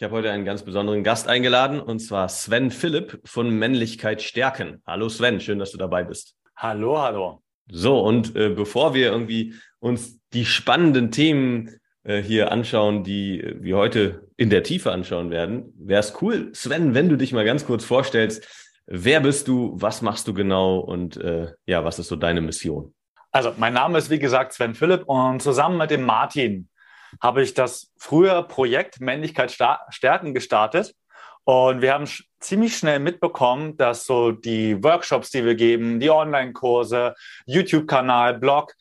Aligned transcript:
Ich 0.00 0.04
habe 0.04 0.14
heute 0.14 0.30
einen 0.30 0.44
ganz 0.44 0.62
besonderen 0.62 1.02
Gast 1.02 1.26
eingeladen 1.26 1.80
und 1.80 1.98
zwar 1.98 2.28
Sven 2.28 2.70
Philipp 2.70 3.20
von 3.24 3.50
Männlichkeit 3.50 4.22
stärken. 4.22 4.80
Hallo 4.86 5.08
Sven, 5.08 5.40
schön, 5.40 5.58
dass 5.58 5.72
du 5.72 5.76
dabei 5.76 6.04
bist. 6.04 6.36
Hallo, 6.54 7.02
hallo. 7.02 7.42
So, 7.68 7.98
und 7.98 8.36
äh, 8.36 8.50
bevor 8.50 8.94
wir 8.94 9.10
irgendwie 9.10 9.54
uns 9.80 10.20
die 10.32 10.44
spannenden 10.44 11.10
Themen 11.10 11.80
äh, 12.04 12.22
hier 12.22 12.52
anschauen, 12.52 13.02
die 13.02 13.40
äh, 13.40 13.56
wir 13.60 13.76
heute 13.76 14.28
in 14.36 14.50
der 14.50 14.62
Tiefe 14.62 14.92
anschauen 14.92 15.32
werden, 15.32 15.74
wäre 15.76 15.98
es 15.98 16.14
cool, 16.22 16.50
Sven, 16.54 16.94
wenn 16.94 17.08
du 17.08 17.16
dich 17.16 17.32
mal 17.32 17.44
ganz 17.44 17.66
kurz 17.66 17.84
vorstellst. 17.84 18.46
Wer 18.86 19.18
bist 19.18 19.48
du? 19.48 19.72
Was 19.80 20.00
machst 20.00 20.28
du 20.28 20.32
genau? 20.32 20.78
Und 20.78 21.16
äh, 21.16 21.48
ja, 21.66 21.84
was 21.84 21.98
ist 21.98 22.06
so 22.06 22.14
deine 22.14 22.40
Mission? 22.40 22.94
Also, 23.32 23.52
mein 23.56 23.72
Name 23.72 23.98
ist 23.98 24.10
wie 24.10 24.20
gesagt 24.20 24.52
Sven 24.52 24.76
Philipp 24.76 25.08
und 25.08 25.42
zusammen 25.42 25.76
mit 25.76 25.90
dem 25.90 26.04
Martin 26.04 26.68
habe 27.20 27.42
ich 27.42 27.54
das 27.54 27.92
frühe 27.98 28.42
Projekt 28.42 29.00
Männlichkeit 29.00 29.56
stärken 29.90 30.34
gestartet. 30.34 30.94
Und 31.44 31.80
wir 31.80 31.94
haben 31.94 32.06
ziemlich 32.40 32.76
schnell 32.76 32.98
mitbekommen, 32.98 33.76
dass 33.76 34.04
so 34.04 34.32
die 34.32 34.82
Workshops, 34.84 35.30
die 35.30 35.44
wir 35.44 35.54
geben, 35.54 35.98
die 35.98 36.10
Online-Kurse, 36.10 37.14
YouTube-Kanal, 37.46 38.38
Blog 38.38 38.74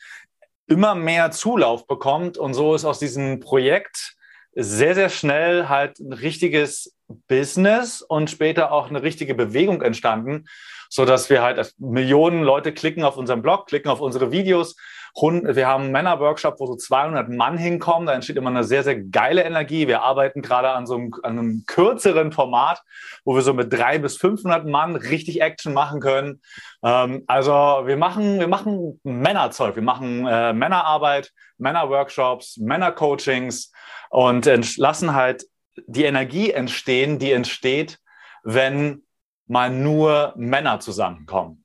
immer 0.68 0.96
mehr 0.96 1.32
Zulauf 1.32 1.88
bekommt. 1.88 2.38
Und 2.38 2.54
so 2.54 2.76
ist 2.76 2.84
aus 2.84 3.00
diesem 3.00 3.40
Projekt 3.40 4.18
sehr, 4.54 4.96
sehr 4.96 5.10
schnell 5.10 5.70
halt 5.70 6.00
ein 6.00 6.14
richtiges 6.14 6.96
Business 7.28 8.02
und 8.02 8.30
später 8.30 8.72
auch 8.72 8.90
eine 8.90 9.02
richtige 9.02 9.34
Bewegung 9.34 9.82
entstanden, 9.82 10.46
so 10.90 11.06
dass 11.06 11.30
wir 11.30 11.42
halt 11.42 11.74
Millionen 11.78 12.44
Leute 12.44 12.74
klicken 12.74 13.04
auf 13.04 13.18
unseren 13.18 13.42
Blog, 13.42 13.68
klicken 13.68 13.90
auf 13.90 14.02
unsere 14.02 14.32
Videos, 14.32 14.76
wir 15.22 15.68
haben 15.68 15.86
einen 15.86 15.92
Männerworkshop, 15.94 16.60
wo 16.60 16.68
so 16.68 16.76
200 16.76 17.30
Mann 17.30 17.58
hinkommen. 17.58 18.06
Da 18.06 18.14
entsteht 18.14 18.36
immer 18.36 18.52
eine 18.52 18.64
sehr, 18.64 18.84
sehr 18.84 19.02
geile 19.02 19.44
Energie. 19.44 19.88
Wir 19.88 20.04
arbeiten 20.04 20.42
gerade 20.42 20.70
an 20.70 20.86
so 20.86 20.96
einem, 20.96 21.14
an 21.24 21.40
einem 21.40 21.64
kürzeren 21.66 22.32
Format, 22.32 22.84
wo 23.26 23.34
wir 23.34 23.42
so 23.42 23.54
mit 23.54 23.74
300 23.74 24.02
bis 24.04 24.18
500 24.18 24.66
Mann 24.66 24.96
richtig 24.96 25.42
Action 25.42 25.74
machen 25.74 26.02
können. 26.02 26.42
Ähm, 26.84 27.24
also 27.26 27.52
wir 27.52 27.98
machen, 27.98 28.40
wir 28.40 28.48
machen 28.48 29.00
Männerzeug. 29.04 29.76
Wir 29.76 29.84
machen 29.84 30.28
äh, 30.28 30.54
Männerarbeit, 30.54 31.32
Männerworkshops, 31.58 32.58
Männercoachings 32.58 33.72
und 34.10 34.46
lassen 34.78 35.16
halt 35.16 35.46
die 35.88 36.04
Energie 36.04 36.52
entstehen, 36.52 37.18
die 37.18 37.32
entsteht, 37.32 38.00
wenn 38.44 39.04
mal 39.48 39.70
nur 39.72 40.34
Männer 40.36 40.80
zusammenkommen. 40.80 41.64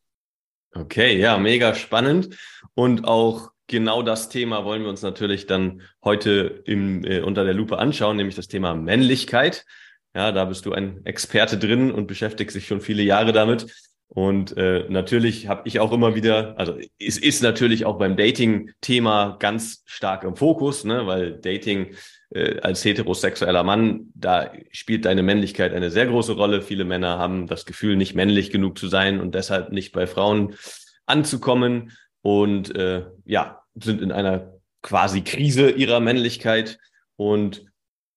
Okay, 0.74 1.18
ja, 1.18 1.36
mega 1.38 1.74
spannend. 1.74 2.36
Und 2.74 3.04
auch 3.06 3.50
genau 3.66 4.02
das 4.02 4.28
Thema 4.28 4.64
wollen 4.64 4.82
wir 4.82 4.88
uns 4.88 5.02
natürlich 5.02 5.46
dann 5.46 5.82
heute 6.02 6.62
im, 6.64 7.04
äh, 7.04 7.20
unter 7.20 7.44
der 7.44 7.54
Lupe 7.54 7.78
anschauen, 7.78 8.16
nämlich 8.16 8.36
das 8.36 8.48
Thema 8.48 8.74
Männlichkeit. 8.74 9.64
Ja, 10.14 10.32
da 10.32 10.44
bist 10.44 10.66
du 10.66 10.72
ein 10.72 11.04
Experte 11.04 11.58
drin 11.58 11.90
und 11.90 12.06
beschäftigst 12.06 12.56
dich 12.56 12.66
schon 12.66 12.80
viele 12.80 13.02
Jahre 13.02 13.32
damit. 13.32 13.66
Und 14.08 14.56
äh, 14.58 14.84
natürlich 14.90 15.48
habe 15.48 15.66
ich 15.66 15.80
auch 15.80 15.90
immer 15.90 16.14
wieder, 16.14 16.58
also 16.58 16.78
es 16.98 17.16
ist 17.16 17.42
natürlich 17.42 17.86
auch 17.86 17.98
beim 17.98 18.14
Dating-Thema 18.14 19.36
ganz 19.38 19.82
stark 19.86 20.24
im 20.24 20.36
Fokus, 20.36 20.84
ne, 20.84 21.06
weil 21.06 21.38
Dating 21.40 21.94
äh, 22.34 22.60
als 22.60 22.84
heterosexueller 22.84 23.62
Mann, 23.62 24.10
da 24.14 24.52
spielt 24.70 25.04
deine 25.04 25.22
Männlichkeit 25.22 25.74
eine 25.74 25.90
sehr 25.90 26.06
große 26.06 26.32
Rolle. 26.32 26.62
Viele 26.62 26.84
Männer 26.84 27.18
haben 27.18 27.46
das 27.46 27.66
Gefühl, 27.66 27.96
nicht 27.96 28.14
männlich 28.14 28.50
genug 28.50 28.78
zu 28.78 28.88
sein 28.88 29.20
und 29.20 29.34
deshalb 29.34 29.72
nicht 29.72 29.92
bei 29.92 30.06
Frauen 30.06 30.54
anzukommen 31.06 31.92
und 32.22 32.74
äh, 32.74 33.04
ja, 33.24 33.62
sind 33.74 34.00
in 34.00 34.12
einer 34.12 34.54
quasi 34.82 35.22
Krise 35.22 35.70
ihrer 35.70 36.00
Männlichkeit. 36.00 36.78
Und 37.16 37.66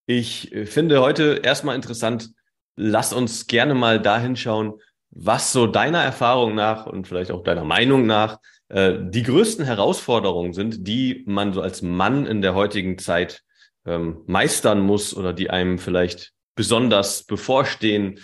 ich 0.06 0.54
äh, 0.54 0.66
finde 0.66 1.02
heute 1.02 1.42
erstmal 1.44 1.76
interessant, 1.76 2.30
lass 2.76 3.14
uns 3.14 3.48
gerne 3.48 3.74
mal 3.74 4.02
dahin 4.02 4.36
schauen, 4.36 4.76
was 5.10 5.52
so 5.52 5.68
deiner 5.68 6.02
Erfahrung 6.02 6.56
nach 6.56 6.86
und 6.86 7.08
vielleicht 7.08 7.32
auch 7.32 7.44
deiner 7.44 7.64
Meinung 7.64 8.06
nach 8.06 8.40
äh, 8.70 8.94
die 9.00 9.24
größten 9.24 9.66
Herausforderungen 9.66 10.54
sind, 10.54 10.88
die 10.88 11.24
man 11.26 11.54
so 11.54 11.62
als 11.62 11.82
Mann 11.82 12.26
in 12.26 12.42
der 12.42 12.54
heutigen 12.54 12.98
Zeit 12.98 13.45
ähm, 13.86 14.22
meistern 14.28 14.80
muss 14.82 15.16
oder 15.16 15.34
die 15.34 15.50
einem 15.50 15.80
vielleicht 15.80 16.34
besonders 16.56 17.24
bevorstehen, 17.24 18.20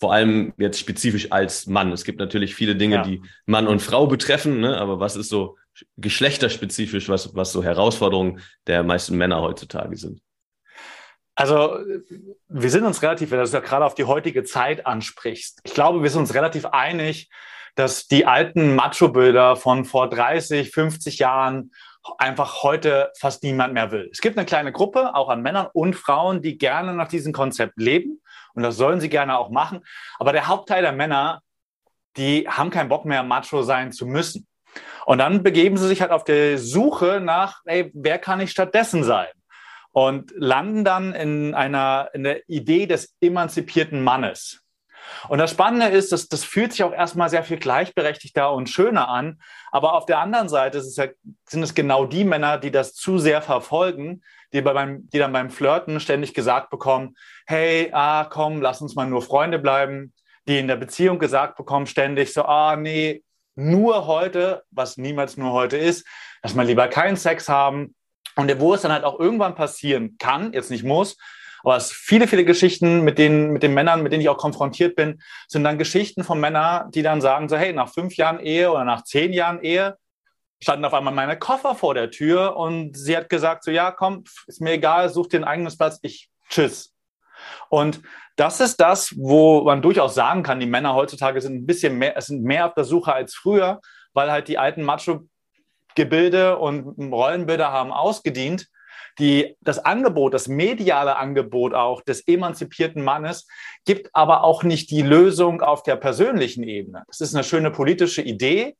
vor 0.00 0.12
allem 0.12 0.52
jetzt 0.58 0.80
spezifisch 0.80 1.30
als 1.30 1.66
Mann. 1.66 1.92
Es 1.92 2.04
gibt 2.04 2.18
natürlich 2.18 2.54
viele 2.54 2.74
Dinge, 2.74 2.96
ja. 2.96 3.02
die 3.02 3.22
Mann 3.46 3.68
und 3.68 3.80
Frau 3.80 4.06
betreffen, 4.06 4.60
ne? 4.60 4.76
aber 4.78 4.98
was 4.98 5.16
ist 5.16 5.28
so 5.28 5.56
geschlechterspezifisch, 5.96 7.08
was, 7.08 7.34
was 7.34 7.52
so 7.52 7.62
Herausforderungen 7.62 8.40
der 8.66 8.82
meisten 8.82 9.16
Männer 9.16 9.40
heutzutage 9.40 9.96
sind? 9.96 10.20
Also 11.34 11.78
wir 12.48 12.70
sind 12.70 12.84
uns 12.84 13.02
relativ, 13.02 13.30
wenn 13.30 13.38
du 13.38 13.44
das 13.44 13.52
ja 13.52 13.60
gerade 13.60 13.84
auf 13.84 13.94
die 13.94 14.04
heutige 14.04 14.44
Zeit 14.44 14.86
ansprichst, 14.86 15.60
ich 15.64 15.72
glaube, 15.72 16.02
wir 16.02 16.10
sind 16.10 16.20
uns 16.22 16.34
relativ 16.34 16.66
einig, 16.66 17.30
dass 17.74 18.06
die 18.06 18.26
alten 18.26 18.74
Macho-Bilder 18.74 19.56
von 19.56 19.84
vor 19.84 20.10
30, 20.10 20.70
50 20.70 21.18
Jahren 21.18 21.72
einfach 22.18 22.62
heute 22.62 23.12
fast 23.18 23.42
niemand 23.42 23.74
mehr 23.74 23.90
will. 23.90 24.08
Es 24.12 24.20
gibt 24.20 24.36
eine 24.36 24.46
kleine 24.46 24.72
Gruppe, 24.72 25.14
auch 25.14 25.28
an 25.28 25.42
Männern 25.42 25.68
und 25.72 25.94
Frauen, 25.94 26.42
die 26.42 26.58
gerne 26.58 26.94
nach 26.94 27.08
diesem 27.08 27.32
Konzept 27.32 27.78
leben 27.78 28.20
und 28.54 28.62
das 28.62 28.76
sollen 28.76 29.00
sie 29.00 29.08
gerne 29.08 29.38
auch 29.38 29.50
machen. 29.50 29.80
Aber 30.18 30.32
der 30.32 30.48
Hauptteil 30.48 30.82
der 30.82 30.92
Männer, 30.92 31.42
die 32.16 32.48
haben 32.48 32.70
keinen 32.70 32.88
Bock 32.88 33.04
mehr, 33.04 33.22
Macho 33.22 33.62
sein 33.62 33.92
zu 33.92 34.06
müssen. 34.06 34.46
Und 35.06 35.18
dann 35.18 35.42
begeben 35.42 35.76
sie 35.76 35.86
sich 35.86 36.00
halt 36.00 36.12
auf 36.12 36.24
der 36.24 36.58
Suche 36.58 37.20
nach, 37.20 37.60
ey, 37.64 37.90
wer 37.94 38.18
kann 38.18 38.40
ich 38.40 38.50
stattdessen 38.50 39.04
sein? 39.04 39.28
und 39.92 40.32
landen 40.36 40.84
dann 40.84 41.14
in 41.14 41.54
einer 41.54 42.10
in 42.14 42.24
der 42.24 42.48
Idee 42.48 42.86
des 42.86 43.14
emanzipierten 43.20 44.02
Mannes. 44.02 44.61
Und 45.28 45.38
das 45.38 45.50
Spannende 45.50 45.86
ist, 45.88 46.12
dass 46.12 46.28
das 46.28 46.44
fühlt 46.44 46.72
sich 46.72 46.82
auch 46.82 46.92
erstmal 46.92 47.28
sehr 47.28 47.44
viel 47.44 47.58
gleichberechtigter 47.58 48.52
und 48.52 48.68
schöner 48.68 49.08
an. 49.08 49.40
Aber 49.70 49.94
auf 49.94 50.06
der 50.06 50.18
anderen 50.18 50.48
Seite 50.48 50.78
es 50.78 50.96
ja, 50.96 51.06
sind 51.48 51.62
es 51.62 51.74
genau 51.74 52.04
die 52.04 52.24
Männer, 52.24 52.58
die 52.58 52.70
das 52.70 52.94
zu 52.94 53.18
sehr 53.18 53.42
verfolgen, 53.42 54.22
die, 54.52 54.60
beim, 54.60 55.08
die 55.10 55.18
dann 55.18 55.32
beim 55.32 55.50
Flirten 55.50 56.00
ständig 56.00 56.34
gesagt 56.34 56.70
bekommen, 56.70 57.16
hey, 57.46 57.90
ah, 57.92 58.24
komm, 58.24 58.60
lass 58.60 58.80
uns 58.80 58.94
mal 58.94 59.06
nur 59.06 59.22
Freunde 59.22 59.58
bleiben. 59.58 60.12
Die 60.48 60.58
in 60.58 60.66
der 60.66 60.76
Beziehung 60.76 61.18
gesagt 61.18 61.56
bekommen 61.56 61.86
ständig 61.86 62.32
so, 62.32 62.44
ah, 62.44 62.76
nee, 62.76 63.22
nur 63.54 64.06
heute, 64.06 64.64
was 64.70 64.96
niemals 64.96 65.36
nur 65.36 65.52
heute 65.52 65.76
ist, 65.76 66.06
dass 66.42 66.54
man 66.54 66.66
lieber 66.66 66.88
keinen 66.88 67.16
Sex 67.16 67.48
haben, 67.48 67.94
und 68.36 68.60
wo 68.60 68.74
es 68.74 68.82
dann 68.82 68.92
halt 68.92 69.04
auch 69.04 69.18
irgendwann 69.18 69.54
passieren 69.54 70.16
kann, 70.18 70.52
jetzt 70.52 70.70
nicht 70.70 70.84
muss, 70.84 71.16
aber 71.62 71.76
es 71.76 71.92
viele, 71.92 72.28
viele 72.28 72.44
Geschichten 72.44 73.02
mit 73.02 73.18
den, 73.18 73.52
mit 73.52 73.62
den 73.62 73.74
Männern, 73.74 74.02
mit 74.02 74.12
denen 74.12 74.22
ich 74.22 74.28
auch 74.28 74.38
konfrontiert 74.38 74.96
bin, 74.96 75.22
sind 75.48 75.64
dann 75.64 75.78
Geschichten 75.78 76.24
von 76.24 76.40
Männern, 76.40 76.90
die 76.90 77.02
dann 77.02 77.20
sagen 77.20 77.48
so, 77.48 77.56
hey, 77.56 77.72
nach 77.72 77.88
fünf 77.88 78.16
Jahren 78.16 78.40
Ehe 78.40 78.70
oder 78.70 78.84
nach 78.84 79.04
zehn 79.04 79.32
Jahren 79.32 79.60
Ehe 79.62 79.96
standen 80.60 80.84
auf 80.84 80.94
einmal 80.94 81.12
meine 81.12 81.38
Koffer 81.38 81.74
vor 81.74 81.94
der 81.94 82.10
Tür 82.10 82.56
und 82.56 82.96
sie 82.96 83.16
hat 83.16 83.28
gesagt 83.28 83.64
so, 83.64 83.70
ja, 83.70 83.90
komm, 83.90 84.24
ist 84.46 84.60
mir 84.60 84.72
egal, 84.72 85.08
such 85.08 85.28
dir 85.28 85.40
ein 85.40 85.44
eigenes 85.44 85.76
Platz, 85.76 85.98
ich, 86.02 86.30
tschüss. 86.48 86.94
Und 87.68 88.00
das 88.36 88.60
ist 88.60 88.76
das, 88.80 89.14
wo 89.16 89.62
man 89.62 89.82
durchaus 89.82 90.14
sagen 90.14 90.42
kann, 90.42 90.60
die 90.60 90.66
Männer 90.66 90.94
heutzutage 90.94 91.40
sind 91.40 91.56
ein 91.56 91.66
bisschen 91.66 91.98
mehr, 91.98 92.20
sind 92.20 92.44
mehr 92.44 92.66
auf 92.66 92.74
der 92.74 92.84
Suche 92.84 93.12
als 93.12 93.34
früher, 93.34 93.80
weil 94.14 94.30
halt 94.30 94.48
die 94.48 94.58
alten 94.58 94.82
Macho 94.82 95.26
Gebilde 95.94 96.58
und 96.58 97.12
Rollenbilder 97.12 97.70
haben 97.70 97.92
ausgedient. 97.92 98.68
Die, 99.18 99.56
das 99.60 99.78
Angebot, 99.78 100.34
das 100.34 100.48
mediale 100.48 101.16
Angebot 101.16 101.74
auch 101.74 102.02
des 102.02 102.26
emanzipierten 102.26 103.02
Mannes 103.02 103.46
gibt 103.84 104.14
aber 104.14 104.44
auch 104.44 104.62
nicht 104.62 104.90
die 104.90 105.02
Lösung 105.02 105.60
auf 105.60 105.82
der 105.82 105.96
persönlichen 105.96 106.62
Ebene. 106.62 107.04
Das 107.08 107.20
ist 107.20 107.34
eine 107.34 107.44
schöne 107.44 107.70
politische 107.70 108.22
Idee, 108.22 108.76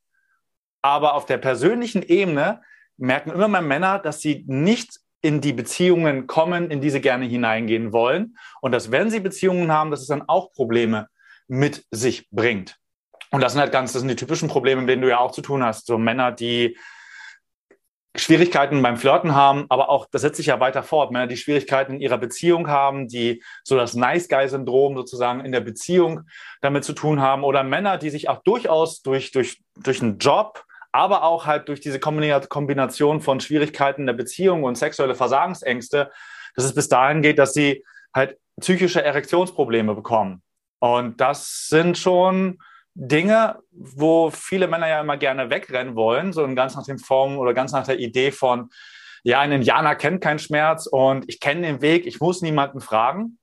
aber 0.81 1.13
auf 1.13 1.25
der 1.25 1.37
persönlichen 1.37 2.03
Ebene 2.03 2.61
merken 2.97 3.31
immer 3.31 3.47
mehr 3.47 3.61
Männer, 3.61 3.99
dass 3.99 4.21
sie 4.21 4.43
nicht 4.47 4.99
in 5.21 5.39
die 5.39 5.53
Beziehungen 5.53 6.27
kommen, 6.27 6.69
in 6.69 6.81
die 6.81 6.89
sie 6.89 6.99
gerne 6.99 7.25
hineingehen 7.25 7.93
wollen. 7.93 8.37
Und 8.61 8.73
dass, 8.73 8.91
wenn 8.91 9.09
sie 9.09 9.21
Beziehungen 9.21 9.71
haben, 9.71 9.89
dass 9.89 10.01
es 10.01 10.07
dann 10.07 10.27
auch 10.27 10.51
Probleme 10.51 11.07
mit 11.47 11.85
sich 11.91 12.27
bringt. 12.29 12.77
Und 13.31 13.41
das 13.41 13.53
sind 13.53 13.61
halt 13.61 13.71
ganz, 13.71 13.93
das 13.93 14.01
sind 14.01 14.09
die 14.09 14.17
typischen 14.17 14.49
Probleme, 14.49 14.81
mit 14.81 14.89
denen 14.89 15.01
du 15.01 15.09
ja 15.09 15.19
auch 15.19 15.31
zu 15.31 15.41
tun 15.41 15.63
hast. 15.63 15.87
So 15.87 15.97
Männer, 15.97 16.31
die 16.31 16.77
Schwierigkeiten 18.15 18.81
beim 18.83 18.97
Flirten 18.97 19.33
haben, 19.33 19.65
aber 19.69 19.89
auch, 19.89 20.05
das 20.11 20.21
setzt 20.21 20.37
sich 20.37 20.45
ja 20.45 20.59
weiter 20.59 20.83
fort, 20.83 21.11
Männer, 21.11 21.25
die 21.25 21.37
Schwierigkeiten 21.37 21.93
in 21.95 22.01
ihrer 22.01 22.19
Beziehung 22.19 22.67
haben, 22.67 23.07
die 23.07 23.43
so 23.63 23.75
das 23.75 23.95
Nice 23.95 24.29
Guy-Syndrom 24.29 24.95
sozusagen 24.95 25.43
in 25.43 25.51
der 25.51 25.61
Beziehung 25.61 26.21
damit 26.61 26.83
zu 26.83 26.93
tun 26.93 27.21
haben 27.21 27.43
oder 27.43 27.63
Männer, 27.63 27.97
die 27.97 28.11
sich 28.11 28.29
auch 28.29 28.43
durchaus 28.43 29.01
durch, 29.01 29.31
durch, 29.31 29.63
durch 29.77 30.01
einen 30.01 30.19
Job, 30.19 30.63
aber 30.91 31.23
auch 31.23 31.47
halt 31.47 31.69
durch 31.69 31.79
diese 31.79 31.99
Kombination 31.99 33.19
von 33.19 33.39
Schwierigkeiten 33.39 34.01
in 34.01 34.07
der 34.07 34.13
Beziehung 34.13 34.63
und 34.63 34.77
sexuelle 34.77 35.15
Versagensängste, 35.15 36.11
dass 36.55 36.65
es 36.65 36.75
bis 36.75 36.87
dahin 36.87 37.23
geht, 37.23 37.39
dass 37.39 37.53
sie 37.53 37.83
halt 38.13 38.37
psychische 38.59 39.03
Erektionsprobleme 39.03 39.95
bekommen. 39.95 40.43
Und 40.77 41.19
das 41.19 41.67
sind 41.67 41.97
schon 41.97 42.59
Dinge, 42.95 43.59
wo 43.71 44.29
viele 44.29 44.67
Männer 44.67 44.87
ja 44.87 45.01
immer 45.01 45.17
gerne 45.17 45.49
wegrennen 45.49 45.95
wollen, 45.95 46.31
so 46.31 46.47
ganz 46.55 46.75
nach 46.75 46.85
dem 46.85 46.99
Form 46.99 47.37
oder 47.37 47.53
ganz 47.53 47.71
nach 47.71 47.85
der 47.85 47.99
Idee 47.99 48.31
von, 48.31 48.69
ja, 49.23 49.39
ein 49.39 49.51
Indianer 49.51 49.95
kennt 49.95 50.21
keinen 50.21 50.39
Schmerz 50.39 50.85
und 50.85 51.25
ich 51.27 51.39
kenne 51.39 51.61
den 51.61 51.81
Weg, 51.81 52.05
ich 52.05 52.19
muss 52.19 52.41
niemanden 52.41 52.81
fragen. 52.81 53.39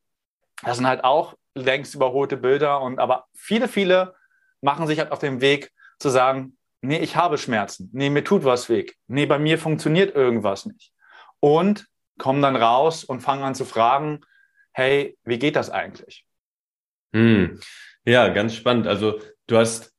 Das 0.63 0.77
sind 0.77 0.87
halt 0.87 1.05
auch 1.05 1.35
längst 1.55 1.95
überholte 1.95 2.37
Bilder 2.37 2.81
und 2.81 2.99
aber 2.99 3.27
viele, 3.35 3.67
viele 3.67 4.15
machen 4.61 4.87
sich 4.87 4.99
halt 4.99 5.11
auf 5.11 5.19
den 5.19 5.41
Weg 5.41 5.73
zu 5.99 6.11
sagen, 6.11 6.57
nee, 6.83 6.99
ich 6.99 7.17
habe 7.17 7.39
Schmerzen, 7.39 7.91
nee, 7.93 8.11
mir 8.11 8.25
tut 8.25 8.45
was 8.45 8.69
weg, 8.69 8.97
nee, 9.07 9.27
bei 9.27 9.39
mir 9.39 9.59
funktioniert 9.59 10.15
irgendwas 10.15 10.67
nicht. 10.67 10.93
Und 11.41 11.87
kommen 12.19 12.43
dann 12.43 12.57
raus 12.57 13.03
und 13.03 13.21
fangen 13.21 13.43
an 13.43 13.55
zu 13.55 13.65
fragen, 13.65 14.21
hey, 14.73 15.19
wie 15.25 15.39
geht 15.39 15.57
das 15.57 15.71
eigentlich? 15.71 16.27
Hm. 17.15 17.59
Ja, 18.05 18.29
ganz 18.29 18.55
spannend. 18.55 18.87
Also 18.87 19.21
Du 19.51 19.57
hast 19.57 19.93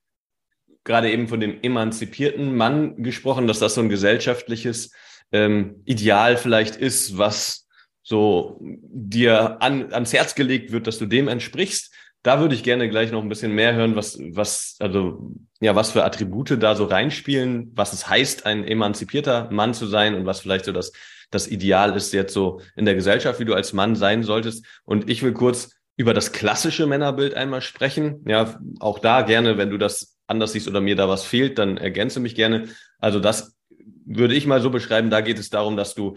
gerade 0.85 1.11
eben 1.11 1.27
von 1.27 1.41
dem 1.41 1.61
emanzipierten 1.61 2.55
Mann 2.55 3.03
gesprochen, 3.03 3.47
dass 3.47 3.59
das 3.59 3.75
so 3.75 3.81
ein 3.81 3.89
gesellschaftliches 3.89 4.91
ähm, 5.33 5.81
Ideal 5.83 6.37
vielleicht 6.37 6.77
ist, 6.77 7.17
was 7.17 7.67
so 8.01 8.57
dir 8.61 9.61
an, 9.61 9.91
ans 9.91 10.13
Herz 10.13 10.35
gelegt 10.35 10.71
wird, 10.71 10.87
dass 10.87 10.99
du 10.99 11.05
dem 11.05 11.27
entsprichst. 11.27 11.93
Da 12.23 12.39
würde 12.39 12.55
ich 12.55 12.63
gerne 12.63 12.89
gleich 12.89 13.11
noch 13.11 13.21
ein 13.21 13.27
bisschen 13.27 13.51
mehr 13.51 13.73
hören, 13.73 13.97
was, 13.97 14.17
was, 14.21 14.77
also, 14.79 15.33
ja, 15.59 15.75
was 15.75 15.91
für 15.91 16.05
Attribute 16.05 16.51
da 16.63 16.73
so 16.75 16.85
reinspielen, 16.85 17.71
was 17.75 17.91
es 17.91 18.07
heißt, 18.07 18.45
ein 18.45 18.63
emanzipierter 18.63 19.51
Mann 19.51 19.73
zu 19.73 19.85
sein 19.85 20.15
und 20.15 20.25
was 20.25 20.39
vielleicht 20.39 20.63
so 20.63 20.71
das, 20.71 20.93
das 21.29 21.49
Ideal 21.49 21.93
ist 21.95 22.13
jetzt 22.13 22.33
so 22.33 22.61
in 22.77 22.85
der 22.85 22.95
Gesellschaft, 22.95 23.41
wie 23.41 23.45
du 23.45 23.53
als 23.53 23.73
Mann 23.73 23.97
sein 23.97 24.23
solltest. 24.23 24.65
Und 24.85 25.09
ich 25.09 25.23
will 25.23 25.33
kurz 25.33 25.71
über 26.01 26.15
das 26.15 26.31
klassische 26.31 26.87
Männerbild 26.87 27.35
einmal 27.35 27.61
sprechen. 27.61 28.25
Ja, 28.27 28.59
auch 28.79 28.97
da 28.97 29.21
gerne, 29.21 29.59
wenn 29.59 29.69
du 29.69 29.77
das 29.77 30.17
anders 30.25 30.53
siehst 30.53 30.67
oder 30.67 30.81
mir 30.81 30.95
da 30.95 31.07
was 31.07 31.23
fehlt, 31.23 31.59
dann 31.59 31.77
ergänze 31.77 32.19
mich 32.19 32.33
gerne. 32.33 32.69
Also 32.97 33.19
das 33.19 33.55
würde 34.03 34.33
ich 34.33 34.47
mal 34.47 34.61
so 34.61 34.71
beschreiben. 34.71 35.11
Da 35.11 35.21
geht 35.21 35.37
es 35.37 35.51
darum, 35.51 35.77
dass 35.77 35.93
du 35.93 36.15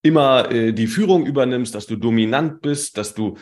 immer 0.00 0.50
äh, 0.50 0.72
die 0.72 0.86
Führung 0.86 1.26
übernimmst, 1.26 1.74
dass 1.74 1.86
du 1.86 1.96
dominant 1.96 2.62
bist, 2.62 2.96
dass 2.96 3.14
du 3.14 3.36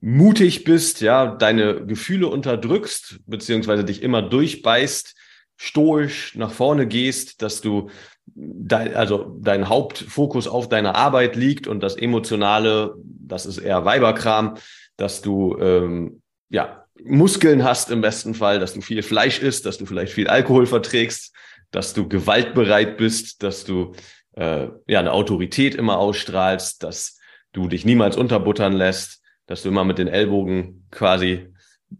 mutig 0.00 0.64
bist, 0.64 1.02
ja, 1.02 1.26
deine 1.26 1.84
Gefühle 1.84 2.28
unterdrückst, 2.28 3.20
beziehungsweise 3.26 3.84
dich 3.84 4.02
immer 4.02 4.22
durchbeißt, 4.22 5.14
stoisch 5.58 6.34
nach 6.34 6.50
vorne 6.50 6.86
gehst, 6.86 7.42
dass 7.42 7.60
du 7.60 7.90
dein, 8.26 8.94
also 8.94 9.36
dein 9.42 9.68
Hauptfokus 9.68 10.48
auf 10.48 10.70
deiner 10.70 10.94
Arbeit 10.94 11.36
liegt 11.36 11.66
und 11.66 11.80
das 11.80 11.96
Emotionale, 11.96 12.94
das 13.04 13.44
ist 13.44 13.58
eher 13.58 13.84
Weiberkram, 13.84 14.56
dass 14.96 15.22
du 15.22 15.56
ähm, 15.58 16.22
ja 16.48 16.84
Muskeln 17.04 17.64
hast 17.64 17.90
im 17.90 18.00
besten 18.00 18.34
Fall, 18.34 18.58
dass 18.58 18.74
du 18.74 18.80
viel 18.80 19.02
Fleisch 19.02 19.40
isst, 19.40 19.66
dass 19.66 19.78
du 19.78 19.86
vielleicht 19.86 20.12
viel 20.12 20.28
Alkohol 20.28 20.66
verträgst, 20.66 21.34
dass 21.70 21.94
du 21.94 22.08
gewaltbereit 22.08 22.96
bist, 22.96 23.42
dass 23.42 23.64
du 23.64 23.92
äh, 24.36 24.68
ja 24.86 25.00
eine 25.00 25.12
Autorität 25.12 25.74
immer 25.74 25.98
ausstrahlst, 25.98 26.82
dass 26.82 27.18
du 27.52 27.68
dich 27.68 27.84
niemals 27.84 28.16
unterbuttern 28.16 28.72
lässt, 28.72 29.22
dass 29.46 29.62
du 29.62 29.68
immer 29.68 29.84
mit 29.84 29.98
den 29.98 30.08
Ellbogen 30.08 30.86
quasi 30.90 31.48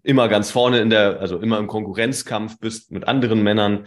immer 0.02 0.28
ganz 0.28 0.50
vorne 0.50 0.81
in 0.81 0.90
der, 0.90 1.20
also 1.20 1.38
immer 1.38 1.58
im 1.58 1.66
Konkurrenzkampf 1.66 2.58
bist 2.58 2.90
mit 2.90 3.06
anderen 3.06 3.43
Männern, 3.43 3.87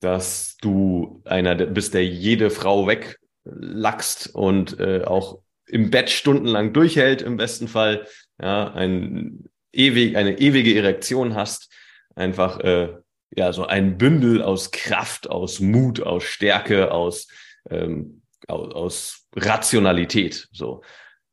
dass 0.00 0.56
du 0.60 1.22
einer 1.24 1.54
bist, 1.54 1.94
der 1.94 2.04
jede 2.04 2.50
Frau 2.50 2.86
weglackst 2.86 4.34
und 4.34 4.78
äh, 4.80 5.04
auch 5.04 5.40
im 5.66 5.90
Bett 5.90 6.10
stundenlang 6.10 6.72
durchhält 6.72 7.22
im 7.22 7.36
besten 7.36 7.68
Fall, 7.68 8.06
ja, 8.40 8.72
ein 8.72 9.48
ewig, 9.72 10.16
eine 10.16 10.38
ewige 10.38 10.76
Erektion 10.76 11.34
hast, 11.34 11.72
einfach 12.14 12.60
äh, 12.60 12.94
ja 13.30 13.52
so 13.52 13.66
ein 13.66 13.98
Bündel 13.98 14.42
aus 14.42 14.70
Kraft, 14.70 15.30
aus 15.30 15.60
Mut, 15.60 16.00
aus 16.00 16.24
Stärke, 16.24 16.92
aus, 16.92 17.28
ähm, 17.70 18.22
aus, 18.46 18.74
aus 18.74 19.28
Rationalität. 19.36 20.48
So. 20.52 20.82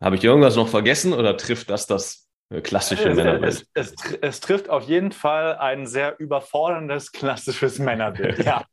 Habe 0.02 0.18
ich 0.18 0.24
irgendwas 0.24 0.56
noch 0.56 0.68
vergessen 0.68 1.14
oder 1.14 1.38
trifft 1.38 1.70
das 1.70 1.88
das 1.88 2.28
äh, 2.50 2.62
klassische 2.62 3.10
es, 3.10 3.16
Männerbild? 3.16 3.68
Es, 3.74 3.94
es, 3.94 4.18
es, 4.22 4.40
trifft 4.40 4.70
auf 4.70 4.84
jeden 4.84 5.12
Fall 5.12 5.56
ein 5.56 5.88
sehr 5.88 6.20
überforderndes 6.20 7.12
klassisches 7.12 7.80
Männerbild. 7.80 8.40
Ja. 8.46 8.66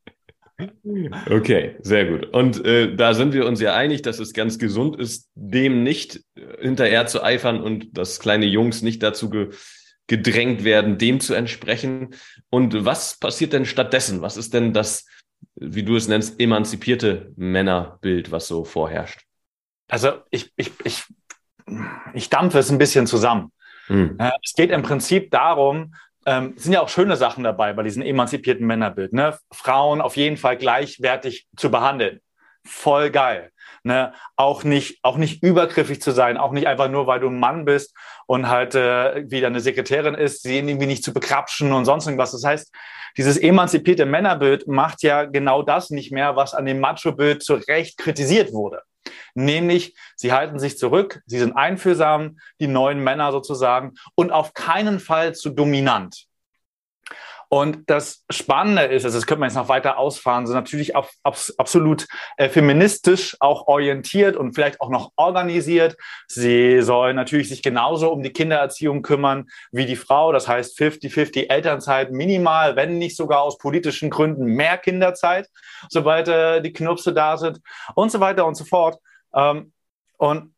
Okay, 1.28 1.76
sehr 1.80 2.06
gut. 2.06 2.26
Und 2.26 2.64
äh, 2.64 2.94
da 2.94 3.14
sind 3.14 3.32
wir 3.32 3.46
uns 3.46 3.60
ja 3.60 3.74
einig, 3.74 4.02
dass 4.02 4.18
es 4.18 4.32
ganz 4.32 4.58
gesund 4.58 4.98
ist, 4.98 5.30
dem 5.34 5.82
nicht 5.82 6.20
äh, 6.34 6.62
hinterher 6.62 7.06
zu 7.06 7.22
eifern 7.22 7.60
und 7.60 7.96
dass 7.96 8.20
kleine 8.20 8.46
Jungs 8.46 8.82
nicht 8.82 9.02
dazu 9.02 9.30
ge 9.30 9.50
gedrängt 10.08 10.64
werden, 10.64 10.98
dem 10.98 11.20
zu 11.20 11.32
entsprechen. 11.32 12.10
Und 12.50 12.84
was 12.84 13.18
passiert 13.18 13.52
denn 13.52 13.64
stattdessen? 13.64 14.20
Was 14.20 14.36
ist 14.36 14.52
denn 14.52 14.74
das, 14.74 15.06
wie 15.54 15.84
du 15.84 15.96
es 15.96 16.08
nennst, 16.08 16.40
emanzipierte 16.40 17.32
Männerbild, 17.36 18.30
was 18.32 18.48
so 18.48 18.64
vorherrscht? 18.64 19.20
Also 19.88 20.14
ich, 20.30 20.52
ich, 20.56 20.72
ich, 20.84 21.04
ich 22.14 22.28
dampfe 22.28 22.58
es 22.58 22.70
ein 22.70 22.78
bisschen 22.78 23.06
zusammen. 23.06 23.52
Hm. 23.86 24.18
Es 24.42 24.54
geht 24.54 24.70
im 24.70 24.82
Prinzip 24.82 25.30
darum, 25.30 25.94
ähm, 26.26 26.54
sind 26.56 26.72
ja 26.72 26.80
auch 26.80 26.88
schöne 26.88 27.16
Sachen 27.16 27.44
dabei 27.44 27.72
bei 27.72 27.82
diesem 27.82 28.02
emanzipierten 28.02 28.66
Männerbild. 28.66 29.12
Ne? 29.12 29.38
Frauen 29.52 30.00
auf 30.00 30.16
jeden 30.16 30.36
Fall 30.36 30.56
gleichwertig 30.56 31.46
zu 31.56 31.70
behandeln. 31.70 32.20
Voll 32.64 33.10
geil. 33.10 33.51
Ne? 33.84 34.12
Auch 34.36 34.62
nicht, 34.62 35.00
auch 35.02 35.16
nicht 35.16 35.42
übergriffig 35.42 36.00
zu 36.00 36.12
sein, 36.12 36.36
auch 36.36 36.52
nicht 36.52 36.68
einfach 36.68 36.88
nur, 36.88 37.08
weil 37.08 37.18
du 37.18 37.28
ein 37.28 37.40
Mann 37.40 37.64
bist 37.64 37.94
und 38.26 38.48
halt 38.48 38.76
äh, 38.76 39.28
wieder 39.28 39.48
eine 39.48 39.60
Sekretärin 39.60 40.14
ist, 40.14 40.42
sie 40.42 40.56
irgendwie 40.58 40.86
nicht 40.86 41.02
zu 41.02 41.12
bekrapschen 41.12 41.72
und 41.72 41.84
sonst 41.84 42.06
irgendwas. 42.06 42.30
Das 42.30 42.44
heißt, 42.44 42.72
dieses 43.16 43.36
emanzipierte 43.36 44.06
Männerbild 44.06 44.68
macht 44.68 45.02
ja 45.02 45.24
genau 45.24 45.62
das 45.62 45.90
nicht 45.90 46.12
mehr, 46.12 46.36
was 46.36 46.54
an 46.54 46.64
dem 46.64 46.78
Macho-Bild 46.78 47.42
zu 47.42 47.54
Recht 47.54 47.98
kritisiert 47.98 48.52
wurde. 48.52 48.82
Nämlich, 49.34 49.96
sie 50.16 50.32
halten 50.32 50.58
sich 50.58 50.78
zurück, 50.78 51.20
sie 51.26 51.38
sind 51.38 51.56
einfühlsam, 51.56 52.38
die 52.60 52.68
neuen 52.68 53.02
Männer 53.02 53.32
sozusagen, 53.32 53.94
und 54.14 54.30
auf 54.30 54.54
keinen 54.54 55.00
Fall 55.00 55.34
zu 55.34 55.50
dominant. 55.50 56.26
Und 57.52 57.90
das 57.90 58.24
Spannende 58.30 58.84
ist, 58.84 59.04
also 59.04 59.18
das 59.18 59.26
könnte 59.26 59.40
man 59.40 59.50
jetzt 59.50 59.56
noch 59.56 59.68
weiter 59.68 59.98
ausfahren, 59.98 60.46
sind 60.46 60.56
natürlich 60.56 60.96
auf, 60.96 61.12
auf, 61.22 61.52
absolut 61.58 62.08
äh, 62.38 62.48
feministisch 62.48 63.36
auch 63.40 63.66
orientiert 63.66 64.36
und 64.36 64.54
vielleicht 64.54 64.80
auch 64.80 64.88
noch 64.88 65.12
organisiert. 65.16 65.98
Sie 66.28 66.80
sollen 66.80 67.14
natürlich 67.14 67.50
sich 67.50 67.62
genauso 67.62 68.10
um 68.10 68.22
die 68.22 68.32
Kindererziehung 68.32 69.02
kümmern 69.02 69.50
wie 69.70 69.84
die 69.84 69.96
Frau. 69.96 70.32
Das 70.32 70.48
heißt 70.48 70.78
50-50 70.78 71.50
Elternzeit 71.50 72.10
minimal, 72.10 72.74
wenn 72.74 72.96
nicht 72.96 73.18
sogar 73.18 73.42
aus 73.42 73.58
politischen 73.58 74.08
Gründen 74.08 74.46
mehr 74.46 74.78
Kinderzeit, 74.78 75.46
sobald 75.90 76.28
äh, 76.28 76.62
die 76.62 76.72
Knupse 76.72 77.12
da 77.12 77.36
sind 77.36 77.60
und 77.94 78.10
so 78.10 78.18
weiter 78.18 78.46
und 78.46 78.54
so 78.54 78.64
fort. 78.64 78.96
Ähm, 79.34 79.74
und 80.16 80.54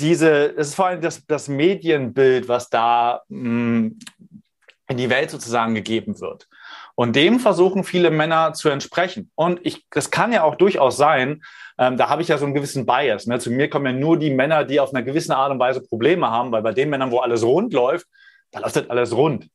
diese, 0.00 0.56
es 0.56 0.70
ist 0.70 0.74
vor 0.74 0.86
allem 0.86 1.02
das, 1.02 1.24
das 1.24 1.46
Medienbild, 1.46 2.48
was 2.48 2.68
da 2.68 3.22
mh, 3.28 3.48
mm, 3.48 3.98
in 4.88 4.96
die 4.96 5.10
Welt 5.10 5.30
sozusagen 5.30 5.74
gegeben 5.74 6.20
wird. 6.20 6.48
Und 6.94 7.16
dem 7.16 7.40
versuchen 7.40 7.84
viele 7.84 8.10
Männer 8.10 8.52
zu 8.52 8.68
entsprechen. 8.68 9.30
Und 9.34 9.60
ich, 9.62 9.84
das 9.90 10.10
kann 10.10 10.32
ja 10.32 10.44
auch 10.44 10.54
durchaus 10.54 10.96
sein, 10.96 11.42
ähm, 11.78 11.96
da 11.96 12.08
habe 12.08 12.22
ich 12.22 12.28
ja 12.28 12.38
so 12.38 12.46
einen 12.46 12.54
gewissen 12.54 12.86
Bias. 12.86 13.26
Ne? 13.26 13.38
Zu 13.38 13.50
mir 13.50 13.68
kommen 13.68 13.86
ja 13.86 13.92
nur 13.92 14.18
die 14.18 14.30
Männer, 14.30 14.64
die 14.64 14.80
auf 14.80 14.94
einer 14.94 15.02
gewissen 15.02 15.32
Art 15.32 15.50
und 15.50 15.58
Weise 15.58 15.82
Probleme 15.82 16.30
haben, 16.30 16.52
weil 16.52 16.62
bei 16.62 16.72
den 16.72 16.88
Männern, 16.88 17.10
wo 17.10 17.18
alles 17.18 17.42
rund 17.42 17.72
läuft, 17.72 18.06
da 18.50 18.60
läuft 18.60 18.76
halt 18.76 18.90
alles 18.90 19.14
rund. 19.14 19.48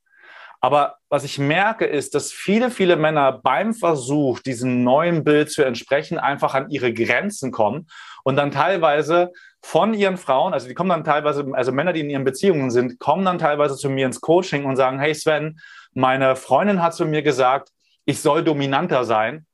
Aber 0.63 0.97
was 1.09 1.23
ich 1.23 1.39
merke, 1.39 1.85
ist, 1.85 2.13
dass 2.13 2.31
viele, 2.31 2.69
viele 2.69 2.95
Männer 2.95 3.31
beim 3.31 3.73
Versuch, 3.73 4.39
diesem 4.39 4.83
neuen 4.83 5.23
Bild 5.23 5.49
zu 5.49 5.63
entsprechen, 5.63 6.19
einfach 6.19 6.53
an 6.53 6.69
ihre 6.69 6.93
Grenzen 6.93 7.51
kommen 7.51 7.87
und 8.23 8.35
dann 8.35 8.51
teilweise 8.51 9.31
von 9.61 9.93
ihren 9.93 10.17
Frauen, 10.17 10.53
also 10.53 10.67
die 10.67 10.73
kommen 10.73 10.89
dann 10.89 11.03
teilweise, 11.03 11.45
also 11.53 11.71
Männer, 11.71 11.93
die 11.93 12.01
in 12.01 12.09
ihren 12.09 12.23
Beziehungen 12.23 12.71
sind, 12.71 12.99
kommen 12.99 13.25
dann 13.25 13.37
teilweise 13.37 13.75
zu 13.75 13.89
mir 13.89 14.05
ins 14.05 14.21
Coaching 14.21 14.65
und 14.65 14.75
sagen, 14.75 14.99
hey 14.99 15.13
Sven, 15.13 15.59
meine 15.93 16.35
Freundin 16.35 16.81
hat 16.81 16.95
zu 16.95 17.05
mir 17.05 17.21
gesagt, 17.21 17.69
ich 18.05 18.21
soll 18.21 18.43
dominanter 18.43 19.05
sein. 19.05 19.45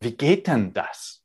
Wie 0.00 0.16
geht 0.16 0.46
denn 0.46 0.72
das? 0.72 1.22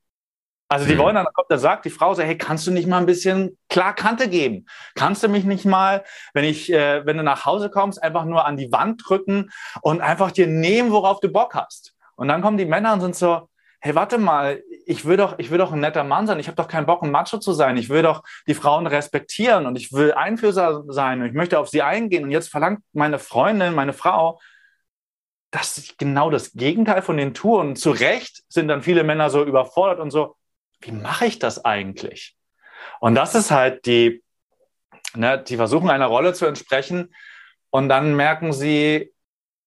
Also 0.68 0.86
die 0.86 0.94
mhm. 0.94 0.98
wollen 0.98 1.14
dann, 1.16 1.26
da 1.48 1.58
sagt 1.58 1.84
die 1.84 1.90
Frau 1.90 2.14
so, 2.14 2.22
hey, 2.22 2.38
kannst 2.38 2.66
du 2.66 2.70
nicht 2.70 2.88
mal 2.88 2.98
ein 2.98 3.06
bisschen 3.06 3.58
klar 3.68 3.94
Kante 3.94 4.28
geben? 4.28 4.66
Kannst 4.94 5.22
du 5.22 5.28
mich 5.28 5.44
nicht 5.44 5.64
mal, 5.64 6.04
wenn 6.32 6.44
ich, 6.44 6.72
äh, 6.72 7.04
wenn 7.06 7.16
du 7.16 7.22
nach 7.22 7.44
Hause 7.44 7.70
kommst, 7.70 8.02
einfach 8.02 8.24
nur 8.24 8.44
an 8.44 8.56
die 8.56 8.72
Wand 8.72 9.02
drücken 9.06 9.50
und 9.82 10.00
einfach 10.00 10.32
dir 10.32 10.46
nehmen, 10.46 10.90
worauf 10.90 11.20
du 11.20 11.28
Bock 11.28 11.54
hast? 11.54 11.94
Und 12.16 12.28
dann 12.28 12.42
kommen 12.42 12.56
die 12.56 12.64
Männer 12.64 12.92
und 12.92 13.00
sind 13.00 13.14
so, 13.14 13.48
hey, 13.80 13.94
warte 13.94 14.18
mal, 14.18 14.62
ich 14.86 15.04
will 15.04 15.16
doch, 15.16 15.38
ich 15.38 15.50
will 15.50 15.58
doch 15.58 15.72
ein 15.72 15.80
netter 15.80 16.04
Mann 16.04 16.26
sein. 16.26 16.38
Ich 16.38 16.46
habe 16.46 16.56
doch 16.56 16.68
keinen 16.68 16.86
Bock, 16.86 17.02
ein 17.02 17.10
Macho 17.10 17.38
zu 17.38 17.52
sein. 17.52 17.76
Ich 17.76 17.88
will 17.88 18.02
doch 18.02 18.22
die 18.46 18.54
Frauen 18.54 18.86
respektieren 18.86 19.66
und 19.66 19.76
ich 19.76 19.92
will 19.92 20.12
einfühlsam 20.12 20.90
sein 20.90 21.20
und 21.20 21.28
ich 21.28 21.34
möchte 21.34 21.58
auf 21.58 21.68
sie 21.68 21.82
eingehen. 21.82 22.24
Und 22.24 22.30
jetzt 22.30 22.50
verlangt 22.50 22.80
meine 22.92 23.18
Freundin, 23.18 23.74
meine 23.74 23.92
Frau, 23.92 24.40
dass 25.50 25.78
ich 25.78 25.96
genau 25.96 26.30
das 26.30 26.52
Gegenteil 26.52 27.02
von 27.02 27.16
den 27.16 27.34
tue. 27.34 27.58
Und 27.58 27.76
zu 27.76 27.90
Recht 27.90 28.42
sind 28.48 28.68
dann 28.68 28.82
viele 28.82 29.04
Männer 29.04 29.30
so 29.30 29.44
überfordert 29.44 30.00
und 30.00 30.10
so, 30.10 30.36
wie 30.80 30.92
mache 30.92 31.26
ich 31.26 31.38
das 31.38 31.64
eigentlich? 31.64 32.36
Und 33.00 33.14
das 33.14 33.34
ist 33.34 33.50
halt 33.50 33.86
die, 33.86 34.22
ne, 35.14 35.42
die 35.42 35.56
versuchen 35.56 35.90
einer 35.90 36.06
Rolle 36.06 36.34
zu 36.34 36.46
entsprechen 36.46 37.14
und 37.70 37.88
dann 37.88 38.14
merken 38.16 38.52
sie, 38.52 39.12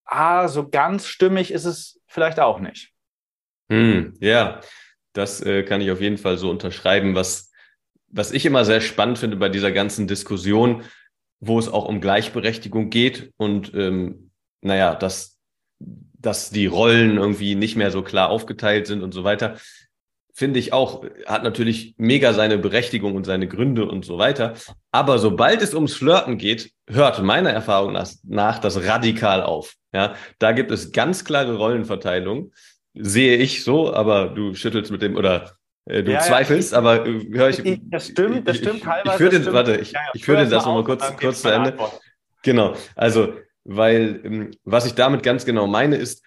ah, 0.05 0.47
so 0.47 0.69
ganz 0.69 1.07
stimmig 1.07 1.51
ist 1.51 1.65
es 1.65 1.99
vielleicht 2.07 2.39
auch 2.39 2.59
nicht. 2.59 2.91
Hm, 3.69 4.15
ja, 4.19 4.61
das 5.17 5.41
äh, 5.41 5.63
kann 5.63 5.81
ich 5.81 5.91
auf 5.91 6.01
jeden 6.01 6.17
Fall 6.17 6.37
so 6.37 6.49
unterschreiben. 6.49 7.15
Was, 7.15 7.51
was 8.07 8.31
ich 8.31 8.45
immer 8.45 8.65
sehr 8.65 8.81
spannend 8.81 9.17
finde 9.17 9.37
bei 9.37 9.49
dieser 9.49 9.71
ganzen 9.71 10.07
Diskussion, 10.07 10.83
wo 11.39 11.59
es 11.59 11.67
auch 11.67 11.85
um 11.85 12.01
Gleichberechtigung 12.01 12.89
geht 12.89 13.31
und 13.37 13.73
ähm, 13.73 14.31
naja, 14.61 14.95
dass, 14.95 15.37
dass 15.79 16.49
die 16.49 16.65
Rollen 16.65 17.17
irgendwie 17.17 17.55
nicht 17.55 17.75
mehr 17.75 17.91
so 17.91 18.01
klar 18.01 18.29
aufgeteilt 18.29 18.87
sind 18.87 19.03
und 19.03 19.13
so 19.13 19.23
weiter, 19.23 19.57
finde 20.33 20.59
ich 20.59 20.71
auch, 20.71 21.03
hat 21.25 21.43
natürlich 21.43 21.95
mega 21.97 22.31
seine 22.33 22.59
Berechtigung 22.59 23.15
und 23.15 23.25
seine 23.25 23.47
Gründe 23.47 23.87
und 23.87 24.05
so 24.05 24.19
weiter. 24.19 24.53
Aber 24.91 25.17
sobald 25.17 25.63
es 25.63 25.73
ums 25.73 25.95
Flirten 25.95 26.37
geht, 26.37 26.71
hört 26.87 27.23
meiner 27.23 27.49
Erfahrung 27.49 27.93
nach, 27.93 28.11
nach 28.23 28.59
das 28.59 28.83
radikal 28.85 29.41
auf. 29.41 29.73
Ja, 29.93 30.13
da 30.37 30.51
gibt 30.51 30.69
es 30.69 30.91
ganz 30.91 31.25
klare 31.25 31.55
Rollenverteilung 31.55 32.51
sehe 32.99 33.37
ich 33.37 33.63
so, 33.63 33.93
aber 33.93 34.29
du 34.29 34.53
schüttelst 34.53 34.91
mit 34.91 35.01
dem 35.01 35.15
oder 35.15 35.57
äh, 35.85 36.03
du 36.03 36.11
ja, 36.11 36.19
zweifelst, 36.19 36.71
ja, 36.71 36.77
ich, 36.77 36.85
aber 36.85 37.05
äh, 37.05 37.27
höre 37.31 37.49
ich. 37.49 37.81
Das 37.83 38.07
stimmt, 38.07 38.47
das 38.47 38.57
stimmt 38.57 38.83
teilweise. 38.83 39.05
Ich, 39.05 39.11
ich 39.11 39.17
führe 39.17 39.39
den, 39.39 39.53
warte, 39.53 39.75
ich, 39.77 39.91
ja, 39.91 39.99
ich 40.13 40.25
führe 40.25 40.47
das 40.47 40.65
nochmal 40.65 40.83
kurz, 40.83 41.15
kurz 41.17 41.41
zu 41.41 41.49
Ende. 41.49 41.71
Antwort. 41.71 41.99
Genau, 42.43 42.75
also, 42.95 43.33
weil 43.63 44.21
ähm, 44.23 44.51
was 44.63 44.85
ich 44.85 44.93
damit 44.93 45.23
ganz 45.23 45.45
genau 45.45 45.67
meine 45.67 45.95
ist, 45.95 46.23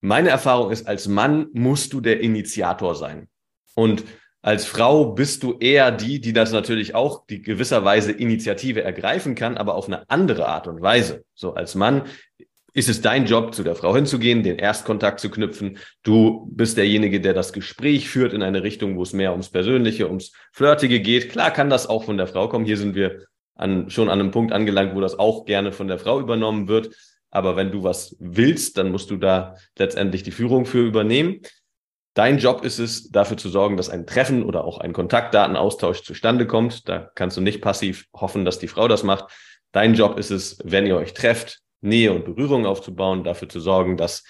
meine 0.00 0.30
Erfahrung 0.30 0.70
ist, 0.70 0.86
als 0.88 1.08
Mann 1.08 1.48
musst 1.52 1.92
du 1.92 2.00
der 2.00 2.20
Initiator 2.20 2.94
sein. 2.94 3.28
Und 3.74 4.04
als 4.42 4.64
Frau 4.64 5.12
bist 5.12 5.42
du 5.42 5.58
eher 5.58 5.90
die, 5.90 6.20
die 6.20 6.32
das 6.32 6.52
natürlich 6.52 6.94
auch 6.94 7.26
die 7.26 7.42
gewisserweise 7.42 8.12
Initiative 8.12 8.82
ergreifen 8.82 9.34
kann, 9.34 9.58
aber 9.58 9.74
auf 9.74 9.86
eine 9.86 10.08
andere 10.08 10.48
Art 10.48 10.66
und 10.66 10.80
Weise. 10.80 11.24
So 11.34 11.54
als 11.54 11.74
Mann 11.74 12.04
ist 12.72 12.88
es 12.88 13.00
dein 13.00 13.26
Job, 13.26 13.54
zu 13.54 13.62
der 13.62 13.74
Frau 13.74 13.94
hinzugehen, 13.94 14.42
den 14.42 14.58
Erstkontakt 14.58 15.20
zu 15.20 15.30
knüpfen. 15.30 15.78
Du 16.02 16.48
bist 16.52 16.76
derjenige, 16.76 17.20
der 17.20 17.34
das 17.34 17.52
Gespräch 17.52 18.08
führt 18.08 18.32
in 18.32 18.42
eine 18.42 18.62
Richtung, 18.62 18.96
wo 18.96 19.02
es 19.02 19.12
mehr 19.12 19.32
ums 19.32 19.50
Persönliche, 19.50 20.08
ums 20.08 20.32
Flirtige 20.52 21.00
geht. 21.00 21.30
Klar 21.30 21.50
kann 21.50 21.70
das 21.70 21.86
auch 21.86 22.04
von 22.04 22.16
der 22.16 22.26
Frau 22.26 22.48
kommen. 22.48 22.64
Hier 22.64 22.76
sind 22.76 22.94
wir 22.94 23.24
an, 23.54 23.90
schon 23.90 24.08
an 24.08 24.20
einem 24.20 24.30
Punkt 24.30 24.52
angelangt, 24.52 24.94
wo 24.94 25.00
das 25.00 25.18
auch 25.18 25.44
gerne 25.44 25.72
von 25.72 25.88
der 25.88 25.98
Frau 25.98 26.20
übernommen 26.20 26.68
wird. 26.68 26.94
Aber 27.30 27.56
wenn 27.56 27.70
du 27.70 27.82
was 27.82 28.16
willst, 28.18 28.78
dann 28.78 28.90
musst 28.90 29.10
du 29.10 29.16
da 29.16 29.56
letztendlich 29.78 30.22
die 30.22 30.32
Führung 30.32 30.66
für 30.66 30.84
übernehmen. 30.84 31.40
Dein 32.14 32.38
Job 32.38 32.64
ist 32.64 32.80
es, 32.80 33.10
dafür 33.10 33.36
zu 33.36 33.48
sorgen, 33.48 33.76
dass 33.76 33.88
ein 33.88 34.06
Treffen 34.06 34.42
oder 34.42 34.64
auch 34.64 34.78
ein 34.78 34.92
Kontaktdatenaustausch 34.92 36.02
zustande 36.02 36.46
kommt. 36.46 36.88
Da 36.88 37.10
kannst 37.14 37.36
du 37.36 37.40
nicht 37.40 37.60
passiv 37.60 38.06
hoffen, 38.12 38.44
dass 38.44 38.58
die 38.58 38.66
Frau 38.68 38.88
das 38.88 39.04
macht. 39.04 39.32
Dein 39.72 39.94
Job 39.94 40.18
ist 40.18 40.30
es, 40.30 40.58
wenn 40.64 40.86
ihr 40.86 40.96
euch 40.96 41.14
trefft, 41.14 41.60
Nähe 41.80 42.12
und 42.12 42.24
Berührung 42.24 42.66
aufzubauen, 42.66 43.24
dafür 43.24 43.48
zu 43.48 43.60
sorgen, 43.60 43.96
dass 43.96 44.24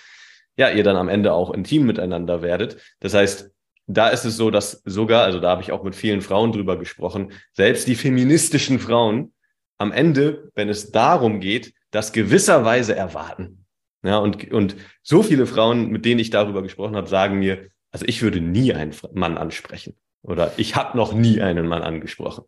ja, 0.56 0.70
ihr 0.70 0.84
dann 0.84 0.96
am 0.96 1.08
Ende 1.08 1.32
auch 1.32 1.52
intim 1.52 1.86
miteinander 1.86 2.42
werdet. 2.42 2.76
Das 3.00 3.14
heißt, 3.14 3.50
da 3.86 4.08
ist 4.08 4.24
es 4.24 4.36
so, 4.36 4.50
dass 4.50 4.82
sogar, 4.84 5.24
also 5.24 5.40
da 5.40 5.50
habe 5.50 5.62
ich 5.62 5.72
auch 5.72 5.82
mit 5.82 5.96
vielen 5.96 6.20
Frauen 6.20 6.52
drüber 6.52 6.78
gesprochen, 6.78 7.32
selbst 7.54 7.88
die 7.88 7.94
feministischen 7.96 8.78
Frauen 8.78 9.32
am 9.78 9.92
Ende, 9.92 10.50
wenn 10.54 10.68
es 10.68 10.90
darum 10.90 11.40
geht, 11.40 11.72
das 11.90 12.12
gewisserweise 12.12 12.94
erwarten. 12.94 13.64
Ja, 14.02 14.18
und, 14.18 14.50
und 14.52 14.76
so 15.02 15.22
viele 15.22 15.46
Frauen, 15.46 15.88
mit 15.88 16.04
denen 16.04 16.20
ich 16.20 16.30
darüber 16.30 16.62
gesprochen 16.62 16.96
habe, 16.96 17.08
sagen 17.08 17.38
mir, 17.38 17.68
also 17.90 18.06
ich 18.06 18.22
würde 18.22 18.40
nie 18.40 18.72
einen 18.72 18.94
Mann 19.12 19.36
ansprechen 19.36 19.96
oder 20.22 20.52
ich 20.56 20.76
habe 20.76 20.96
noch 20.96 21.12
nie 21.12 21.40
einen 21.40 21.66
Mann 21.66 21.82
angesprochen. 21.82 22.44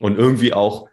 Und 0.00 0.18
irgendwie 0.18 0.52
auch 0.52 0.88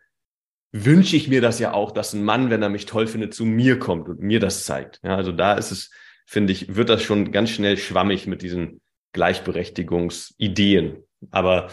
wünsche 0.72 1.16
ich 1.16 1.28
mir 1.28 1.42
das 1.42 1.60
ja 1.60 1.74
auch, 1.74 1.92
dass 1.92 2.14
ein 2.14 2.24
Mann, 2.24 2.50
wenn 2.50 2.62
er 2.62 2.70
mich 2.70 2.86
toll 2.86 3.08
findet, 3.08 3.34
zu 3.34 3.46
mir 3.46 3.80
kommt 3.80 4.08
und 4.08 4.20
mir 4.20 4.40
das 4.40 4.64
zeigt. 4.64 5.00
Ja, 5.04 5.16
also 5.16 5.32
da 5.32 5.54
ist 5.54 5.72
es, 5.72 5.92
finde 6.26 6.54
ich, 6.54 6.76
wird 6.76 6.90
das 6.90 7.04
schon 7.04 7.32
ganz 7.32 7.50
schnell 7.50 7.78
schwammig 7.78 8.28
mit 8.28 8.42
diesen 8.42 8.82
Gleichberechtigungsideen. 9.14 11.04
Aber 11.32 11.70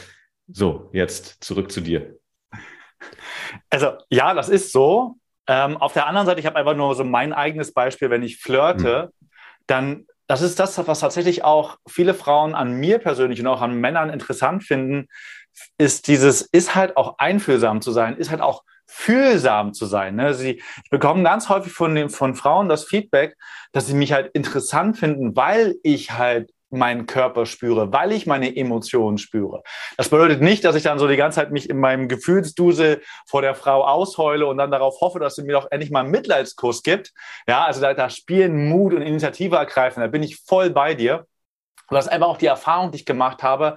so, 0.49 0.91
jetzt 0.93 1.45
zurück 1.45 1.71
zu 1.71 1.81
dir. 1.81 2.19
Also 3.71 3.93
ja, 4.09 4.35
das 4.35 4.49
ist 4.49 4.73
so. 4.73 5.17
Ähm, 5.49 5.76
auf 5.76 5.93
der 5.93 6.07
anderen 6.07 6.26
Seite, 6.26 6.41
ich 6.41 6.47
habe 6.47 6.57
einfach 6.57 6.75
nur 6.75 6.95
so 6.95 7.05
mein 7.05 7.33
eigenes 7.33 7.73
Beispiel, 7.73 8.11
wenn 8.11 8.23
ich 8.23 8.38
flirte, 8.38 9.11
mhm. 9.12 9.29
dann 9.67 10.07
das 10.26 10.43
ist 10.43 10.59
das, 10.59 10.76
was 10.88 11.00
tatsächlich 11.00 11.45
auch 11.45 11.79
viele 11.87 12.12
Frauen 12.12 12.55
an 12.55 12.73
mir 12.73 12.99
persönlich 12.99 13.38
und 13.41 13.47
auch 13.47 13.62
an 13.62 13.81
Männern 13.81 14.11
interessant 14.11 14.65
finden, 14.65 15.07
ist 15.79 16.09
dieses, 16.09 16.43
ist 16.43 16.75
halt 16.75 16.97
auch 16.97 17.19
einfühlsam 17.19 17.81
zu 17.81 17.93
sein, 17.93 18.17
ist 18.17 18.31
halt 18.31 18.41
auch 18.41 18.65
fühlsam 18.87 19.75
zu 19.75 19.87
sein. 19.87 20.16
Ne? 20.16 20.35
Sie, 20.35 20.61
ich 20.85 20.90
bekomme 20.90 21.23
ganz 21.23 21.49
häufig 21.49 21.73
von, 21.73 21.95
den, 21.95 22.09
von 22.09 22.35
Frauen 22.35 22.69
das 22.69 22.85
Feedback, 22.85 23.37
dass 23.73 23.87
sie 23.87 23.95
mich 23.95 24.12
halt 24.12 24.31
interessant 24.35 24.97
finden, 24.97 25.37
weil 25.37 25.76
ich 25.83 26.12
halt 26.12 26.50
meinen 26.71 27.07
Körper 27.07 27.47
spüre, 27.47 27.93
weil 27.93 28.12
ich 28.12 28.26
meine 28.26 28.57
Emotionen 28.57 29.19
spüre. 29.19 29.62
Das 29.97 30.09
bedeutet 30.09 30.40
nicht, 30.40 30.64
dass 30.64 30.75
ich 30.75 30.83
dann 30.83 30.99
so 30.99 31.07
die 31.07 31.16
ganze 31.16 31.37
Zeit 31.37 31.52
mich 31.52 31.71
in 31.71 31.78
meinem 31.78 32.09
Gefühlsdusel 32.09 33.02
vor 33.26 33.43
der 33.43 33.55
Frau 33.55 33.85
ausheule 33.85 34.47
und 34.47 34.59
dann 34.59 34.71
darauf 34.71 35.00
hoffe, 35.00 35.21
dass 35.21 35.37
sie 35.37 35.45
mir 35.45 35.52
doch 35.52 35.69
endlich 35.71 35.90
mal 35.90 36.00
einen 36.00 36.11
Mitleidskuss 36.11 36.83
gibt. 36.83 37.12
Ja, 37.47 37.64
also 37.64 37.81
da, 37.81 37.95
da 37.95 38.11
spielen 38.11 38.69
Mut 38.69 38.95
und 38.95 39.02
Initiative 39.02 39.57
ergreifen. 39.57 40.00
Da 40.00 40.09
bin 40.09 40.23
ich 40.23 40.40
voll 40.45 40.71
bei 40.71 40.95
dir. 40.95 41.26
Und 41.88 41.95
das 41.95 42.07
ist 42.07 42.12
einfach 42.12 42.28
auch 42.28 42.38
die 42.38 42.47
Erfahrung, 42.47 42.90
die 42.90 42.97
ich 42.97 43.07
gemacht 43.07 43.43
habe, 43.43 43.76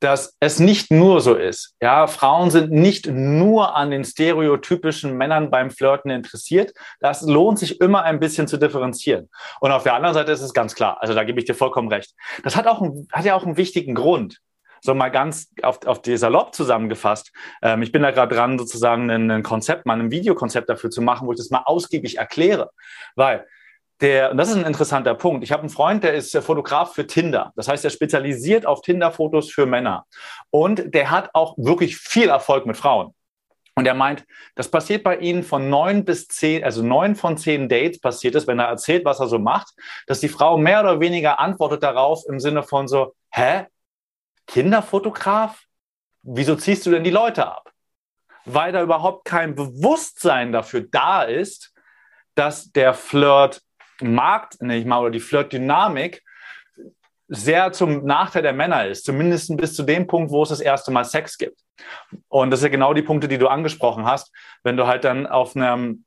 dass 0.00 0.36
es 0.40 0.58
nicht 0.58 0.90
nur 0.90 1.20
so 1.20 1.34
ist. 1.34 1.74
Ja, 1.80 2.06
Frauen 2.06 2.50
sind 2.50 2.70
nicht 2.70 3.06
nur 3.06 3.74
an 3.74 3.90
den 3.90 4.04
stereotypischen 4.04 5.16
Männern 5.16 5.50
beim 5.50 5.70
Flirten 5.70 6.10
interessiert. 6.10 6.72
Das 7.00 7.22
lohnt 7.22 7.58
sich 7.58 7.80
immer 7.80 8.02
ein 8.02 8.20
bisschen 8.20 8.46
zu 8.46 8.58
differenzieren. 8.58 9.30
Und 9.60 9.72
auf 9.72 9.84
der 9.84 9.94
anderen 9.94 10.14
Seite 10.14 10.32
ist 10.32 10.42
es 10.42 10.52
ganz 10.52 10.74
klar. 10.74 10.98
Also 11.00 11.14
da 11.14 11.24
gebe 11.24 11.38
ich 11.38 11.46
dir 11.46 11.54
vollkommen 11.54 11.88
recht. 11.88 12.14
Das 12.42 12.56
hat 12.56 12.66
auch, 12.66 12.82
hat 13.12 13.24
ja 13.24 13.34
auch 13.34 13.44
einen 13.44 13.56
wichtigen 13.56 13.94
Grund. 13.94 14.40
So 14.82 14.94
mal 14.94 15.08
ganz 15.08 15.50
auf, 15.62 15.84
auf 15.86 16.02
die 16.02 16.16
Salopp 16.16 16.54
zusammengefasst. 16.54 17.32
Ähm, 17.62 17.82
ich 17.82 17.90
bin 17.90 18.02
da 18.02 18.10
gerade 18.10 18.34
dran, 18.34 18.58
sozusagen 18.58 19.10
ein 19.10 19.42
Konzept, 19.42 19.86
mal 19.86 19.98
ein 19.98 20.10
Videokonzept 20.10 20.68
dafür 20.68 20.90
zu 20.90 21.00
machen, 21.00 21.26
wo 21.26 21.32
ich 21.32 21.38
das 21.38 21.50
mal 21.50 21.62
ausgiebig 21.64 22.18
erkläre. 22.18 22.70
Weil 23.14 23.46
der, 24.00 24.30
und 24.30 24.36
das 24.36 24.50
ist 24.50 24.56
ein 24.56 24.66
interessanter 24.66 25.14
Punkt. 25.14 25.42
Ich 25.42 25.52
habe 25.52 25.60
einen 25.62 25.70
Freund, 25.70 26.04
der 26.04 26.14
ist 26.14 26.36
Fotograf 26.36 26.94
für 26.94 27.06
Tinder. 27.06 27.52
Das 27.56 27.68
heißt, 27.68 27.84
er 27.84 27.90
spezialisiert 27.90 28.66
auf 28.66 28.82
Tinder-Fotos 28.82 29.50
für 29.50 29.66
Männer. 29.66 30.06
Und 30.50 30.94
der 30.94 31.10
hat 31.10 31.30
auch 31.32 31.56
wirklich 31.56 31.96
viel 31.96 32.28
Erfolg 32.28 32.66
mit 32.66 32.76
Frauen. 32.76 33.14
Und 33.78 33.86
er 33.86 33.94
meint, 33.94 34.24
das 34.54 34.70
passiert 34.70 35.04
bei 35.04 35.18
ihnen 35.18 35.42
von 35.42 35.68
neun 35.68 36.04
bis 36.04 36.28
zehn, 36.28 36.64
also 36.64 36.82
neun 36.82 37.14
von 37.14 37.36
zehn 37.36 37.68
Dates 37.68 38.00
passiert 38.00 38.34
es, 38.34 38.46
wenn 38.46 38.58
er 38.58 38.68
erzählt, 38.68 39.04
was 39.04 39.20
er 39.20 39.28
so 39.28 39.38
macht, 39.38 39.74
dass 40.06 40.20
die 40.20 40.30
Frau 40.30 40.56
mehr 40.56 40.80
oder 40.80 40.98
weniger 41.00 41.38
antwortet 41.38 41.82
darauf 41.82 42.22
im 42.26 42.40
Sinne 42.40 42.62
von 42.62 42.88
so, 42.88 43.14
hä? 43.30 43.66
Kinderfotograf? 44.46 45.62
Wieso 46.22 46.56
ziehst 46.56 46.86
du 46.86 46.90
denn 46.90 47.04
die 47.04 47.10
Leute 47.10 47.46
ab? 47.46 47.70
Weil 48.46 48.72
da 48.72 48.82
überhaupt 48.82 49.26
kein 49.26 49.54
Bewusstsein 49.54 50.52
dafür 50.52 50.82
da 50.90 51.22
ist, 51.22 51.74
dass 52.34 52.72
der 52.72 52.94
Flirt 52.94 53.62
Markt, 54.00 54.60
nenne 54.60 54.76
ich 54.76 54.86
mal, 54.86 55.00
oder 55.00 55.10
die 55.10 55.20
Flirt-Dynamik 55.20 56.22
sehr 57.28 57.72
zum 57.72 58.04
Nachteil 58.04 58.42
der 58.42 58.52
Männer 58.52 58.86
ist, 58.86 59.04
zumindest 59.04 59.56
bis 59.56 59.74
zu 59.74 59.82
dem 59.82 60.06
Punkt, 60.06 60.30
wo 60.30 60.42
es 60.42 60.50
das 60.50 60.60
erste 60.60 60.92
Mal 60.92 61.04
Sex 61.04 61.38
gibt. 61.38 61.60
Und 62.28 62.50
das 62.50 62.60
sind 62.60 62.70
genau 62.70 62.94
die 62.94 63.02
Punkte, 63.02 63.28
die 63.28 63.38
du 63.38 63.48
angesprochen 63.48 64.06
hast, 64.06 64.32
wenn 64.62 64.76
du 64.76 64.86
halt 64.86 65.04
dann 65.04 65.26
auf 65.26 65.56
einem 65.56 66.04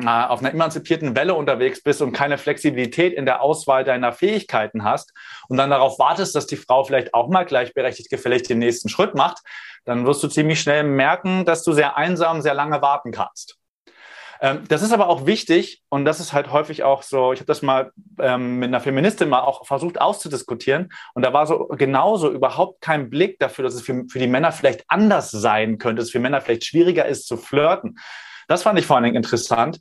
äh, 0.00 0.06
auf 0.06 0.40
einer 0.40 0.52
emanzipierten 0.52 1.16
Welle 1.16 1.34
unterwegs 1.34 1.82
bist 1.82 2.02
und 2.02 2.12
keine 2.12 2.38
Flexibilität 2.38 3.14
in 3.14 3.26
der 3.26 3.42
Auswahl 3.42 3.82
deiner 3.82 4.12
Fähigkeiten 4.12 4.84
hast 4.84 5.12
und 5.48 5.56
dann 5.56 5.70
darauf 5.70 5.98
wartest, 5.98 6.36
dass 6.36 6.46
die 6.46 6.56
Frau 6.56 6.84
vielleicht 6.84 7.14
auch 7.14 7.28
mal 7.28 7.44
gleichberechtigt 7.44 8.08
gefällig 8.08 8.44
den 8.44 8.60
nächsten 8.60 8.88
Schritt 8.88 9.16
macht, 9.16 9.38
dann 9.84 10.06
wirst 10.06 10.22
du 10.22 10.28
ziemlich 10.28 10.60
schnell 10.60 10.84
merken, 10.84 11.44
dass 11.44 11.64
du 11.64 11.72
sehr 11.72 11.96
einsam 11.96 12.42
sehr 12.42 12.54
lange 12.54 12.80
warten 12.80 13.10
kannst. 13.10 13.58
Ähm, 14.40 14.64
das 14.68 14.82
ist 14.82 14.92
aber 14.92 15.08
auch 15.08 15.26
wichtig 15.26 15.82
und 15.88 16.04
das 16.04 16.20
ist 16.20 16.32
halt 16.32 16.52
häufig 16.52 16.82
auch 16.84 17.02
so, 17.02 17.32
ich 17.32 17.40
habe 17.40 17.46
das 17.46 17.62
mal 17.62 17.92
ähm, 18.20 18.58
mit 18.58 18.68
einer 18.68 18.80
Feministin 18.80 19.28
mal 19.28 19.40
auch 19.40 19.66
versucht 19.66 20.00
auszudiskutieren 20.00 20.90
und 21.14 21.24
da 21.24 21.32
war 21.32 21.46
so 21.46 21.66
genauso 21.68 22.30
überhaupt 22.30 22.80
kein 22.80 23.10
Blick 23.10 23.38
dafür, 23.38 23.64
dass 23.64 23.74
es 23.74 23.82
für, 23.82 24.04
für 24.08 24.18
die 24.18 24.26
Männer 24.28 24.52
vielleicht 24.52 24.84
anders 24.88 25.30
sein 25.30 25.78
könnte, 25.78 26.00
dass 26.00 26.06
es 26.06 26.12
für 26.12 26.20
Männer 26.20 26.40
vielleicht 26.40 26.64
schwieriger 26.64 27.06
ist 27.06 27.26
zu 27.26 27.36
flirten. 27.36 27.98
Das 28.46 28.62
fand 28.62 28.78
ich 28.78 28.86
vor 28.86 28.96
allen 28.96 29.04
Dingen 29.04 29.16
interessant. 29.16 29.80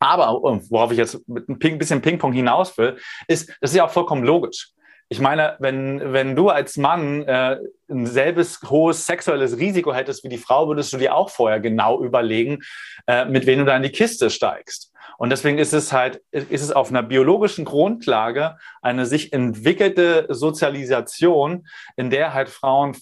Aber 0.00 0.42
worauf 0.68 0.92
ich 0.92 0.98
jetzt 0.98 1.26
mit 1.28 1.48
ein 1.48 1.78
bisschen 1.78 2.02
Ping-Pong 2.02 2.32
hinaus 2.32 2.76
will, 2.76 2.98
ist, 3.26 3.48
das 3.60 3.70
ist 3.70 3.76
ja 3.76 3.86
auch 3.86 3.90
vollkommen 3.90 4.24
logisch. 4.24 4.74
Ich 5.08 5.20
meine, 5.20 5.56
wenn, 5.58 6.12
wenn 6.12 6.34
du 6.34 6.48
als 6.48 6.76
Mann 6.76 7.22
äh, 7.24 7.58
ein 7.88 8.06
selbes 8.06 8.60
hohes 8.68 9.06
sexuelles 9.06 9.58
Risiko 9.58 9.92
hättest 9.92 10.24
wie 10.24 10.28
die 10.28 10.38
Frau, 10.38 10.68
würdest 10.68 10.92
du 10.92 10.96
dir 10.96 11.14
auch 11.14 11.30
vorher 11.30 11.60
genau 11.60 12.02
überlegen, 12.02 12.60
äh, 13.06 13.24
mit 13.24 13.46
wem 13.46 13.60
du 13.60 13.64
da 13.64 13.76
in 13.76 13.82
die 13.82 13.90
Kiste 13.90 14.30
steigst. 14.30 14.92
Und 15.16 15.30
deswegen 15.30 15.58
ist 15.58 15.72
es 15.72 15.92
halt, 15.92 16.22
ist 16.32 16.62
es 16.62 16.72
auf 16.72 16.90
einer 16.90 17.02
biologischen 17.02 17.64
Grundlage 17.64 18.56
eine 18.82 19.06
sich 19.06 19.32
entwickelte 19.32 20.26
Sozialisation, 20.28 21.66
in 21.96 22.10
der 22.10 22.34
halt 22.34 22.48
Frauen, 22.48 22.96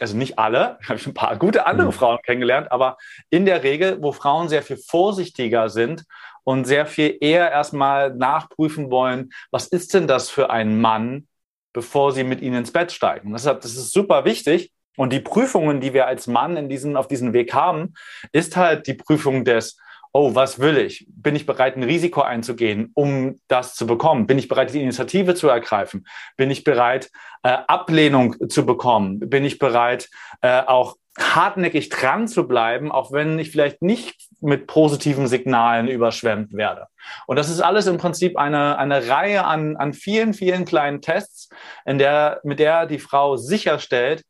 also 0.00 0.16
nicht 0.16 0.38
alle, 0.38 0.78
ich 0.82 0.88
habe 0.88 1.00
ein 1.04 1.14
paar 1.14 1.36
gute 1.36 1.66
andere 1.66 1.88
mhm. 1.88 1.92
Frauen 1.92 2.18
kennengelernt, 2.24 2.72
aber 2.72 2.96
in 3.30 3.44
der 3.44 3.62
Regel, 3.62 3.98
wo 4.00 4.12
Frauen 4.12 4.48
sehr 4.48 4.62
viel 4.62 4.78
vorsichtiger 4.78 5.68
sind 5.68 6.04
und 6.44 6.64
sehr 6.64 6.86
viel 6.86 7.18
eher 7.20 7.50
erstmal 7.50 8.14
nachprüfen 8.14 8.90
wollen, 8.90 9.30
was 9.50 9.66
ist 9.66 9.94
denn 9.94 10.06
das 10.06 10.30
für 10.30 10.50
ein 10.50 10.80
Mann, 10.80 11.28
bevor 11.72 12.12
sie 12.12 12.24
mit 12.24 12.40
ihnen 12.40 12.58
ins 12.58 12.72
Bett 12.72 12.92
steigen. 12.92 13.32
Deshalb, 13.32 13.60
das 13.60 13.76
ist 13.76 13.92
super 13.92 14.24
wichtig. 14.24 14.72
Und 14.96 15.12
die 15.12 15.20
Prüfungen, 15.20 15.80
die 15.80 15.94
wir 15.94 16.06
als 16.06 16.26
Mann 16.26 16.56
in 16.56 16.68
diesen, 16.68 16.96
auf 16.96 17.08
diesem 17.08 17.32
Weg 17.32 17.54
haben, 17.54 17.94
ist 18.32 18.56
halt 18.56 18.86
die 18.86 18.94
Prüfung 18.94 19.44
des 19.44 19.78
oh, 20.12 20.34
was 20.34 20.58
will 20.58 20.76
ich? 20.76 21.06
Bin 21.08 21.34
ich 21.34 21.46
bereit, 21.46 21.76
ein 21.76 21.82
Risiko 21.82 22.20
einzugehen, 22.20 22.90
um 22.94 23.40
das 23.48 23.74
zu 23.74 23.86
bekommen? 23.86 24.26
Bin 24.26 24.38
ich 24.38 24.48
bereit, 24.48 24.72
die 24.72 24.82
Initiative 24.82 25.34
zu 25.34 25.48
ergreifen? 25.48 26.06
Bin 26.36 26.50
ich 26.50 26.64
bereit, 26.64 27.10
äh, 27.42 27.56
Ablehnung 27.66 28.48
zu 28.50 28.66
bekommen? 28.66 29.18
Bin 29.20 29.44
ich 29.44 29.58
bereit, 29.58 30.10
äh, 30.42 30.60
auch 30.60 30.96
hartnäckig 31.18 31.90
dran 31.90 32.26
zu 32.26 32.48
bleiben, 32.48 32.90
auch 32.90 33.12
wenn 33.12 33.38
ich 33.38 33.50
vielleicht 33.50 33.82
nicht 33.82 34.28
mit 34.40 34.66
positiven 34.66 35.26
Signalen 35.26 35.88
überschwemmt 35.88 36.54
werde. 36.54 36.86
Und 37.26 37.36
das 37.36 37.50
ist 37.50 37.60
alles 37.60 37.86
im 37.86 37.98
Prinzip 37.98 38.38
eine, 38.38 38.78
eine 38.78 39.08
Reihe 39.08 39.44
an, 39.44 39.76
an 39.76 39.92
vielen, 39.92 40.32
vielen 40.32 40.64
kleinen 40.64 41.02
Tests, 41.02 41.50
in 41.84 41.98
der, 41.98 42.40
mit 42.44 42.58
der 42.58 42.86
die 42.86 42.98
Frau 42.98 43.36
sicherstellt, 43.36 44.24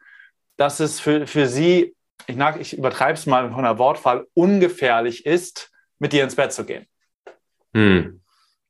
dass 0.57 0.81
es 0.81 0.99
für, 0.99 1.27
für 1.27 1.47
sie, 1.47 1.95
ich, 2.27 2.37
ich 2.61 2.79
übertreibe 2.79 3.15
es 3.15 3.27
mal 3.27 3.53
von 3.53 3.63
der 3.63 3.79
Wortwahl, 3.79 4.27
ungefährlich 4.35 5.25
ist, 5.25 5.72
mit 6.03 6.13
dir 6.13 6.25
ins 6.25 6.35
Bett 6.35 6.53
zu 6.53 6.65
gehen. 6.65 6.85
Hm. 7.75 8.21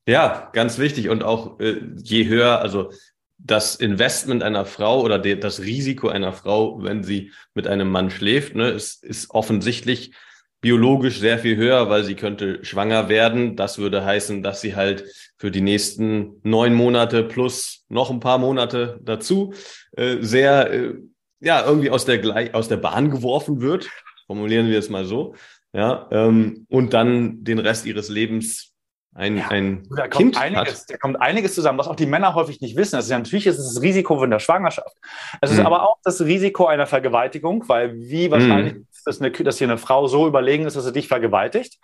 Ja, 0.06 0.50
ganz 0.52 0.78
wichtig. 0.78 1.08
Und 1.08 1.22
auch 1.22 1.58
äh, 1.60 1.80
je 1.96 2.28
höher, 2.28 2.60
also 2.60 2.92
das 3.38 3.74
Investment 3.74 4.42
einer 4.42 4.66
Frau 4.66 5.00
oder 5.00 5.18
de, 5.18 5.36
das 5.36 5.60
Risiko 5.60 6.08
einer 6.08 6.34
Frau, 6.34 6.82
wenn 6.82 7.02
sie 7.02 7.32
mit 7.54 7.66
einem 7.66 7.90
Mann 7.90 8.10
schläft, 8.10 8.54
ne, 8.54 8.68
ist, 8.68 9.02
ist 9.02 9.30
offensichtlich 9.30 10.12
biologisch 10.60 11.18
sehr 11.20 11.38
viel 11.38 11.56
höher, 11.56 11.88
weil 11.88 12.04
sie 12.04 12.16
könnte 12.16 12.62
schwanger 12.66 13.08
werden. 13.08 13.56
Das 13.56 13.78
würde 13.78 14.04
heißen, 14.04 14.42
dass 14.42 14.60
sie 14.60 14.76
halt 14.76 15.04
für 15.38 15.50
die 15.50 15.62
nächsten 15.62 16.38
neun 16.42 16.74
Monate 16.74 17.24
plus 17.24 17.86
noch 17.88 18.10
ein 18.10 18.20
paar 18.20 18.38
Monate 18.38 19.00
dazu 19.02 19.54
äh, 19.96 20.18
sehr, 20.20 20.70
äh, 20.70 20.94
ja, 21.40 21.64
irgendwie 21.64 21.90
aus 21.90 22.04
der, 22.04 22.54
aus 22.54 22.68
der 22.68 22.76
Bahn 22.76 23.10
geworfen 23.10 23.62
wird. 23.62 23.88
Formulieren 24.26 24.68
wir 24.68 24.78
es 24.78 24.90
mal 24.90 25.06
so 25.06 25.34
ja, 25.72 26.08
ähm, 26.10 26.66
und 26.68 26.92
dann 26.92 27.44
den 27.44 27.58
Rest 27.58 27.86
ihres 27.86 28.08
Lebens 28.08 28.72
ein, 29.14 29.36
ja, 29.36 29.48
ein 29.48 29.86
da 29.94 30.08
Kind 30.08 30.34
kommt 30.34 30.38
einiges, 30.38 30.80
hat. 30.82 30.90
Da 30.90 30.96
kommt 30.96 31.20
einiges 31.20 31.54
zusammen, 31.54 31.78
was 31.78 31.86
auch 31.86 31.96
die 31.96 32.06
Männer 32.06 32.34
häufig 32.34 32.60
nicht 32.60 32.76
wissen. 32.76 32.96
Also 32.96 33.12
natürlich 33.14 33.46
ist 33.46 33.58
es 33.58 33.74
das 33.74 33.82
Risiko 33.82 34.18
von 34.18 34.30
der 34.30 34.38
Schwangerschaft. 34.38 34.96
Es 35.40 35.50
ist 35.50 35.58
mhm. 35.58 35.66
aber 35.66 35.82
auch 35.82 35.98
das 36.02 36.22
Risiko 36.22 36.66
einer 36.66 36.86
Vergewaltigung, 36.86 37.68
weil 37.68 37.94
wie 37.98 38.30
wahrscheinlich 38.30 38.74
mhm. 38.74 38.86
Dass, 39.04 39.20
eine, 39.20 39.30
dass 39.30 39.58
hier 39.58 39.66
eine 39.66 39.78
Frau 39.78 40.06
so 40.06 40.26
überlegen 40.26 40.66
ist, 40.66 40.76
dass 40.76 40.84
sie 40.84 40.92
dich 40.92 41.08
vergewaltigt. 41.08 41.78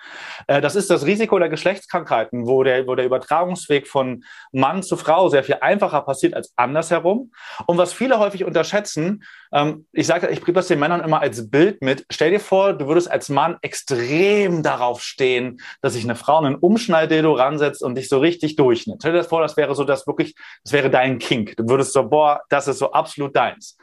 Äh, 0.46 0.60
das 0.60 0.76
ist 0.76 0.90
das 0.90 1.06
Risiko 1.06 1.38
der 1.38 1.48
Geschlechtskrankheiten, 1.48 2.46
wo 2.46 2.62
der, 2.62 2.86
wo 2.86 2.94
der 2.94 3.06
Übertragungsweg 3.06 3.86
von 3.86 4.24
Mann 4.52 4.82
zu 4.82 4.96
Frau 4.96 5.28
sehr 5.28 5.44
viel 5.44 5.58
einfacher 5.60 6.02
passiert 6.02 6.34
als 6.34 6.52
andersherum. 6.56 7.32
Und 7.66 7.78
was 7.78 7.92
viele 7.92 8.18
häufig 8.18 8.44
unterschätzen, 8.44 9.24
ähm, 9.52 9.86
ich 9.92 10.06
sage, 10.06 10.28
ich 10.28 10.40
bringe 10.40 10.56
das 10.56 10.68
den 10.68 10.78
Männern 10.78 11.00
immer 11.00 11.20
als 11.20 11.50
Bild 11.50 11.82
mit. 11.82 12.04
Stell 12.10 12.30
dir 12.30 12.40
vor, 12.40 12.72
du 12.72 12.86
würdest 12.86 13.10
als 13.10 13.28
Mann 13.28 13.56
extrem 13.62 14.62
darauf 14.62 15.02
stehen, 15.02 15.60
dass 15.80 15.94
sich 15.94 16.04
eine 16.04 16.16
Frau 16.16 16.38
einen 16.38 16.56
Umschnalldildo 16.56 17.32
ransetzt 17.32 17.82
und 17.82 17.94
dich 17.94 18.08
so 18.08 18.18
richtig 18.18 18.56
durchnimmt. 18.56 19.02
Stell 19.02 19.12
dir 19.12 19.24
vor, 19.24 19.40
das 19.40 19.56
wäre 19.56 19.74
so 19.74 19.84
das 19.84 20.06
wirklich, 20.06 20.34
das 20.64 20.72
wäre 20.72 20.90
dein 20.90 21.18
Kink. 21.18 21.56
Du 21.56 21.68
würdest 21.68 21.92
so, 21.92 22.08
boah, 22.08 22.42
das 22.48 22.68
ist 22.68 22.78
so 22.78 22.92
absolut 22.92 23.34
deins. 23.34 23.76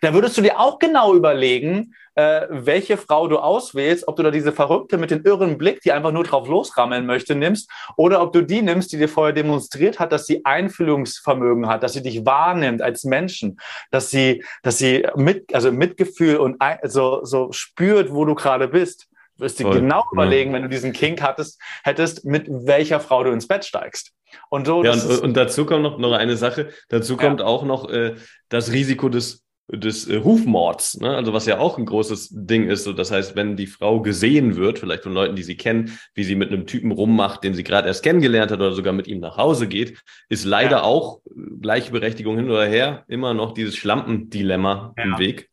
Da 0.00 0.14
würdest 0.14 0.36
du 0.36 0.42
dir 0.42 0.58
auch 0.58 0.78
genau 0.78 1.14
überlegen, 1.14 1.94
äh, 2.16 2.46
welche 2.48 2.96
Frau 2.96 3.28
du 3.28 3.38
auswählst, 3.38 4.08
ob 4.08 4.16
du 4.16 4.22
da 4.22 4.30
diese 4.30 4.52
Verrückte 4.52 4.96
mit 4.98 5.10
dem 5.10 5.24
irren 5.24 5.58
Blick, 5.58 5.80
die 5.82 5.92
einfach 5.92 6.12
nur 6.12 6.24
drauf 6.24 6.48
losrammeln 6.48 7.06
möchte, 7.06 7.34
nimmst, 7.34 7.70
oder 7.96 8.22
ob 8.22 8.32
du 8.32 8.42
die 8.42 8.62
nimmst, 8.62 8.92
die 8.92 8.96
dir 8.96 9.08
vorher 9.08 9.34
demonstriert 9.34 9.98
hat, 9.98 10.12
dass 10.12 10.26
sie 10.26 10.44
Einfühlungsvermögen 10.44 11.68
hat, 11.68 11.82
dass 11.82 11.92
sie 11.92 12.02
dich 12.02 12.24
wahrnimmt 12.24 12.82
als 12.82 13.04
Menschen, 13.04 13.58
dass 13.90 14.10
sie, 14.10 14.42
dass 14.62 14.78
sie 14.78 15.06
mit, 15.14 15.54
also 15.54 15.70
Mitgefühl 15.70 16.36
und 16.36 16.60
ein, 16.60 16.78
so, 16.84 17.20
so 17.24 17.52
spürt, 17.52 18.12
wo 18.12 18.24
du 18.24 18.34
gerade 18.34 18.68
bist. 18.68 19.08
Du 19.36 19.44
wirst 19.44 19.58
dir 19.58 19.68
genau 19.68 19.98
ja. 19.98 20.12
überlegen, 20.12 20.54
wenn 20.54 20.62
du 20.62 20.68
diesen 20.70 20.94
Kink 20.94 21.20
hattest, 21.20 21.60
hättest, 21.84 22.24
mit 22.24 22.46
welcher 22.48 23.00
Frau 23.00 23.22
du 23.22 23.30
ins 23.30 23.46
Bett 23.46 23.66
steigst. 23.66 24.12
Und 24.48 24.66
so. 24.66 24.82
Ja, 24.82 24.92
und, 24.92 25.22
und, 25.22 25.36
dazu 25.36 25.66
kommt 25.66 25.82
noch, 25.82 25.98
noch 25.98 26.12
eine 26.12 26.38
Sache. 26.38 26.70
Dazu 26.88 27.18
kommt 27.18 27.40
ja. 27.40 27.46
auch 27.46 27.64
noch 27.64 27.90
äh, 27.90 28.14
das 28.48 28.72
Risiko 28.72 29.10
des 29.10 29.45
des 29.68 30.06
äh, 30.06 30.16
Rufmords, 30.16 31.00
ne? 31.00 31.16
also 31.16 31.32
was 31.32 31.46
ja 31.46 31.58
auch 31.58 31.78
ein 31.78 31.86
großes 31.86 32.28
Ding 32.32 32.68
ist. 32.68 32.84
So, 32.84 32.92
das 32.92 33.10
heißt, 33.10 33.34
wenn 33.34 33.56
die 33.56 33.66
Frau 33.66 34.00
gesehen 34.00 34.56
wird, 34.56 34.78
vielleicht 34.78 35.02
von 35.02 35.12
Leuten, 35.12 35.36
die 35.36 35.42
sie 35.42 35.56
kennen, 35.56 35.98
wie 36.14 36.24
sie 36.24 36.36
mit 36.36 36.52
einem 36.52 36.66
Typen 36.66 36.92
rummacht, 36.92 37.42
den 37.42 37.54
sie 37.54 37.64
gerade 37.64 37.88
erst 37.88 38.02
kennengelernt 38.02 38.52
hat 38.52 38.60
oder 38.60 38.72
sogar 38.72 38.92
mit 38.92 39.08
ihm 39.08 39.20
nach 39.20 39.36
Hause 39.36 39.66
geht, 39.66 40.02
ist 40.28 40.44
leider 40.44 40.78
ja. 40.78 40.82
auch 40.82 41.20
Gleichberechtigung 41.60 42.36
hin 42.36 42.50
oder 42.50 42.66
her 42.66 43.04
immer 43.08 43.34
noch 43.34 43.54
dieses 43.54 43.76
Schlampendilemma 43.76 44.94
ja. 44.96 45.04
im 45.04 45.18
Weg. 45.18 45.50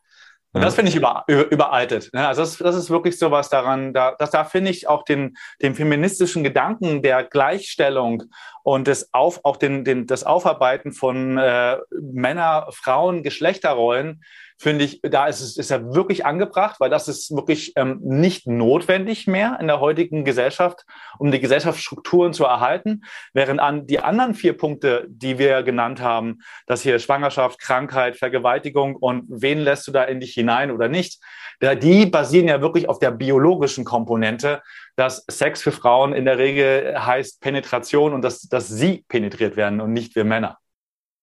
Und 0.53 0.61
das 0.61 0.75
finde 0.75 0.89
ich 0.89 0.95
über, 0.95 1.23
über, 1.27 1.49
überaltet. 1.51 2.13
Also 2.13 2.41
das, 2.43 2.57
das 2.57 2.75
ist 2.75 2.91
wirklich 2.91 3.17
so 3.17 3.31
was 3.31 3.49
daran, 3.49 3.91
da, 3.91 4.15
das, 4.17 4.29
da 4.29 4.43
finde 4.43 4.69
ich 4.69 4.87
auch 4.87 5.03
den, 5.03 5.35
den 5.63 5.73
feministischen 5.73 6.43
Gedanken 6.43 7.01
der 7.01 7.23
Gleichstellung 7.23 8.23
und 8.61 8.87
das, 8.87 9.09
Auf, 9.13 9.39
auch 9.43 9.57
den, 9.57 9.83
den, 9.83 10.05
das 10.05 10.23
Aufarbeiten 10.23 10.93
von 10.93 11.39
äh, 11.39 11.77
Männer, 11.99 12.67
Frauen, 12.69 13.23
Geschlechterrollen 13.23 14.23
finde 14.63 14.85
ich, 14.85 15.01
da 15.01 15.27
ist 15.27 15.41
es 15.41 15.57
ist 15.57 15.69
er 15.69 15.93
wirklich 15.93 16.25
angebracht, 16.25 16.79
weil 16.79 16.89
das 16.89 17.07
ist 17.07 17.35
wirklich 17.35 17.73
ähm, 17.75 17.99
nicht 18.01 18.47
notwendig 18.47 19.27
mehr 19.27 19.57
in 19.59 19.67
der 19.67 19.81
heutigen 19.81 20.23
Gesellschaft, 20.23 20.85
um 21.19 21.31
die 21.31 21.39
Gesellschaftsstrukturen 21.39 22.33
zu 22.33 22.45
erhalten. 22.45 23.03
Während 23.33 23.59
an 23.59 23.85
die 23.85 23.99
anderen 23.99 24.33
vier 24.33 24.57
Punkte, 24.57 25.05
die 25.09 25.37
wir 25.37 25.63
genannt 25.63 26.01
haben, 26.01 26.39
dass 26.65 26.81
hier 26.81 26.97
Schwangerschaft, 26.97 27.59
Krankheit, 27.59 28.15
Vergewaltigung 28.15 28.95
und 28.95 29.25
wen 29.27 29.59
lässt 29.59 29.87
du 29.87 29.91
da 29.91 30.03
in 30.05 30.21
dich 30.21 30.33
hinein 30.33 30.71
oder 30.71 30.87
nicht, 30.87 31.21
die 31.61 32.05
basieren 32.05 32.47
ja 32.47 32.61
wirklich 32.61 32.89
auf 32.89 32.99
der 32.99 33.11
biologischen 33.11 33.85
Komponente, 33.85 34.61
dass 34.95 35.25
Sex 35.27 35.61
für 35.61 35.71
Frauen 35.71 36.13
in 36.13 36.25
der 36.25 36.37
Regel 36.37 36.95
heißt 36.97 37.41
Penetration 37.41 38.13
und 38.13 38.21
dass, 38.21 38.41
dass 38.41 38.69
sie 38.69 39.03
penetriert 39.07 39.55
werden 39.55 39.81
und 39.81 39.93
nicht 39.93 40.15
wir 40.15 40.23
Männer. 40.23 40.57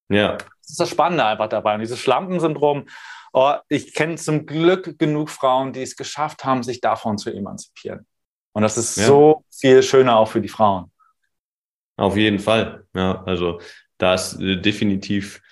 Ja. 0.09 0.33
Das 0.37 0.71
ist 0.71 0.81
das 0.81 0.91
Spannende 0.91 1.25
einfach 1.25 1.49
dabei. 1.49 1.75
Und 1.75 1.81
dieses 1.81 1.99
Schlampensyndrom, 2.01 2.87
Oh, 3.33 3.55
ich 3.69 3.95
kenne 3.95 4.17
zum 4.17 4.47
Glück 4.47 4.99
genug 4.99 5.31
Frauen, 5.31 5.73
die 5.73 5.83
es 5.83 5.97
geschafft 5.97 6.45
haben, 6.45 6.63
sich 6.63 6.81
davon 6.81 7.19
zu 7.19 7.31
emanzipieren. 7.31 8.07
Und 8.53 8.63
das 8.63 8.77
ist 8.77 8.97
ja. 8.97 9.07
so 9.07 9.45
viel 9.51 9.83
schöner 9.83 10.17
auch 10.17 10.29
für 10.29 10.41
die 10.41 10.49
Frauen. 10.49 10.91
Auf 11.97 12.17
jeden 12.17 12.39
Fall. 12.39 12.87
Ja, 12.95 13.23
also 13.25 13.61
da 13.99 14.15
ist 14.15 14.41
äh, 14.41 14.57
definitiv 14.61 15.43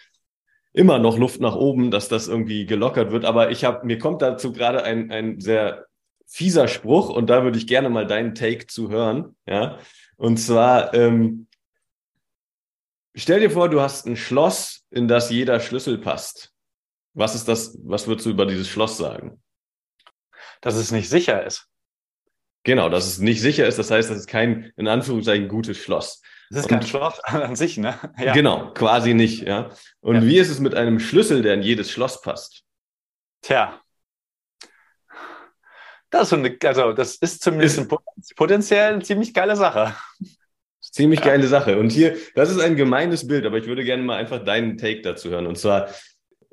immer 0.73 0.99
noch 0.99 1.19
Luft 1.19 1.41
nach 1.41 1.55
oben, 1.55 1.91
dass 1.91 2.09
das 2.09 2.29
irgendwie 2.29 2.67
gelockert 2.67 3.11
wird. 3.11 3.25
Aber 3.25 3.51
ich 3.51 3.65
habe, 3.65 3.87
mir 3.87 3.99
kommt 3.99 4.23
dazu 4.23 4.53
gerade 4.53 4.83
ein, 4.83 5.11
ein 5.11 5.41
sehr 5.41 5.87
fieser 6.27 6.69
Spruch 6.69 7.09
und 7.09 7.29
da 7.29 7.43
würde 7.43 7.59
ich 7.59 7.67
gerne 7.67 7.89
mal 7.89 8.07
deinen 8.07 8.35
Take 8.35 8.67
zu 8.67 8.91
hören. 8.91 9.37
Ja, 9.47 9.79
und 10.17 10.39
zwar, 10.39 10.95
ähm, 10.95 11.49
stell 13.15 13.41
dir 13.41 13.51
vor, 13.51 13.69
du 13.69 13.81
hast 13.81 14.07
ein 14.07 14.17
Schloss, 14.17 14.85
in 14.91 15.09
das 15.09 15.31
jeder 15.31 15.61
Schlüssel 15.61 15.99
passt. 15.99 16.53
Was 17.19 17.35
ist 17.35 17.49
das, 17.49 17.77
was 17.83 18.07
würdest 18.07 18.27
du 18.27 18.31
über 18.31 18.47
dieses 18.47 18.69
Schloss 18.69 18.97
sagen? 18.97 19.43
Dass 20.61 20.77
es 20.77 20.93
nicht 20.93 21.09
sicher 21.09 21.45
ist. 21.45 21.67
Genau, 22.63 22.89
dass 22.89 23.09
es 23.09 23.19
nicht 23.19 23.41
sicher 23.41 23.67
ist. 23.67 23.77
Das 23.77 23.91
heißt, 23.91 24.09
das 24.09 24.19
ist 24.19 24.29
kein, 24.29 24.73
in 24.77 24.87
Anführungszeichen, 24.87 25.49
gutes 25.49 25.79
Schloss. 25.79 26.23
Das 26.49 26.61
ist 26.61 26.71
Und, 26.71 26.79
kein 26.79 26.87
Schloss 26.87 27.19
an 27.25 27.57
sich, 27.57 27.77
ne? 27.77 27.99
Ja. 28.19 28.33
Genau, 28.35 28.73
quasi 28.73 29.15
nicht, 29.15 29.43
ja. 29.43 29.71
Und 30.01 30.15
ja. 30.15 30.23
wie 30.23 30.39
ist 30.39 30.49
es 30.49 30.61
mit 30.61 30.77
einem 30.77 31.01
Schlüssel, 31.01 31.43
der 31.43 31.55
in 31.55 31.63
jedes 31.63 31.91
Schloss 31.91 32.23
passt? 32.23 32.63
Tja. 33.43 33.81
Das 36.11 36.29
ist, 36.29 36.33
eine, 36.35 36.57
also 36.65 36.93
das 36.93 37.17
ist 37.17 37.43
zumindest 37.43 37.79
ist, 37.81 38.37
potenziell 38.37 38.93
eine 38.93 39.03
ziemlich 39.03 39.35
geile 39.35 39.57
Sache. 39.57 39.97
Ziemlich 40.81 41.21
geile 41.21 41.49
Sache. 41.49 41.79
Und 41.79 41.91
hier, 41.91 42.17
das 42.37 42.49
ist 42.49 42.61
ein 42.61 42.77
gemeines 42.77 43.27
Bild, 43.27 43.45
aber 43.45 43.59
ich 43.59 43.67
würde 43.67 43.83
gerne 43.83 44.05
mal 44.05 44.17
einfach 44.17 44.45
deinen 44.45 44.79
Take 44.79 45.03
dazu 45.03 45.31
hören. 45.31 45.47
Und 45.47 45.59
zwar, 45.59 45.89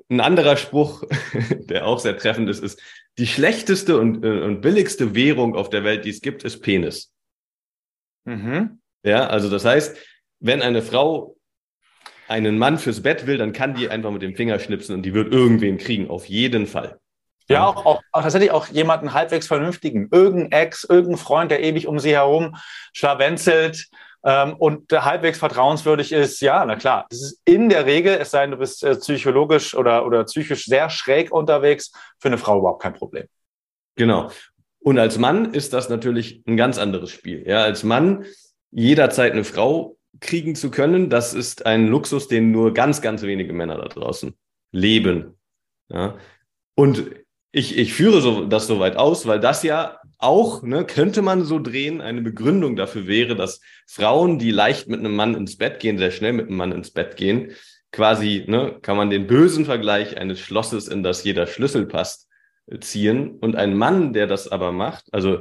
ein 0.08 0.20
anderer 0.20 0.56
Spruch, 0.56 1.04
der 1.50 1.86
auch 1.86 1.98
sehr 1.98 2.16
treffend 2.16 2.48
ist, 2.48 2.62
ist, 2.62 2.80
die 3.18 3.26
schlechteste 3.26 3.98
und, 3.98 4.24
äh, 4.24 4.42
und 4.42 4.60
billigste 4.60 5.14
Währung 5.14 5.56
auf 5.56 5.70
der 5.70 5.84
Welt, 5.84 6.04
die 6.04 6.10
es 6.10 6.20
gibt, 6.20 6.44
ist 6.44 6.60
Penis. 6.60 7.12
Mhm. 8.24 8.80
Ja, 9.02 9.26
also 9.26 9.48
das 9.48 9.64
heißt, 9.64 9.96
wenn 10.40 10.62
eine 10.62 10.82
Frau 10.82 11.36
einen 12.28 12.58
Mann 12.58 12.78
fürs 12.78 13.02
Bett 13.02 13.26
will, 13.26 13.38
dann 13.38 13.52
kann 13.52 13.74
die 13.74 13.88
einfach 13.88 14.10
mit 14.10 14.22
dem 14.22 14.34
Finger 14.34 14.58
schnipsen 14.58 14.96
und 14.96 15.02
die 15.02 15.14
wird 15.14 15.32
irgendwen 15.32 15.78
kriegen, 15.78 16.10
auf 16.10 16.26
jeden 16.26 16.66
Fall. 16.66 16.98
Ja, 17.48 17.64
auch, 17.64 17.86
auch, 17.86 18.02
auch 18.10 18.22
tatsächlich 18.22 18.50
auch 18.50 18.66
jemanden 18.68 19.14
halbwegs 19.14 19.46
vernünftigen, 19.46 20.08
irgendein 20.10 20.50
Ex, 20.50 20.82
irgendein 20.82 21.18
Freund, 21.18 21.50
der 21.52 21.62
ewig 21.62 21.86
um 21.86 22.00
sie 22.00 22.10
herum 22.10 22.56
schlawenzelt 22.92 23.88
ähm, 24.26 24.54
und 24.56 24.92
halbwegs 24.92 25.38
vertrauenswürdig 25.38 26.10
ist. 26.12 26.40
Ja, 26.40 26.64
na 26.66 26.74
klar, 26.74 27.06
das 27.08 27.22
ist 27.22 27.40
in 27.44 27.68
der 27.68 27.86
Regel, 27.86 28.18
es 28.20 28.32
sei 28.32 28.42
denn, 28.42 28.50
du 28.50 28.56
bist 28.58 28.82
äh, 28.82 28.96
psychologisch 28.96 29.74
oder, 29.74 30.04
oder 30.04 30.24
psychisch 30.24 30.66
sehr 30.66 30.90
schräg 30.90 31.30
unterwegs, 31.32 31.92
für 32.18 32.28
eine 32.28 32.36
Frau 32.36 32.58
überhaupt 32.58 32.82
kein 32.82 32.92
Problem. 32.94 33.26
Genau. 33.94 34.30
Und 34.80 34.98
als 34.98 35.16
Mann 35.18 35.54
ist 35.54 35.72
das 35.72 35.88
natürlich 35.88 36.42
ein 36.46 36.56
ganz 36.56 36.76
anderes 36.76 37.10
Spiel. 37.10 37.46
Ja, 37.46 37.62
als 37.62 37.84
Mann 37.84 38.24
jederzeit 38.72 39.32
eine 39.32 39.44
Frau 39.44 39.96
kriegen 40.20 40.56
zu 40.56 40.70
können, 40.70 41.08
das 41.08 41.32
ist 41.32 41.64
ein 41.64 41.86
Luxus, 41.86 42.26
den 42.26 42.50
nur 42.50 42.74
ganz, 42.74 43.00
ganz 43.00 43.22
wenige 43.22 43.52
Männer 43.52 43.76
da 43.76 43.88
draußen 43.88 44.34
leben. 44.72 45.38
Ja. 45.88 46.16
Und 46.74 47.10
ich, 47.56 47.78
ich 47.78 47.94
führe 47.94 48.20
so, 48.20 48.44
das 48.44 48.66
so 48.66 48.80
weit 48.80 48.96
aus, 48.96 49.26
weil 49.26 49.40
das 49.40 49.62
ja 49.62 49.98
auch, 50.18 50.62
ne, 50.62 50.84
könnte 50.84 51.22
man 51.22 51.42
so 51.42 51.58
drehen, 51.58 52.02
eine 52.02 52.20
Begründung 52.20 52.76
dafür 52.76 53.06
wäre, 53.06 53.34
dass 53.34 53.62
Frauen, 53.86 54.38
die 54.38 54.50
leicht 54.50 54.88
mit 54.88 55.00
einem 55.00 55.16
Mann 55.16 55.34
ins 55.34 55.56
Bett 55.56 55.80
gehen, 55.80 55.96
sehr 55.96 56.10
schnell 56.10 56.34
mit 56.34 56.48
einem 56.48 56.58
Mann 56.58 56.72
ins 56.72 56.90
Bett 56.90 57.16
gehen, 57.16 57.52
quasi, 57.92 58.44
ne, 58.46 58.76
kann 58.82 58.98
man 58.98 59.08
den 59.08 59.26
bösen 59.26 59.64
Vergleich 59.64 60.18
eines 60.18 60.38
Schlosses, 60.38 60.86
in 60.86 61.02
das 61.02 61.24
jeder 61.24 61.46
Schlüssel 61.46 61.86
passt, 61.86 62.28
äh, 62.66 62.78
ziehen. 62.78 63.38
Und 63.40 63.56
ein 63.56 63.74
Mann, 63.74 64.12
der 64.12 64.26
das 64.26 64.52
aber 64.52 64.70
macht, 64.70 65.06
also, 65.12 65.40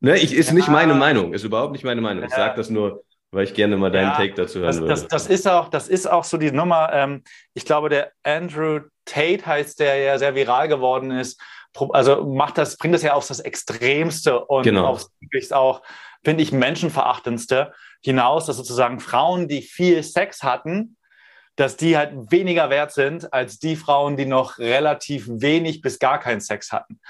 ne, 0.00 0.18
ich, 0.18 0.34
ist 0.34 0.48
ja. 0.48 0.54
nicht 0.54 0.68
meine 0.68 0.94
Meinung, 0.94 1.34
ist 1.34 1.44
überhaupt 1.44 1.70
nicht 1.70 1.84
meine 1.84 2.00
Meinung. 2.00 2.24
Ich 2.24 2.34
sage 2.34 2.56
das 2.56 2.68
nur, 2.68 3.04
weil 3.30 3.44
ich 3.44 3.54
gerne 3.54 3.76
mal 3.76 3.92
deinen 3.92 4.08
ja, 4.08 4.16
Take 4.16 4.34
dazu 4.34 4.58
hören 4.58 4.66
das, 4.66 4.80
würde. 4.80 4.88
Das, 4.88 5.06
das, 5.06 5.26
ist 5.28 5.46
auch, 5.46 5.68
das 5.68 5.86
ist 5.86 6.10
auch 6.10 6.24
so 6.24 6.36
die 6.36 6.50
Nummer. 6.50 6.90
Ähm, 6.92 7.22
ich 7.54 7.64
glaube, 7.64 7.90
der 7.90 8.10
Andrew 8.24 8.80
Tate 9.08 9.46
heißt, 9.46 9.80
der 9.80 9.96
ja 9.96 10.18
sehr 10.18 10.34
viral 10.34 10.68
geworden 10.68 11.10
ist. 11.10 11.40
Also 11.90 12.24
macht 12.24 12.58
das, 12.58 12.76
bringt 12.76 12.94
das 12.94 13.02
ja 13.02 13.14
aufs 13.14 13.28
das 13.28 13.40
Extremste 13.40 14.44
und 14.44 14.64
genau. 14.64 14.86
aufs 14.86 15.10
wirklich 15.20 15.52
auch, 15.52 15.82
finde 16.24 16.42
ich, 16.42 16.52
menschenverachtendste 16.52 17.72
hinaus, 18.02 18.46
dass 18.46 18.56
sozusagen 18.56 19.00
Frauen, 19.00 19.48
die 19.48 19.62
viel 19.62 20.02
Sex 20.02 20.42
hatten, 20.42 20.96
dass 21.58 21.76
die 21.76 21.96
halt 21.96 22.12
weniger 22.30 22.70
wert 22.70 22.92
sind 22.92 23.32
als 23.32 23.58
die 23.58 23.74
Frauen, 23.74 24.16
die 24.16 24.26
noch 24.26 24.58
relativ 24.58 25.26
wenig 25.28 25.80
bis 25.82 25.98
gar 25.98 26.20
keinen 26.20 26.40
Sex 26.40 26.70
hatten. 26.70 27.00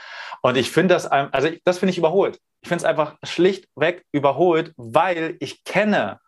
Und 0.41 0.57
ich 0.57 0.71
finde 0.71 0.95
das, 0.95 1.07
also 1.07 1.51
das 1.65 1.79
finde 1.79 1.93
ich 1.93 1.99
überholt. 1.99 2.41
Ich 2.63 2.69
finde 2.69 2.83
es 2.83 2.89
einfach 2.89 3.17
schlichtweg 3.23 4.05
überholt, 4.11 4.73
weil 4.77 5.37
ich 5.41 5.65
kenne, 5.65 6.19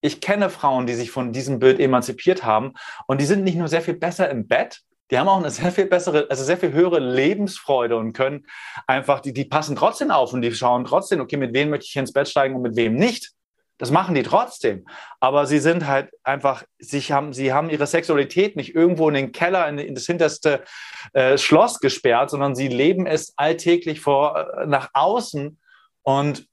ich 0.00 0.22
kenne 0.22 0.48
Frauen, 0.48 0.86
die 0.86 0.94
sich 0.94 1.10
von 1.10 1.32
diesem 1.32 1.58
Bild 1.58 1.78
emanzipiert 1.78 2.44
haben 2.44 2.72
und 3.06 3.20
die 3.20 3.26
sind 3.26 3.44
nicht 3.44 3.56
nur 3.56 3.68
sehr 3.68 3.82
viel 3.82 3.94
besser 3.94 4.30
im 4.30 4.48
Bett, 4.48 4.80
die 5.10 5.18
haben 5.18 5.28
auch 5.28 5.38
eine 5.38 5.50
sehr 5.50 5.70
viel 5.72 5.86
bessere, 5.86 6.26
also 6.28 6.44
sehr 6.44 6.56
viel 6.56 6.72
höhere 6.72 6.98
Lebensfreude 6.98 7.96
und 7.96 8.12
können 8.12 8.46
einfach, 8.86 9.20
die, 9.20 9.32
die 9.32 9.44
passen 9.44 9.76
trotzdem 9.76 10.10
auf 10.10 10.32
und 10.32 10.42
die 10.42 10.52
schauen 10.52 10.84
trotzdem, 10.84 11.20
okay, 11.20 11.36
mit 11.36 11.54
wem 11.54 11.70
möchte 11.70 11.86
ich 11.88 11.96
ins 11.96 12.12
Bett 12.12 12.28
steigen 12.28 12.56
und 12.56 12.62
mit 12.62 12.76
wem 12.76 12.94
nicht. 12.94 13.32
Das 13.78 13.90
machen 13.90 14.14
die 14.14 14.22
trotzdem. 14.22 14.86
Aber 15.20 15.46
sie 15.46 15.58
sind 15.58 15.86
halt 15.86 16.10
einfach, 16.24 16.64
sie 16.78 17.00
haben, 17.02 17.34
sie 17.34 17.52
haben 17.52 17.68
ihre 17.68 17.86
Sexualität 17.86 18.56
nicht 18.56 18.74
irgendwo 18.74 19.08
in 19.08 19.14
den 19.14 19.32
Keller, 19.32 19.68
in, 19.68 19.78
in 19.78 19.94
das 19.94 20.06
hinterste 20.06 20.64
äh, 21.12 21.36
Schloss 21.36 21.78
gesperrt, 21.78 22.30
sondern 22.30 22.54
sie 22.54 22.68
leben 22.68 23.06
es 23.06 23.34
alltäglich 23.36 24.00
vor, 24.00 24.36
äh, 24.38 24.66
nach 24.66 24.88
außen 24.94 25.58
und 26.02 26.46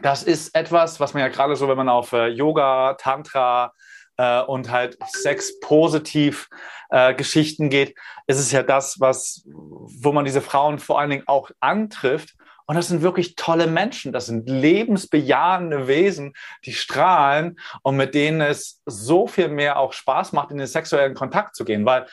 das 0.00 0.22
ist 0.22 0.54
etwas, 0.54 1.00
was 1.00 1.14
man 1.14 1.22
ja 1.22 1.28
gerade 1.28 1.56
so, 1.56 1.68
wenn 1.68 1.76
man 1.76 1.88
auf 1.88 2.12
äh, 2.12 2.28
Yoga, 2.28 2.94
Tantra 2.94 3.72
äh, 4.18 4.42
und 4.42 4.70
halt 4.70 4.98
Sex-positiv 5.06 6.48
äh, 6.90 7.14
Geschichten 7.14 7.70
geht, 7.70 7.96
ist 8.26 8.38
es 8.38 8.52
ja 8.52 8.62
das, 8.62 9.00
was, 9.00 9.42
wo 9.46 10.12
man 10.12 10.26
diese 10.26 10.42
Frauen 10.42 10.78
vor 10.78 11.00
allen 11.00 11.10
Dingen 11.10 11.24
auch 11.26 11.50
antrifft. 11.60 12.34
Und 12.66 12.74
das 12.76 12.88
sind 12.88 13.00
wirklich 13.00 13.34
tolle 13.34 13.66
Menschen. 13.66 14.12
Das 14.12 14.26
sind 14.26 14.46
lebensbejahende 14.46 15.88
Wesen, 15.88 16.34
die 16.66 16.74
strahlen 16.74 17.58
und 17.82 17.96
mit 17.96 18.14
denen 18.14 18.42
es 18.42 18.82
so 18.84 19.26
viel 19.26 19.48
mehr 19.48 19.78
auch 19.78 19.94
Spaß 19.94 20.32
macht, 20.32 20.50
in 20.50 20.58
den 20.58 20.66
sexuellen 20.66 21.14
Kontakt 21.14 21.56
zu 21.56 21.64
gehen. 21.64 21.86
Weil 21.86 22.06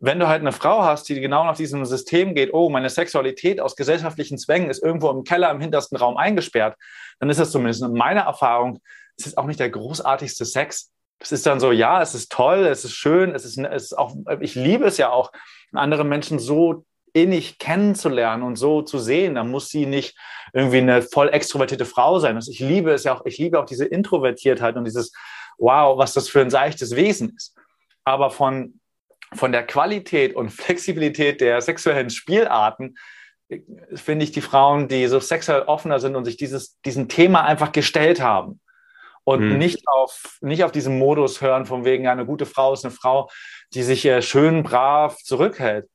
wenn 0.00 0.18
du 0.18 0.28
halt 0.28 0.42
eine 0.42 0.52
Frau 0.52 0.82
hast, 0.84 1.08
die 1.08 1.18
genau 1.18 1.44
nach 1.44 1.56
diesem 1.56 1.86
System 1.86 2.34
geht, 2.34 2.52
oh, 2.52 2.68
meine 2.68 2.90
Sexualität 2.90 3.60
aus 3.60 3.76
gesellschaftlichen 3.76 4.36
Zwängen 4.36 4.68
ist 4.68 4.82
irgendwo 4.82 5.08
im 5.10 5.24
Keller 5.24 5.50
im 5.50 5.60
hintersten 5.60 5.96
Raum 5.96 6.16
eingesperrt, 6.18 6.76
dann 7.20 7.30
ist 7.30 7.40
das 7.40 7.52
zumindest 7.52 7.82
in 7.82 7.94
meiner 7.94 8.22
Erfahrung, 8.22 8.80
es 9.16 9.26
ist 9.26 9.38
auch 9.38 9.46
nicht 9.46 9.60
der 9.60 9.70
großartigste 9.70 10.44
Sex. 10.44 10.91
Es 11.22 11.32
ist 11.32 11.46
dann 11.46 11.60
so, 11.60 11.72
ja, 11.72 12.02
es 12.02 12.14
ist 12.14 12.32
toll, 12.32 12.66
es 12.66 12.84
ist 12.84 12.94
schön, 12.94 13.34
es 13.34 13.44
ist, 13.44 13.56
es 13.58 13.84
ist 13.84 13.98
auch, 13.98 14.14
ich 14.40 14.54
liebe 14.54 14.84
es 14.84 14.98
ja 14.98 15.10
auch, 15.10 15.32
andere 15.72 16.04
Menschen 16.04 16.38
so 16.38 16.84
innig 17.14 17.58
kennenzulernen 17.58 18.42
und 18.42 18.56
so 18.56 18.82
zu 18.82 18.98
sehen. 18.98 19.36
Da 19.36 19.44
muss 19.44 19.68
sie 19.68 19.86
nicht 19.86 20.18
irgendwie 20.52 20.78
eine 20.78 21.02
voll 21.02 21.28
extrovertierte 21.28 21.84
Frau 21.84 22.18
sein. 22.18 22.36
Also 22.36 22.50
ich 22.50 22.60
liebe 22.60 22.90
es 22.92 23.04
ja 23.04 23.14
auch, 23.14 23.24
ich 23.24 23.38
liebe 23.38 23.58
auch 23.58 23.66
diese 23.66 23.84
Introvertiertheit 23.84 24.76
und 24.76 24.84
dieses, 24.84 25.12
wow, 25.58 25.96
was 25.96 26.12
das 26.12 26.28
für 26.28 26.40
ein 26.40 26.50
seichtes 26.50 26.96
Wesen 26.96 27.34
ist. 27.36 27.54
Aber 28.04 28.30
von 28.30 28.80
von 29.34 29.52
der 29.52 29.66
Qualität 29.66 30.34
und 30.34 30.50
Flexibilität 30.50 31.40
der 31.40 31.60
sexuellen 31.60 32.10
Spielarten 32.10 32.96
finde 33.94 34.24
ich 34.24 34.32
die 34.32 34.40
Frauen, 34.40 34.88
die 34.88 35.06
so 35.06 35.20
sexuell 35.20 35.62
offener 35.62 36.00
sind 36.00 36.16
und 36.16 36.24
sich 36.24 36.36
dieses, 36.36 36.80
diesem 36.82 37.08
Thema 37.08 37.44
einfach 37.44 37.72
gestellt 37.72 38.20
haben 38.20 38.60
und 39.24 39.40
hm. 39.40 39.58
nicht 39.58 39.86
auf 39.88 40.38
nicht 40.40 40.64
auf 40.64 40.72
diesen 40.72 40.98
Modus 40.98 41.40
hören 41.40 41.66
von 41.66 41.84
wegen 41.84 42.06
eine 42.06 42.26
gute 42.26 42.46
Frau 42.46 42.72
ist 42.72 42.84
eine 42.84 42.92
Frau, 42.92 43.30
die 43.74 43.82
sich 43.82 44.04
äh, 44.04 44.22
schön 44.22 44.62
brav 44.62 45.16
zurückhält. 45.18 45.88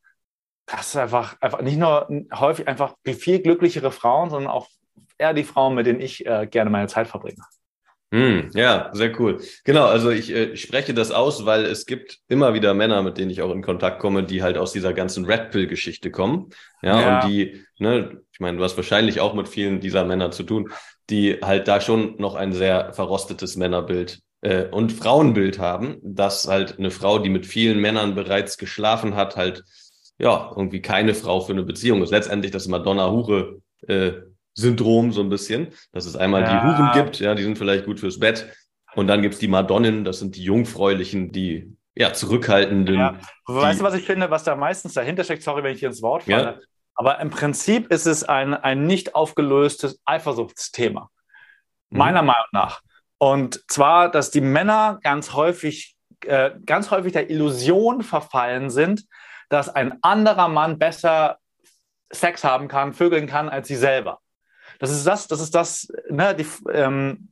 Das 0.66 0.88
ist 0.88 0.98
einfach 0.98 1.36
einfach 1.42 1.62
nicht 1.62 1.78
nur 1.78 2.08
häufig 2.34 2.68
einfach 2.68 2.96
viel 3.06 3.42
glücklichere 3.42 3.92
Frauen, 3.92 4.30
sondern 4.30 4.52
auch 4.52 4.68
eher 5.18 5.34
die 5.34 5.44
Frauen, 5.44 5.76
mit 5.76 5.86
denen 5.86 6.00
ich 6.00 6.26
äh, 6.26 6.48
gerne 6.48 6.70
meine 6.70 6.88
Zeit 6.88 7.08
verbringe. 7.08 7.44
Hm, 8.12 8.52
ja, 8.54 8.89
sehr 8.93 9.20
cool. 9.20 9.41
Genau, 9.65 9.86
also 9.86 10.12
ich 10.12 10.32
äh, 10.32 10.56
spreche 10.56 10.93
das 10.93 11.12
aus, 11.12 11.46
weil 11.46 11.65
es 11.65 11.86
gibt 11.86 12.20
immer 12.30 12.54
wieder 12.54 12.74
Männer, 12.74 13.02
mit 13.02 13.17
denen 13.17 13.32
ich 13.32 13.41
auch 13.41 13.52
in 13.52 13.62
Kontakt 13.62 14.00
komme, 14.00 14.24
die 14.24 14.41
halt 14.41 14.58
aus 14.58 14.72
dieser 14.72 14.93
ganzen 14.93 15.26
Red 15.26 15.52
Pill-Geschichte 15.52 16.10
kommen. 16.10 16.50
Ja, 16.82 17.02
ja, 17.02 17.22
und 17.22 17.30
die, 17.30 17.65
ne, 17.80 18.22
ich 18.32 18.39
meine, 18.39 18.58
du 18.58 18.63
hast 18.63 18.78
wahrscheinlich 18.78 19.20
auch 19.20 19.34
mit 19.34 19.50
vielen 19.50 19.82
dieser 19.82 20.06
Männer 20.06 20.32
zu 20.32 20.43
tun, 20.43 20.70
die 21.10 21.39
halt 21.41 21.67
da 21.67 21.82
schon 21.82 22.15
noch 22.17 22.36
ein 22.36 22.54
sehr 22.54 22.93
verrostetes 22.93 23.58
Männerbild 23.58 24.20
äh, 24.39 24.65
und 24.67 24.93
Frauenbild 24.93 25.60
haben, 25.60 25.98
dass 26.02 26.48
halt 26.48 26.80
eine 26.80 26.91
Frau, 26.91 27.20
die 27.20 27.30
mit 27.30 27.46
vielen 27.46 27.80
Männern 27.80 28.15
bereits 28.15 28.58
geschlafen 28.58 29.15
hat, 29.15 29.36
halt 29.36 29.63
ja 30.17 30.52
irgendwie 30.56 30.82
keine 30.82 31.13
Frau 31.13 31.41
für 31.41 31.52
eine 31.52 31.63
Beziehung 31.63 32.02
ist. 32.04 32.12
Letztendlich 32.12 32.52
das 32.54 32.67
Madonna-Hure 32.67 33.60
äh, 33.88 34.12
Syndrom 34.58 35.12
so 35.12 35.22
ein 35.22 35.30
bisschen, 35.30 35.67
dass 35.91 36.06
es 36.06 36.15
einmal 36.15 36.41
ja. 36.41 36.50
die 36.50 36.67
Huren 36.67 36.91
gibt, 36.93 37.20
ja, 37.20 37.36
die 37.36 37.43
sind 37.43 37.58
vielleicht 37.58 37.86
gut 37.86 38.00
fürs 38.00 38.20
Bett. 38.20 38.52
Und 38.96 39.08
dann 39.08 39.22
gibt's 39.22 39.38
die 39.38 39.48
Madonnen, 39.48 40.04
das 40.04 40.20
sind 40.20 40.36
die 40.36 40.43
Jungfräulichen, 40.43 41.32
die 41.32 41.78
ja, 41.96 42.13
zurückhaltenden. 42.13 42.96
Ja. 42.96 43.20
Weißt 43.46 43.80
du, 43.80 43.84
was 43.84 43.93
ich 43.93 44.06
finde, 44.06 44.32
was 44.32 44.43
da 44.43 44.56
meistens 44.56 44.93
dahinter 44.93 45.24
steckt? 45.24 45.43
Sorry, 45.43 45.62
wenn 45.63 45.74
ich 45.74 45.80
hier 45.80 45.89
ins 45.89 46.02
Wort 46.02 46.24
falle. 46.24 46.43
Ja. 46.43 46.60
Aber 46.96 47.20
im 47.20 47.30
Prinzip 47.30 47.91
ist 47.91 48.08
es 48.08 48.24
ein, 48.24 48.56
ein 48.56 48.88
nicht 48.88 49.13
aufgelöstes 49.13 50.02
Eifersuchtsthema. 50.06 51.10
Mhm. 51.91 51.98
Meiner 51.98 52.24
Meinung 52.24 52.48
nach. 52.52 52.82
Und 53.20 53.63
zwar, 53.67 54.10
dass 54.10 54.32
die 54.32 54.41
Männer 54.41 55.00
ganz 55.04 55.34
häufig, 55.34 55.96
äh, 56.26 56.52
ganz 56.65 56.89
häufig 56.89 57.13
der 57.13 57.30
Illusion 57.30 58.02
verfallen 58.02 58.72
sind, 58.72 59.06
dass 59.50 59.70
ein 59.70 60.00
anderer 60.02 60.48
Mann 60.48 60.80
besser 60.80 61.38
Sex 62.12 62.43
haben 62.43 62.67
kann, 62.67 62.93
vögeln 62.93 63.28
kann 63.28 63.50
als 63.50 63.67
sie 63.67 63.76
selber. 63.76 64.20
Das 64.80 64.92
ist 64.92 65.06
das, 65.06 65.28
das 65.28 65.42
ist 65.42 65.56
das, 65.56 65.88
ne, 66.10 66.36
die, 66.36 66.46
ähm, 66.72 67.30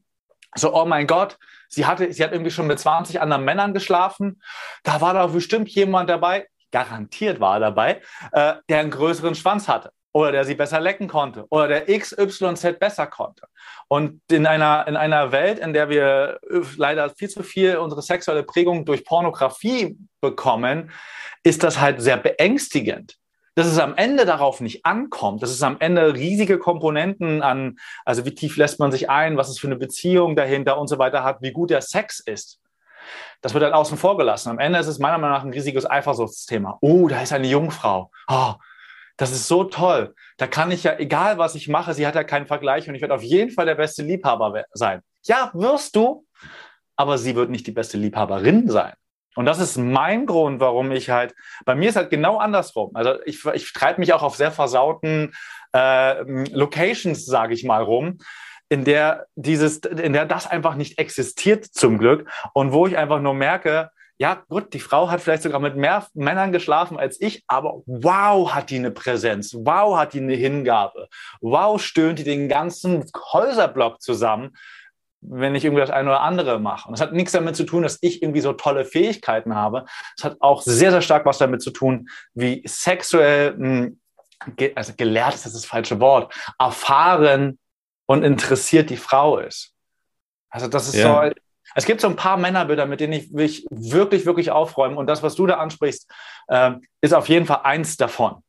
so, 0.56 0.74
oh 0.74 0.86
mein 0.86 1.08
Gott, 1.08 1.38
sie 1.68 1.86
hatte, 1.86 2.12
sie 2.12 2.24
hat 2.24 2.32
irgendwie 2.32 2.52
schon 2.52 2.68
mit 2.68 2.80
20 2.80 3.20
anderen 3.22 3.44
Männern 3.44 3.74
geschlafen. 3.74 4.42
Da 4.84 5.02
war 5.02 5.14
doch 5.14 5.34
bestimmt 5.34 5.70
jemand 5.70 6.10
dabei, 6.10 6.48
garantiert 6.72 7.40
war 7.40 7.56
er 7.56 7.60
dabei, 7.60 8.02
äh, 8.32 8.56
der 8.70 8.80
einen 8.80 8.92
größeren 8.92 9.36
Schwanz 9.36 9.68
hatte 9.68 9.92
oder 10.14 10.32
der 10.32 10.46
sie 10.46 10.56
besser 10.56 10.80
lecken 10.80 11.10
konnte 11.10 11.46
oder 11.50 11.68
der 11.68 12.00
XYZ 12.00 12.80
besser 12.80 13.08
konnte. 13.08 13.48
Und 13.90 14.22
in 14.32 14.48
einer, 14.48 14.88
in 14.88 14.96
einer 14.96 15.34
Welt, 15.34 15.60
in 15.60 15.74
der 15.74 15.90
wir 15.90 16.40
leider 16.78 17.10
viel 17.10 17.30
zu 17.30 17.44
viel 17.44 17.76
unsere 17.76 18.02
sexuelle 18.02 18.44
Prägung 18.44 18.86
durch 18.86 19.04
Pornografie 19.04 19.98
bekommen, 20.22 20.92
ist 21.44 21.64
das 21.64 21.82
halt 21.82 22.02
sehr 22.02 22.18
beängstigend 22.18 23.18
dass 23.56 23.68
es 23.68 23.80
am 23.80 23.96
Ende 23.96 24.26
darauf 24.26 24.60
nicht 24.60 24.86
ankommt, 24.86 25.42
dass 25.42 25.50
es 25.50 25.64
am 25.64 25.78
Ende 25.80 26.14
riesige 26.14 26.60
Komponenten 26.60 27.42
an, 27.42 27.78
also 28.04 28.26
wie 28.26 28.36
tief 28.36 28.58
lässt 28.58 28.80
man 28.80 28.92
sich 28.92 29.10
ein, 29.10 29.38
was 29.38 29.50
es 29.50 29.58
für 29.60 29.68
eine 29.68 29.78
Beziehung 29.78 30.36
dahinter 30.36 30.78
und 30.78 30.88
so 30.88 31.00
weiter 31.00 31.24
hat, 31.24 31.42
wie 31.42 31.52
gut 31.52 31.70
der 31.70 31.82
Sex 31.82 32.20
ist. 32.20 32.60
Das 33.42 33.54
wird 33.54 33.64
dann 33.64 33.74
außen 33.74 33.98
vor 33.98 34.18
gelassen. 34.18 34.50
Am 34.50 34.60
Ende 34.60 34.80
ist 34.80 34.88
es 34.88 35.00
meiner 35.00 35.18
Meinung 35.18 35.38
nach 35.38 35.44
ein 35.44 35.54
riesiges 35.54 35.90
Eifersuchtsthema. 35.90 36.78
Oh, 36.82 37.08
da 37.08 37.22
ist 37.22 37.32
eine 37.32 37.48
Jungfrau. 37.48 38.12
Oh, 38.28 38.54
das 39.18 39.32
ist 39.32 39.48
so 39.48 39.64
toll. 39.64 40.14
Da 40.38 40.48
kann 40.48 40.72
ich 40.72 40.84
ja, 40.84 40.98
egal 40.98 41.38
was 41.38 41.56
ich 41.56 41.70
mache, 41.70 41.94
sie 41.94 42.06
hat 42.06 42.16
ja 42.16 42.24
keinen 42.24 42.48
Vergleich 42.48 42.90
und 42.90 42.96
ich 42.96 43.02
werde 43.02 43.14
auf 43.14 43.24
jeden 43.24 43.52
Fall 43.52 43.66
der 43.66 43.76
beste 43.76 44.04
Liebhaber 44.04 44.66
sein. 44.74 45.02
Ja, 45.24 45.52
wirst 45.54 45.96
du, 45.96 46.26
aber 46.96 47.18
sie 47.18 47.36
wird 47.36 47.50
nicht 47.50 47.68
die 47.68 47.72
beste 47.72 47.98
Liebhaberin 47.98 48.70
sein. 48.70 48.94
Und 49.36 49.46
das 49.46 49.60
ist 49.60 49.78
mein 49.78 50.26
Grund, 50.26 50.60
warum 50.60 50.92
ich 50.92 51.10
halt, 51.10 51.36
bei 51.66 51.76
mir 51.76 51.90
ist 51.90 51.96
halt 51.96 52.10
genau 52.10 52.38
andersrum. 52.38 52.92
Also 52.96 53.16
ich, 53.26 53.46
ich 53.46 53.74
treibe 53.74 54.00
mich 54.00 54.14
auch 54.14 54.24
auf 54.24 54.36
sehr 54.36 54.52
versauten 54.52 55.34
äh, 55.74 56.22
Locations, 56.52 57.26
sage 57.26 57.54
ich 57.54 57.64
mal, 57.64 57.84
rum, 57.84 58.20
in 58.70 58.84
der 58.84 59.28
dieses, 59.36 59.80
in 59.80 60.14
der 60.14 60.26
das 60.26 60.48
einfach 60.48 60.76
nicht 60.76 60.98
existiert 60.98 61.66
zum 61.66 61.98
Glück 61.98 62.30
und 62.54 62.72
wo 62.72 62.88
ich 62.88 62.98
einfach 62.98 63.22
nur 63.22 63.34
merke, 63.34 63.92
ja 64.18 64.42
gut, 64.48 64.74
die 64.74 64.80
Frau 64.80 65.12
hat 65.12 65.22
vielleicht 65.22 65.44
sogar 65.44 65.60
mit 65.60 65.76
mehr 65.76 66.08
Männern 66.14 66.54
geschlafen 66.54 66.98
als 66.98 67.20
ich, 67.20 67.44
aber 67.48 67.82
wow, 67.86 68.54
hat 68.54 68.70
die 68.70 68.78
eine 68.78 68.92
Präsenz, 68.92 69.54
wow, 69.54 69.98
hat 69.98 70.14
die 70.14 70.22
eine 70.22 70.36
Hingabe, 70.36 71.10
wow, 71.42 71.82
stöhnt 71.82 72.20
die 72.20 72.24
den 72.24 72.48
ganzen 72.48 73.04
Häuserblock 73.34 74.02
zusammen 74.02 74.56
wenn 75.22 75.56
ich 75.56 75.66
irgendwie 75.66 75.82
das 75.82 75.90
eine 75.90 76.10
oder 76.10 76.22
andere 76.22 76.60
mache. 76.60 76.88
Und 76.88 76.94
das 76.94 77.02
hat 77.02 77.14
nichts 77.14 77.32
damit 77.32 77.56
zu 77.56 77.64
tun, 77.64 77.84
dass 77.84 77.98
ich 78.02 78.22
irgendwie 78.22 78.42
so 78.42 78.54
tolle 78.54 78.86
Fähigkeiten 78.86 79.56
habe. 79.56 79.86
Es 80.18 80.24
hat 80.24 80.38
auch 80.40 80.62
sehr, 80.62 80.92
sehr 80.92 81.02
stark 81.02 81.26
was 81.26 81.38
damit 81.38 81.62
zu 81.62 81.72
tun, 81.72 82.10
wie 82.34 82.64
sexuell, 82.66 83.54
hm, 83.54 84.00
also 84.76 84.94
gelehrt 84.96 85.34
ist 85.34 85.46
das 85.46 85.66
falsche 85.66 86.00
Wort, 86.00 86.34
erfahren 86.60 87.58
und 88.06 88.24
interessiert 88.24 88.90
die 88.90 88.98
Frau 88.98 89.38
ist. 89.38 89.74
Also 90.50 90.68
das 90.68 90.88
ist 90.88 90.96
ja. 90.96 91.30
so, 91.30 91.36
es 91.74 91.86
gibt 91.86 92.02
so 92.02 92.08
ein 92.08 92.16
paar 92.16 92.38
Männerbilder, 92.38 92.86
mit 92.86 93.00
denen 93.00 93.14
ich 93.14 93.32
mich 93.32 93.66
wirklich, 93.70 94.26
wirklich 94.26 94.52
aufräume. 94.52 94.98
Und 94.98 95.08
das, 95.08 95.24
was 95.24 95.36
du 95.36 95.48
da 95.48 95.56
ansprichst, 95.56 96.10
äh, 96.48 96.72
ist 97.02 97.14
auf 97.14 97.28
jeden 97.28 97.46
Fall 97.46 97.62
eins 97.64 97.98
davon. 97.98 98.44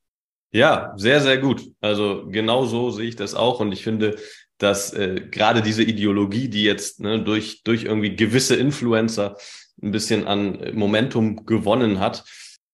Ja, 0.53 0.93
sehr, 0.97 1.21
sehr 1.21 1.39
gut. 1.39 1.63
Also 1.81 2.27
genau 2.29 2.65
so 2.65 2.91
sehe 2.91 3.09
ich 3.09 3.17
das 3.17 3.35
auch. 3.35 3.61
Und 3.61 3.73
ich 3.73 3.83
finde, 3.83 4.17
dass 4.59 4.93
äh, 4.93 5.23
gerade 5.31 5.63
diese 5.63 5.83
Ideologie, 5.83 6.49
die 6.49 6.65
jetzt 6.65 7.01
ne, 7.01 7.23
durch, 7.23 7.63
durch 7.63 7.85
irgendwie 7.85 8.17
gewisse 8.17 8.57
Influencer 8.57 9.37
ein 9.83 9.91
bisschen 9.91 10.27
an 10.27 10.59
Momentum 10.75 11.45
gewonnen 11.45 12.01
hat, 12.01 12.25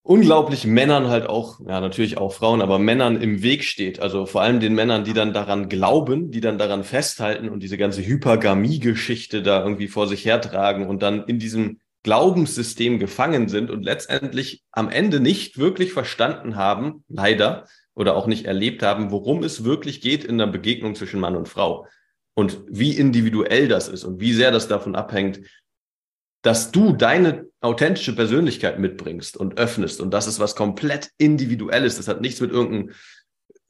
unglaublich 0.02 0.66
Männern 0.66 1.08
halt 1.08 1.28
auch, 1.28 1.60
ja, 1.66 1.80
natürlich 1.80 2.18
auch 2.18 2.32
Frauen, 2.32 2.60
aber 2.60 2.78
Männern 2.78 3.20
im 3.20 3.42
Weg 3.42 3.64
steht. 3.64 4.00
Also 4.00 4.26
vor 4.26 4.42
allem 4.42 4.60
den 4.60 4.74
Männern, 4.74 5.04
die 5.04 5.12
dann 5.12 5.32
daran 5.32 5.68
glauben, 5.68 6.30
die 6.30 6.40
dann 6.40 6.58
daran 6.58 6.84
festhalten 6.84 7.48
und 7.48 7.62
diese 7.62 7.78
ganze 7.78 8.04
Hypergamie-Geschichte 8.04 9.42
da 9.42 9.62
irgendwie 9.62 9.88
vor 9.88 10.08
sich 10.08 10.24
hertragen 10.24 10.86
und 10.86 11.02
dann 11.02 11.24
in 11.24 11.38
diesem 11.38 11.80
Glaubenssystem 12.02 12.98
gefangen 12.98 13.48
sind 13.48 13.70
und 13.70 13.84
letztendlich 13.84 14.64
am 14.72 14.88
Ende 14.88 15.20
nicht 15.20 15.56
wirklich 15.58 15.92
verstanden 15.92 16.56
haben, 16.56 17.04
leider, 17.08 17.66
oder 17.94 18.16
auch 18.16 18.26
nicht 18.26 18.46
erlebt 18.46 18.82
haben, 18.82 19.10
worum 19.10 19.42
es 19.42 19.64
wirklich 19.64 20.00
geht 20.00 20.24
in 20.24 20.38
der 20.38 20.46
Begegnung 20.46 20.94
zwischen 20.94 21.20
Mann 21.20 21.36
und 21.36 21.48
Frau 21.48 21.86
und 22.34 22.62
wie 22.68 22.96
individuell 22.96 23.68
das 23.68 23.88
ist 23.88 24.04
und 24.04 24.20
wie 24.20 24.32
sehr 24.32 24.50
das 24.50 24.68
davon 24.68 24.94
abhängt, 24.94 25.40
dass 26.42 26.72
du 26.72 26.92
deine 26.92 27.46
authentische 27.60 28.14
Persönlichkeit 28.14 28.78
mitbringst 28.78 29.36
und 29.36 29.58
öffnest. 29.58 30.00
Und 30.00 30.12
das 30.12 30.26
ist 30.26 30.40
was 30.40 30.56
komplett 30.56 31.10
Individuelles. 31.18 31.96
Das 31.96 32.08
hat 32.08 32.20
nichts 32.20 32.40
mit 32.40 32.50
irgendein, 32.50 32.94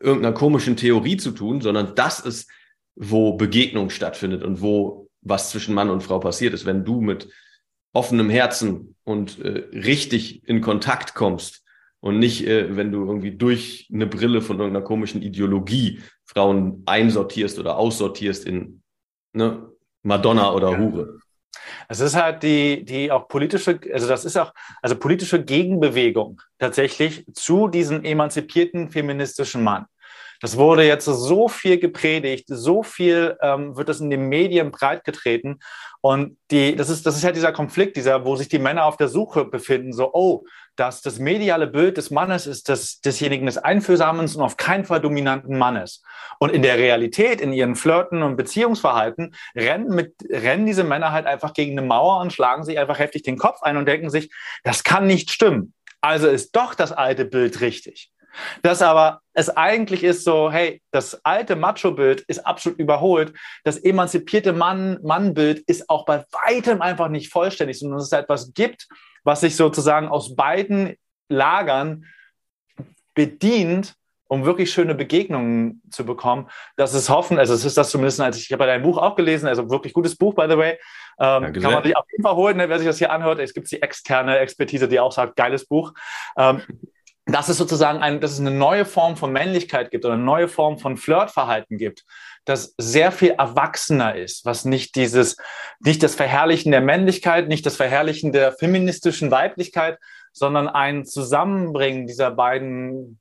irgendeiner 0.00 0.34
komischen 0.34 0.76
Theorie 0.76 1.18
zu 1.18 1.32
tun, 1.32 1.60
sondern 1.60 1.94
das 1.94 2.20
ist, 2.20 2.50
wo 2.94 3.34
Begegnung 3.34 3.90
stattfindet 3.90 4.42
und 4.42 4.62
wo 4.62 5.08
was 5.20 5.50
zwischen 5.50 5.74
Mann 5.74 5.90
und 5.90 6.02
Frau 6.02 6.18
passiert 6.18 6.54
ist. 6.54 6.64
Wenn 6.64 6.84
du 6.84 7.00
mit 7.00 7.28
offenem 7.92 8.30
Herzen 8.30 8.96
und 9.04 9.38
äh, 9.40 9.64
richtig 9.72 10.48
in 10.48 10.60
Kontakt 10.60 11.14
kommst 11.14 11.61
und 12.02 12.18
nicht, 12.18 12.46
äh, 12.46 12.76
wenn 12.76 12.90
du 12.90 13.06
irgendwie 13.06 13.30
durch 13.30 13.88
eine 13.92 14.06
Brille 14.06 14.42
von 14.42 14.58
irgendeiner 14.58 14.84
komischen 14.84 15.22
Ideologie 15.22 16.02
Frauen 16.26 16.82
einsortierst 16.84 17.58
oder 17.58 17.76
aussortierst 17.76 18.44
in 18.44 18.82
ne, 19.32 19.70
Madonna 20.02 20.52
oder 20.52 20.76
Hure. 20.76 21.18
Es 21.88 22.00
ist 22.00 22.16
halt 22.16 22.42
die, 22.42 22.84
die 22.84 23.12
auch 23.12 23.28
politische, 23.28 23.78
also 23.92 24.08
das 24.08 24.24
ist 24.24 24.36
auch, 24.36 24.52
also 24.82 24.96
politische 24.96 25.44
Gegenbewegung 25.44 26.40
tatsächlich 26.58 27.24
zu 27.34 27.68
diesem 27.68 28.04
emanzipierten 28.04 28.90
feministischen 28.90 29.62
Mann. 29.62 29.86
Das 30.40 30.56
wurde 30.56 30.84
jetzt 30.84 31.04
so 31.04 31.46
viel 31.46 31.78
gepredigt, 31.78 32.46
so 32.48 32.82
viel 32.82 33.36
ähm, 33.40 33.76
wird 33.76 33.88
das 33.88 34.00
in 34.00 34.10
den 34.10 34.28
Medien 34.28 34.72
breitgetreten. 34.72 35.60
Und 36.00 36.36
die, 36.50 36.74
das 36.74 36.90
ist, 36.90 37.06
das 37.06 37.14
ist 37.14 37.22
ja 37.22 37.30
dieser 37.30 37.52
Konflikt, 37.52 37.96
dieser, 37.96 38.24
wo 38.24 38.34
sich 38.34 38.48
die 38.48 38.58
Männer 38.58 38.86
auf 38.86 38.96
der 38.96 39.06
Suche 39.06 39.44
befinden, 39.44 39.92
so, 39.92 40.10
oh, 40.12 40.44
dass 40.76 41.02
das 41.02 41.18
mediale 41.18 41.66
Bild 41.66 41.96
des 41.96 42.10
Mannes 42.10 42.46
ist 42.46 42.68
das 42.68 43.00
desjenigen 43.00 43.46
des 43.46 43.58
einfühlsamen 43.58 44.26
und 44.26 44.40
auf 44.40 44.56
keinen 44.56 44.84
Fall 44.84 45.00
dominanten 45.00 45.58
Mannes. 45.58 46.02
Und 46.38 46.50
in 46.50 46.62
der 46.62 46.78
Realität, 46.78 47.40
in 47.40 47.52
ihren 47.52 47.76
Flirten 47.76 48.22
und 48.22 48.36
Beziehungsverhalten, 48.36 49.34
rennen, 49.54 49.94
mit, 49.94 50.14
rennen 50.30 50.66
diese 50.66 50.84
Männer 50.84 51.12
halt 51.12 51.26
einfach 51.26 51.52
gegen 51.52 51.78
eine 51.78 51.86
Mauer 51.86 52.20
und 52.20 52.32
schlagen 52.32 52.64
sich 52.64 52.78
einfach 52.78 52.98
heftig 52.98 53.22
den 53.22 53.38
Kopf 53.38 53.62
ein 53.62 53.76
und 53.76 53.86
denken 53.86 54.10
sich, 54.10 54.30
das 54.64 54.84
kann 54.84 55.06
nicht 55.06 55.30
stimmen. 55.30 55.74
Also 56.00 56.28
ist 56.28 56.56
doch 56.56 56.74
das 56.74 56.92
alte 56.92 57.24
Bild 57.24 57.60
richtig. 57.60 58.10
Das 58.62 58.82
aber 58.82 59.20
es 59.34 59.50
eigentlich 59.50 60.04
ist 60.04 60.24
so, 60.24 60.50
hey, 60.50 60.82
das 60.90 61.24
alte 61.24 61.56
Macho-Bild 61.56 62.22
ist 62.22 62.46
absolut 62.46 62.78
überholt. 62.78 63.34
Das 63.64 63.78
emanzipierte 63.78 64.52
Mann, 64.52 64.98
Mann-Bild 65.02 65.60
ist 65.60 65.88
auch 65.88 66.04
bei 66.04 66.24
weitem 66.46 66.80
einfach 66.82 67.08
nicht 67.08 67.30
vollständig, 67.30 67.78
sondern 67.78 67.98
es 67.98 68.06
ist 68.06 68.12
etwas 68.12 68.52
gibt, 68.54 68.88
was 69.24 69.40
sich 69.40 69.56
sozusagen 69.56 70.08
aus 70.08 70.34
beiden 70.34 70.96
Lagern 71.28 72.06
bedient, 73.14 73.94
um 74.28 74.46
wirklich 74.46 74.72
schöne 74.72 74.94
Begegnungen 74.94 75.82
zu 75.90 76.06
bekommen. 76.06 76.48
Das 76.76 76.94
ist 76.94 77.10
hoffen, 77.10 77.38
also 77.38 77.52
es 77.52 77.66
ist 77.66 77.76
das 77.76 77.90
zumindest, 77.90 78.20
als 78.20 78.38
ich, 78.38 78.46
ich 78.46 78.52
habe 78.52 78.64
dein 78.64 78.82
Buch 78.82 78.96
auch 78.96 79.14
gelesen, 79.14 79.46
also 79.46 79.68
wirklich 79.68 79.92
gutes 79.92 80.16
Buch, 80.16 80.34
by 80.34 80.46
the 80.48 80.56
way. 80.56 80.78
Ähm, 81.20 81.52
kann 81.52 81.72
man 81.72 81.82
sich 81.82 81.94
auf 81.94 82.06
jeden 82.10 82.22
Fall 82.22 82.34
holen, 82.34 82.56
ne, 82.56 82.68
wer 82.68 82.78
sich 82.78 82.88
das 82.88 82.96
hier 82.96 83.12
anhört. 83.12 83.40
Es 83.40 83.52
gibt 83.52 83.70
die 83.70 83.82
externe 83.82 84.38
Expertise, 84.38 84.88
die 84.88 84.98
auch 84.98 85.12
sagt, 85.12 85.36
geiles 85.36 85.66
Buch. 85.66 85.92
Ähm, 86.38 86.62
dass 87.26 87.48
es 87.48 87.56
sozusagen 87.56 88.00
ein, 88.00 88.20
dass 88.20 88.32
es 88.32 88.40
eine 88.40 88.50
neue 88.50 88.84
Form 88.84 89.16
von 89.16 89.32
Männlichkeit 89.32 89.90
gibt 89.90 90.04
oder 90.04 90.14
eine 90.14 90.24
neue 90.24 90.48
Form 90.48 90.78
von 90.78 90.96
Flirtverhalten 90.96 91.78
gibt, 91.78 92.04
das 92.44 92.74
sehr 92.76 93.12
viel 93.12 93.30
erwachsener 93.30 94.16
ist, 94.16 94.44
was 94.44 94.64
nicht 94.64 94.96
dieses, 94.96 95.36
nicht 95.80 96.02
das 96.02 96.14
Verherrlichen 96.14 96.72
der 96.72 96.80
Männlichkeit, 96.80 97.48
nicht 97.48 97.64
das 97.64 97.76
Verherrlichen 97.76 98.32
der 98.32 98.52
feministischen 98.52 99.30
Weiblichkeit, 99.30 99.98
sondern 100.32 100.68
ein 100.68 101.04
Zusammenbringen 101.04 102.06
dieser 102.06 102.30
beiden 102.30 103.20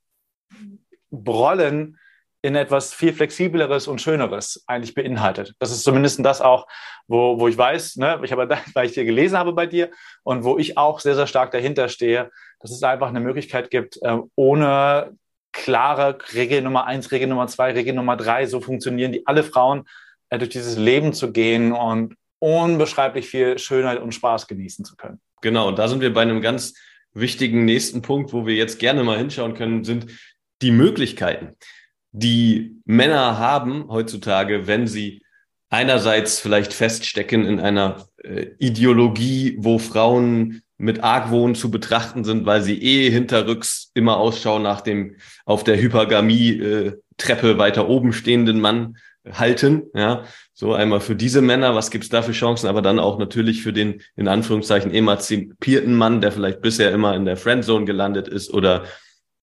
Rollen 1.12 1.98
in 2.44 2.56
etwas 2.56 2.92
viel 2.92 3.12
flexibleres 3.12 3.86
und 3.86 4.00
schöneres 4.00 4.64
eigentlich 4.66 4.94
beinhaltet. 4.94 5.54
Das 5.60 5.70
ist 5.70 5.84
zumindest 5.84 6.24
das 6.24 6.40
auch, 6.40 6.66
wo, 7.06 7.38
wo 7.38 7.46
ich 7.46 7.56
weiß, 7.56 7.96
ne, 7.96 8.20
ich 8.24 8.32
habe, 8.32 8.48
weil 8.74 8.86
ich 8.86 8.92
dir 8.92 9.04
gelesen 9.04 9.38
habe 9.38 9.52
bei 9.52 9.66
dir 9.66 9.90
und 10.24 10.42
wo 10.42 10.58
ich 10.58 10.76
auch 10.76 10.98
sehr, 10.98 11.14
sehr 11.14 11.28
stark 11.28 11.52
dahinter 11.52 11.88
stehe, 11.88 12.30
dass 12.58 12.72
es 12.72 12.82
einfach 12.82 13.08
eine 13.08 13.20
Möglichkeit 13.20 13.70
gibt, 13.70 14.02
äh, 14.02 14.18
ohne 14.34 15.16
klare 15.52 16.18
Regel 16.34 16.62
Nummer 16.62 16.86
eins, 16.86 17.12
Regel 17.12 17.28
Nummer 17.28 17.46
zwei, 17.46 17.72
Regel 17.72 17.94
Nummer 17.94 18.16
drei, 18.16 18.46
so 18.46 18.60
funktionieren 18.60 19.12
die 19.12 19.26
alle 19.26 19.44
Frauen, 19.44 19.84
äh, 20.30 20.38
durch 20.38 20.50
dieses 20.50 20.76
Leben 20.76 21.12
zu 21.12 21.32
gehen 21.32 21.72
und 21.72 22.14
unbeschreiblich 22.38 23.28
viel 23.28 23.58
Schönheit 23.58 24.00
und 24.00 24.12
Spaß 24.12 24.48
genießen 24.48 24.84
zu 24.84 24.96
können. 24.96 25.20
Genau, 25.42 25.68
und 25.68 25.78
da 25.78 25.88
sind 25.88 26.00
wir 26.00 26.12
bei 26.12 26.22
einem 26.22 26.40
ganz 26.40 26.74
wichtigen 27.14 27.64
nächsten 27.64 28.02
Punkt, 28.02 28.32
wo 28.32 28.46
wir 28.46 28.54
jetzt 28.54 28.78
gerne 28.78 29.04
mal 29.04 29.18
hinschauen 29.18 29.54
können, 29.54 29.84
sind 29.84 30.06
die 30.62 30.70
Möglichkeiten 30.70 31.56
die 32.12 32.76
Männer 32.84 33.38
haben 33.38 33.88
heutzutage, 33.88 34.66
wenn 34.66 34.86
sie 34.86 35.22
einerseits 35.70 36.38
vielleicht 36.38 36.74
feststecken 36.74 37.46
in 37.46 37.58
einer 37.58 38.06
äh, 38.22 38.48
Ideologie, 38.58 39.56
wo 39.58 39.78
Frauen 39.78 40.62
mit 40.82 41.04
Argwohn 41.04 41.54
zu 41.54 41.70
betrachten 41.70 42.24
sind, 42.24 42.44
weil 42.44 42.60
sie 42.60 42.82
eh 42.82 43.08
hinterrücks 43.08 43.92
immer 43.94 44.16
Ausschau 44.16 44.58
nach 44.58 44.80
dem 44.80 45.14
auf 45.44 45.62
der 45.62 45.80
Hypergamie-Treppe 45.80 47.50
äh, 47.50 47.58
weiter 47.58 47.88
oben 47.88 48.12
stehenden 48.12 48.60
Mann 48.60 48.96
halten. 49.30 49.84
Ja, 49.94 50.24
so 50.52 50.74
einmal 50.74 50.98
für 50.98 51.14
diese 51.14 51.40
Männer, 51.40 51.76
was 51.76 51.92
gibt's 51.92 52.08
da 52.08 52.20
für 52.22 52.32
Chancen, 52.32 52.66
aber 52.66 52.82
dann 52.82 52.98
auch 52.98 53.16
natürlich 53.20 53.62
für 53.62 53.72
den 53.72 54.02
in 54.16 54.26
Anführungszeichen 54.26 54.92
emanzipierten 54.92 55.94
Mann, 55.94 56.20
der 56.20 56.32
vielleicht 56.32 56.60
bisher 56.60 56.90
immer 56.90 57.14
in 57.14 57.26
der 57.26 57.36
Friendzone 57.36 57.84
gelandet 57.84 58.26
ist 58.26 58.52
oder 58.52 58.82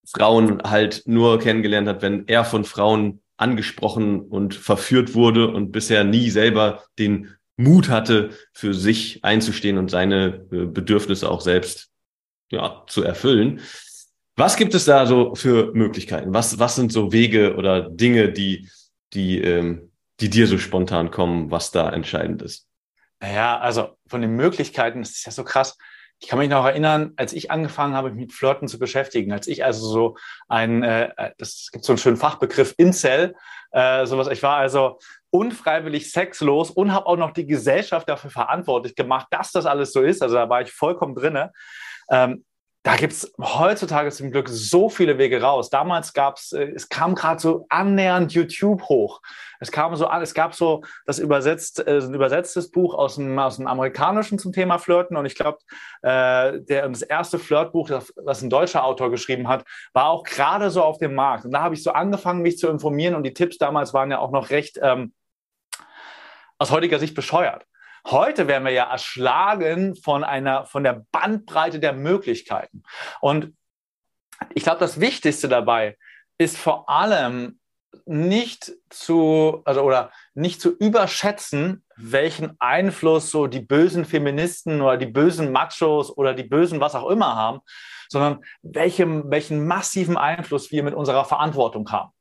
Frauen 0.06 0.62
halt 0.64 1.04
nur 1.06 1.40
kennengelernt 1.40 1.88
hat, 1.88 2.02
wenn 2.02 2.28
er 2.28 2.44
von 2.44 2.66
Frauen 2.66 3.22
angesprochen 3.38 4.20
und 4.20 4.56
verführt 4.56 5.16
wurde 5.16 5.48
und 5.48 5.72
bisher 5.72 6.04
nie 6.04 6.30
selber 6.32 6.84
den 6.98 7.30
Mut 7.60 7.90
hatte, 7.90 8.30
für 8.54 8.74
sich 8.74 9.24
einzustehen 9.24 9.78
und 9.78 9.92
seine 9.92 10.48
äh, 10.52 10.66
Bedürfnisse 10.66 11.30
auch 11.30 11.42
selbst 11.42 11.90
ja, 12.50 12.84
zu 12.88 13.04
erfüllen. 13.04 13.60
Was 14.38 14.56
gibt 14.56 14.74
es 14.74 14.86
da 14.86 15.06
so 15.06 15.36
für 15.36 15.74
Möglichkeiten? 15.74 16.34
Was, 16.34 16.58
was 16.58 16.76
sind 16.76 16.94
so 16.94 17.12
Wege 17.12 17.58
oder 17.58 17.90
Dinge, 17.90 18.32
die, 18.32 18.70
die, 19.12 19.42
ähm, 19.42 19.92
die 20.22 20.30
dir 20.30 20.48
so 20.48 20.58
spontan 20.58 21.12
kommen, 21.12 21.52
was 21.52 21.72
da 21.72 21.92
entscheidend 21.92 22.42
ist? 22.42 22.66
Naja, 23.20 23.60
also 23.60 23.98
von 24.08 24.22
den 24.22 24.38
Möglichkeiten, 24.38 25.02
das 25.02 25.12
ist 25.12 25.26
ja 25.26 25.34
so 25.34 25.44
krass. 25.44 25.78
Ich 26.22 26.30
kann 26.30 26.40
mich 26.40 26.50
noch 26.50 26.66
erinnern, 26.66 27.12
als 27.18 27.34
ich 27.34 27.52
angefangen 27.52 27.94
habe, 27.94 28.12
mich 28.12 28.28
mit 28.28 28.34
Flirten 28.34 28.70
zu 28.70 28.80
beschäftigen, 28.80 29.34
als 29.34 29.48
ich 29.48 29.66
also 29.66 29.86
so 29.86 30.18
ein, 30.48 30.84
äh, 30.84 31.34
das 31.38 31.70
gibt 31.74 31.84
so 31.84 31.92
einen 31.92 31.98
schönen 31.98 32.18
Fachbegriff 32.18 32.74
Incel, 32.78 33.36
äh, 33.72 34.06
sowas. 34.06 34.30
Ich 34.30 34.44
war 34.44 34.56
also 34.56 35.00
unfreiwillig 35.32 36.12
sexlos 36.12 36.72
und 36.72 36.94
habe 36.94 37.06
auch 37.06 37.18
noch 37.18 37.32
die 37.32 37.46
Gesellschaft 37.46 38.10
dafür 38.10 38.32
verantwortlich 38.32 38.96
gemacht, 38.96 39.28
dass 39.32 39.52
das 39.52 39.66
alles 39.66 39.94
so 39.94 40.02
ist. 40.02 40.22
Also 40.22 40.36
da 40.36 40.50
war 40.50 40.62
ich 40.62 40.72
vollkommen 40.72 41.16
drinne. 41.16 41.52
Ähm, 42.10 42.44
da 42.84 42.96
gibt 42.96 43.12
es 43.12 43.34
heutzutage 43.40 44.10
zum 44.10 44.32
Glück 44.32 44.48
so 44.48 44.90
viele 44.90 45.18
Wege 45.18 45.42
raus. 45.42 45.70
Damals 45.70 46.14
gab 46.14 46.38
es, 46.38 46.54
äh, 46.54 46.72
es 46.74 46.88
kam 46.88 47.14
gerade 47.14 47.42
so 47.42 47.66
annähernd 47.68 48.32
YouTube 48.32 48.84
hoch. 48.84 49.22
Es 49.60 49.70
kam 49.72 49.94
so 49.98 50.08
an, 50.08 50.22
es 50.22 50.34
gab 50.34 50.56
so 50.56 50.84
das 51.06 51.20
übersetzt, 51.20 51.86
äh, 51.86 51.98
ein 51.98 52.14
übersetztes 52.14 52.72
Buch 52.72 52.94
aus 52.94 53.16
dem, 53.16 53.38
aus 53.38 53.58
dem 53.58 53.68
Amerikanischen 53.68 54.40
zum 54.40 54.54
Thema 54.54 54.78
Flirten. 54.78 55.18
Und 55.18 55.26
ich 55.26 55.36
glaube, 55.36 55.58
äh, 56.04 56.62
das 56.66 57.02
erste 57.02 57.38
Flirtbuch, 57.38 57.90
das, 57.90 58.14
das 58.26 58.42
ein 58.42 58.50
deutscher 58.50 58.86
Autor 58.86 59.12
geschrieben 59.12 59.50
hat, 59.50 59.66
war 59.92 60.06
auch 60.06 60.24
gerade 60.24 60.70
so 60.70 60.82
auf 60.82 61.00
dem 61.00 61.16
Markt. 61.16 61.44
Und 61.44 61.52
da 61.52 61.62
habe 61.62 61.76
ich 61.76 61.84
so 61.84 61.92
angefangen, 61.92 62.42
mich 62.42 62.58
zu 62.58 62.70
informieren. 62.70 63.14
Und 63.14 63.24
die 63.24 63.34
Tipps 63.34 63.58
damals 63.58 63.94
waren 63.94 64.10
ja 64.10 64.20
auch 64.20 64.32
noch 64.32 64.52
recht 64.52 64.80
ähm, 64.82 65.14
aus 66.60 66.72
heutiger 66.72 67.00
Sicht 67.00 67.16
bescheuert. 67.16 67.66
Heute 68.06 68.48
werden 68.48 68.64
wir 68.66 68.72
ja 68.72 68.90
erschlagen 68.90 69.96
von 69.96 70.24
einer, 70.24 70.66
von 70.66 70.84
der 70.84 71.06
Bandbreite 71.12 71.80
der 71.80 71.94
Möglichkeiten. 71.94 72.84
Und 73.22 73.54
ich 74.54 74.64
glaube, 74.64 74.80
das 74.80 75.00
Wichtigste 75.00 75.50
dabei 75.50 75.98
ist 76.38 76.58
vor 76.58 76.90
allem 76.90 77.60
nicht 78.06 78.72
zu, 78.90 79.62
also 79.66 79.82
oder 79.82 80.12
nicht 80.34 80.62
zu 80.62 80.76
überschätzen, 80.78 81.84
welchen 81.96 82.56
Einfluss 82.60 83.32
so 83.32 83.48
die 83.48 83.60
bösen 83.60 84.06
Feministen 84.06 84.82
oder 84.82 84.98
die 84.98 85.08
bösen 85.08 85.52
Machos 85.52 86.16
oder 86.16 86.34
die 86.34 86.44
bösen 86.44 86.80
was 86.80 86.96
auch 86.96 87.10
immer 87.10 87.36
haben, 87.36 87.60
sondern 88.08 88.44
welchen, 88.62 89.30
welchen 89.32 89.66
massiven 89.66 90.18
Einfluss 90.18 90.72
wir 90.72 90.84
mit 90.84 90.94
unserer 90.94 91.26
Verantwortung 91.26 91.92
haben. 91.92 92.12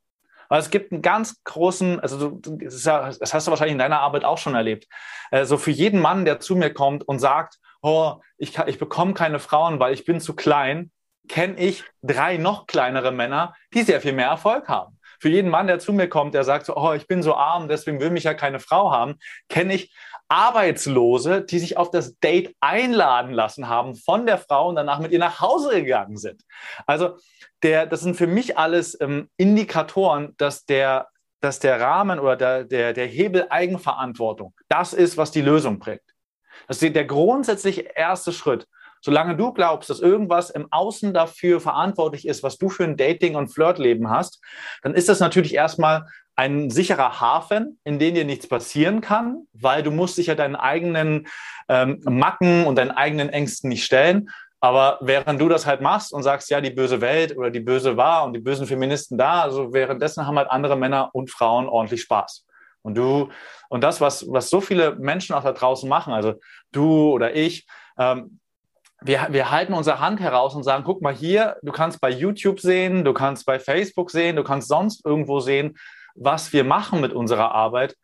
Weil 0.49 0.59
es 0.59 0.69
gibt 0.69 0.91
einen 0.91 1.01
ganz 1.01 1.41
großen, 1.43 1.99
also 1.99 2.31
du, 2.31 2.57
das, 2.57 2.83
ja, 2.83 3.09
das 3.11 3.33
hast 3.33 3.47
du 3.47 3.51
wahrscheinlich 3.51 3.73
in 3.73 3.79
deiner 3.79 4.01
Arbeit 4.01 4.25
auch 4.25 4.37
schon 4.37 4.55
erlebt. 4.55 4.87
Also 5.31 5.57
für 5.57 5.71
jeden 5.71 6.01
Mann, 6.01 6.25
der 6.25 6.39
zu 6.39 6.55
mir 6.55 6.73
kommt 6.73 7.07
und 7.07 7.19
sagt, 7.19 7.57
oh, 7.81 8.15
ich, 8.37 8.57
ich 8.57 8.79
bekomme 8.79 9.13
keine 9.13 9.39
Frauen, 9.39 9.79
weil 9.79 9.93
ich 9.93 10.05
bin 10.05 10.19
zu 10.19 10.35
klein, 10.35 10.91
kenne 11.27 11.57
ich 11.57 11.83
drei 12.01 12.37
noch 12.37 12.67
kleinere 12.67 13.11
Männer, 13.11 13.53
die 13.73 13.83
sehr 13.83 14.01
viel 14.01 14.13
mehr 14.13 14.27
Erfolg 14.27 14.67
haben. 14.67 14.99
Für 15.21 15.29
jeden 15.29 15.49
Mann, 15.49 15.67
der 15.67 15.79
zu 15.79 15.93
mir 15.93 16.07
kommt, 16.07 16.33
der 16.33 16.43
sagt 16.43 16.65
so, 16.65 16.75
oh, 16.75 16.93
ich 16.93 17.05
bin 17.05 17.21
so 17.21 17.35
arm, 17.35 17.67
deswegen 17.67 17.99
will 17.99 18.09
mich 18.09 18.23
ja 18.23 18.33
keine 18.33 18.59
Frau 18.59 18.91
haben, 18.91 19.15
kenne 19.49 19.73
ich 19.73 19.93
Arbeitslose, 20.29 21.41
die 21.41 21.59
sich 21.59 21.75
auf 21.77 21.91
das 21.91 22.17
Date 22.19 22.55
einladen 22.59 23.33
lassen 23.33 23.67
haben 23.67 23.95
von 23.95 24.25
der 24.25 24.37
Frau 24.37 24.69
und 24.69 24.75
danach 24.75 24.99
mit 24.99 25.11
ihr 25.11 25.19
nach 25.19 25.41
Hause 25.41 25.81
gegangen 25.81 26.17
sind. 26.17 26.43
Also 26.85 27.17
der, 27.63 27.87
das 27.87 28.01
sind 28.01 28.15
für 28.15 28.27
mich 28.27 28.57
alles 28.57 28.99
ähm, 29.01 29.29
Indikatoren, 29.37 30.35
dass 30.37 30.65
der, 30.65 31.07
dass 31.41 31.59
der 31.59 31.81
Rahmen 31.81 32.19
oder 32.19 32.35
der, 32.35 32.63
der, 32.63 32.93
der 32.93 33.07
Hebel 33.07 33.47
Eigenverantwortung 33.49 34.53
das 34.69 34.93
ist, 34.93 35.17
was 35.17 35.31
die 35.31 35.41
Lösung 35.41 35.79
bringt. 35.79 36.01
Das 36.67 36.81
ist 36.81 36.95
der 36.95 37.05
grundsätzliche 37.05 37.81
erste 37.81 38.31
Schritt. 38.31 38.67
Solange 39.01 39.37
du 39.37 39.53
glaubst, 39.53 39.89
dass 39.89 40.01
irgendwas 40.01 40.49
im 40.49 40.67
Außen 40.71 41.13
dafür 41.13 41.61
verantwortlich 41.61 42.27
ist, 42.27 42.43
was 42.43 42.57
du 42.57 42.69
für 42.69 42.83
ein 42.83 42.97
Dating- 42.97 43.35
und 43.35 43.47
Flirtleben 43.47 44.09
hast, 44.09 44.41
dann 44.83 44.93
ist 44.93 45.07
das 45.07 45.19
natürlich 45.21 45.55
erstmal 45.55 46.05
ein 46.39 46.69
sicherer 46.69 47.19
Hafen, 47.19 47.81
in 47.83 47.99
den 47.99 48.15
dir 48.15 48.23
nichts 48.23 48.47
passieren 48.47 49.01
kann, 49.01 49.45
weil 49.51 49.83
du 49.83 49.91
musst 49.91 50.17
dich 50.17 50.27
ja 50.27 50.35
deinen 50.35 50.55
eigenen 50.55 51.27
ähm, 51.67 51.99
Macken 52.05 52.65
und 52.65 52.77
deinen 52.77 52.91
eigenen 52.91 53.27
Ängsten 53.27 53.67
nicht 53.67 53.83
stellen. 53.83 54.29
Aber 54.61 54.99
während 55.01 55.41
du 55.41 55.49
das 55.49 55.65
halt 55.65 55.81
machst 55.81 56.13
und 56.13 56.23
sagst, 56.23 56.49
ja, 56.49 56.61
die 56.61 56.69
böse 56.69 57.01
Welt 57.01 57.35
oder 57.35 57.49
die 57.49 57.59
böse 57.59 57.97
war 57.97 58.23
und 58.23 58.31
die 58.31 58.39
bösen 58.39 58.67
Feministen 58.67 59.17
da, 59.17 59.41
also 59.41 59.73
währenddessen 59.73 60.25
haben 60.25 60.37
halt 60.37 60.49
andere 60.49 60.77
Männer 60.77 61.09
und 61.11 61.29
Frauen 61.29 61.67
ordentlich 61.67 62.03
Spaß. 62.03 62.45
Und 62.83 62.95
du, 62.95 63.27
und 63.67 63.83
das, 63.83 63.99
was, 63.99 64.25
was 64.29 64.49
so 64.49 64.61
viele 64.61 64.95
Menschen 64.95 65.35
auch 65.35 65.43
da 65.43 65.51
draußen 65.51 65.89
machen, 65.89 66.13
also 66.13 66.35
du 66.71 67.11
oder 67.11 67.35
ich, 67.35 67.67
ähm, 67.97 68.39
wir, 69.01 69.27
wir 69.29 69.51
halten 69.51 69.73
unsere 69.73 69.99
Hand 69.99 70.21
heraus 70.21 70.55
und 70.55 70.63
sagen, 70.63 70.85
guck 70.85 71.01
mal 71.01 71.13
hier, 71.13 71.57
du 71.63 71.73
kannst 71.73 71.99
bei 71.99 72.09
YouTube 72.09 72.61
sehen, 72.61 73.03
du 73.03 73.11
kannst 73.11 73.45
bei 73.45 73.59
Facebook 73.59 74.09
sehen, 74.09 74.37
du 74.37 74.43
kannst 74.43 74.69
sonst 74.69 75.05
irgendwo 75.05 75.41
sehen, 75.41 75.77
was 76.19 76.53
wir 76.53 76.63
machen 76.63 77.01
mit 77.01 77.13
unserer 77.13 77.51
Arbeit. 77.51 77.95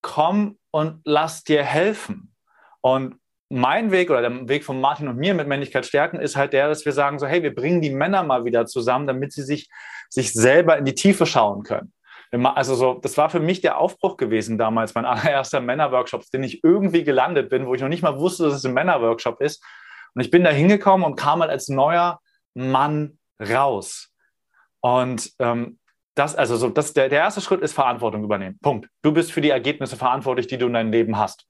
Komm 0.00 0.58
und 0.70 1.00
lass 1.04 1.44
dir 1.44 1.62
helfen. 1.62 2.34
Und 2.80 3.16
mein 3.48 3.90
Weg 3.90 4.10
oder 4.10 4.22
der 4.22 4.48
Weg 4.48 4.64
von 4.64 4.80
Martin 4.80 5.08
und 5.08 5.16
mir 5.16 5.34
mit 5.34 5.46
Männlichkeit 5.46 5.86
stärken 5.86 6.18
ist 6.18 6.36
halt 6.36 6.52
der, 6.52 6.68
dass 6.68 6.84
wir 6.84 6.92
sagen 6.92 7.18
so, 7.18 7.26
hey, 7.26 7.42
wir 7.42 7.54
bringen 7.54 7.80
die 7.80 7.90
Männer 7.90 8.22
mal 8.22 8.44
wieder 8.44 8.66
zusammen, 8.66 9.06
damit 9.06 9.32
sie 9.32 9.42
sich, 9.42 9.68
sich 10.08 10.32
selber 10.32 10.76
in 10.78 10.84
die 10.84 10.94
Tiefe 10.94 11.26
schauen 11.26 11.62
können. 11.62 11.92
Also 12.32 12.74
so, 12.74 12.94
das 12.94 13.16
war 13.16 13.30
für 13.30 13.40
mich 13.40 13.60
der 13.60 13.78
Aufbruch 13.78 14.16
gewesen 14.16 14.58
damals, 14.58 14.94
mein 14.94 15.04
allererster 15.06 15.60
Männerworkshop, 15.60 16.24
den 16.32 16.42
ich 16.42 16.62
irgendwie 16.64 17.04
gelandet 17.04 17.50
bin, 17.50 17.66
wo 17.66 17.74
ich 17.74 17.80
noch 17.80 17.88
nicht 17.88 18.02
mal 18.02 18.18
wusste, 18.18 18.44
dass 18.44 18.54
es 18.54 18.64
ein 18.64 18.74
Männerworkshop 18.74 19.40
ist. 19.40 19.64
Und 20.14 20.22
ich 20.22 20.30
bin 20.30 20.44
da 20.44 20.50
hingekommen 20.50 21.06
und 21.06 21.16
kam 21.16 21.40
halt 21.40 21.50
als 21.50 21.68
neuer 21.68 22.20
Mann 22.54 23.18
raus. 23.40 24.10
Und 24.80 25.32
ähm, 25.38 25.78
das, 26.16 26.34
also 26.34 26.56
so, 26.56 26.70
das, 26.70 26.94
der, 26.94 27.08
der 27.08 27.20
erste 27.20 27.42
Schritt 27.42 27.60
ist 27.60 27.74
Verantwortung 27.74 28.24
übernehmen. 28.24 28.58
Punkt. 28.62 28.88
Du 29.02 29.12
bist 29.12 29.32
für 29.32 29.42
die 29.42 29.50
Ergebnisse 29.50 29.96
verantwortlich, 29.96 30.46
die 30.46 30.58
du 30.58 30.66
in 30.66 30.72
deinem 30.72 30.90
Leben 30.90 31.18
hast. 31.18 31.46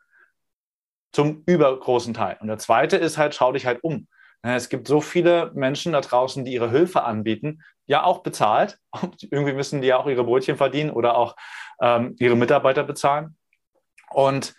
Zum 1.13 1.45
übergroßen 1.47 2.13
Teil. 2.13 2.37
Und 2.41 2.49
der 2.49 2.59
zweite 2.59 2.97
ist 2.97 3.17
halt, 3.17 3.35
schau 3.35 3.53
dich 3.53 3.65
halt 3.65 3.83
um. 3.83 4.09
Es 4.43 4.69
gibt 4.69 4.87
so 4.87 5.01
viele 5.01 5.51
Menschen 5.55 5.93
da 5.93 6.01
draußen, 6.01 6.45
die 6.45 6.53
ihre 6.53 6.71
Hilfe 6.71 7.05
anbieten, 7.05 7.63
ja 7.87 8.03
auch 8.03 8.23
bezahlt. 8.23 8.79
Irgendwie 9.31 9.53
müssen 9.53 9.81
die 9.81 9.89
ja 9.89 9.99
auch 9.99 10.09
ihre 10.09 10.25
Brötchen 10.25 10.57
verdienen 10.57 10.91
oder 10.91 11.17
auch 11.17 11.37
ähm, 11.81 12.17
ihre 12.19 12.37
Mitarbeiter 12.37 12.83
bezahlen. 12.83 13.37
Und 14.11 14.55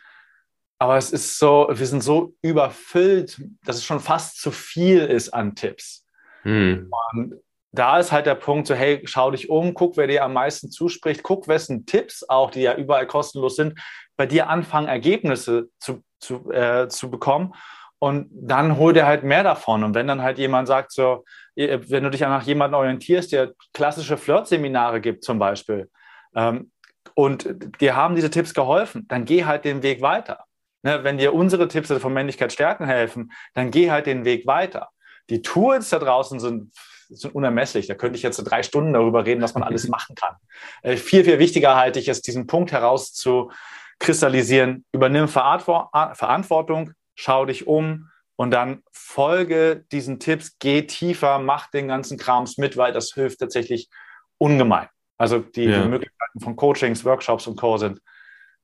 aber 0.80 0.98
es 0.98 1.12
ist 1.12 1.40
so, 1.40 1.68
wir 1.72 1.88
sind 1.88 2.04
so 2.04 2.36
überfüllt, 2.42 3.42
dass 3.66 3.78
es 3.78 3.86
schon 3.86 4.00
fast 4.00 4.40
zu 4.40 4.52
viel 4.52 5.00
ist 5.00 5.34
an 5.34 5.56
Tipps. 5.56 6.06
Hm. 6.44 6.92
Und 7.14 7.42
da 7.72 8.00
ist 8.00 8.12
halt 8.12 8.26
der 8.26 8.36
Punkt 8.36 8.68
so, 8.68 8.76
hey, 8.76 9.02
schau 9.06 9.32
dich 9.32 9.50
um, 9.50 9.74
guck, 9.74 9.98
wer 9.98 10.08
dir 10.08 10.24
am 10.24 10.34
meisten 10.34 10.72
zuspricht, 10.72 11.24
guck, 11.24 11.48
wessen 11.48 11.86
Tipps 11.86 12.28
auch, 12.28 12.52
die 12.52 12.62
ja 12.62 12.76
überall 12.76 13.08
kostenlos 13.08 13.56
sind, 13.56 13.80
bei 14.16 14.26
dir 14.26 14.50
anfangen, 14.50 14.88
Ergebnisse 14.88 15.70
zu, 15.80 16.04
zu, 16.20 16.52
äh, 16.52 16.88
zu 16.88 17.10
bekommen. 17.12 17.54
Und 18.00 18.30
dann 18.32 18.78
hol 18.78 18.94
dir 18.94 19.08
halt 19.08 19.24
mehr 19.24 19.44
davon. 19.44 19.84
Und 19.84 19.96
wenn 19.96 20.08
dann 20.08 20.22
halt 20.22 20.38
jemand 20.38 20.68
sagt, 20.68 20.92
so, 20.92 21.26
wenn 21.56 22.04
du 22.04 22.12
dich 22.12 22.22
nach 22.22 22.44
jemandem 22.44 22.80
orientierst, 22.80 23.32
der 23.32 23.54
klassische 23.74 24.18
Flirt-Seminare 24.18 25.02
gibt 25.02 25.24
zum 25.24 25.40
Beispiel, 25.40 25.90
ähm, 26.36 26.72
und 27.16 27.50
dir 27.82 27.96
haben 27.96 28.16
diese 28.16 28.30
Tipps 28.30 28.54
geholfen, 28.54 29.08
dann 29.08 29.26
geh 29.26 29.46
halt 29.46 29.66
den 29.66 29.82
Weg 29.82 30.02
weiter. 30.02 30.46
Ne, 30.84 31.04
wenn 31.04 31.18
dir 31.18 31.34
unsere 31.34 31.68
Tipps 31.68 31.92
von 31.92 32.14
Männlichkeit 32.14 32.54
stärken 32.54 32.86
helfen, 32.86 33.32
dann 33.56 33.72
geh 33.72 33.90
halt 33.90 34.06
den 34.06 34.26
Weg 34.26 34.46
weiter. 34.46 34.90
Die 35.32 35.42
Tools 35.42 35.90
da 35.90 35.98
draußen 35.98 36.40
sind, 36.40 36.72
sind 37.10 37.34
unermesslich. 37.34 37.88
Da 37.88 37.96
könnte 37.96 38.18
ich 38.18 38.24
jetzt 38.24 38.38
drei 38.38 38.64
Stunden 38.64 38.94
darüber 38.94 39.26
reden, 39.26 39.42
was 39.42 39.54
man 39.54 39.64
alles 39.64 39.88
machen 39.90 40.16
kann. 40.16 40.36
Äh, 40.82 40.98
viel, 40.98 41.24
viel 41.24 41.40
wichtiger 41.40 41.76
halte 41.76 42.00
ich 42.00 42.08
es, 42.08 42.22
diesen 42.22 42.48
Punkt 42.48 42.72
herauszukristallisieren. 42.72 44.86
Übernimm 44.92 45.28
Verantwortung, 45.28 46.92
schau 47.16 47.46
dich 47.46 47.68
um 47.68 48.10
und 48.36 48.52
dann 48.52 48.84
folge 48.92 49.86
diesen 49.92 50.20
Tipps, 50.20 50.58
geh 50.60 50.84
tiefer, 50.84 51.40
mach 51.40 51.70
den 51.72 51.88
ganzen 51.88 52.18
Krams 52.18 52.58
mit, 52.58 52.78
weil 52.78 52.94
das 52.94 53.14
hilft 53.14 53.40
tatsächlich 53.40 53.90
ungemein. 54.38 54.88
Also 55.18 55.40
die, 55.40 55.64
ja. 55.64 55.82
die 55.82 55.90
Möglichkeiten 55.90 56.40
von 56.40 56.56
Coachings, 56.56 57.04
Workshops 57.04 57.48
und 57.48 57.60
Co. 57.60 57.78
sind 57.78 58.00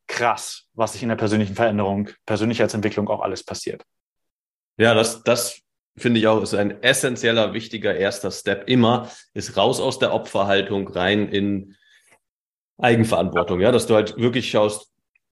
krass, 0.07 0.67
was 0.73 0.93
sich 0.93 1.01
in 1.01 1.09
der 1.09 1.15
persönlichen 1.15 1.55
Veränderung, 1.55 2.09
Persönlichkeitsentwicklung 2.25 3.09
auch 3.09 3.21
alles 3.21 3.43
passiert. 3.43 3.83
Ja, 4.77 4.93
das, 4.93 5.23
das 5.23 5.62
finde 5.95 6.19
ich 6.19 6.27
auch, 6.27 6.41
ist 6.41 6.53
ein 6.53 6.81
essentieller, 6.81 7.53
wichtiger 7.53 7.95
erster 7.95 8.31
Step 8.31 8.69
immer, 8.69 9.09
ist 9.33 9.57
raus 9.57 9.79
aus 9.79 9.99
der 9.99 10.13
Opferhaltung 10.13 10.87
rein 10.87 11.27
in 11.29 11.75
Eigenverantwortung, 12.77 13.59
ja, 13.59 13.71
dass 13.71 13.85
du 13.85 13.95
halt 13.95 14.17
wirklich 14.17 14.49
schaust, 14.49 14.89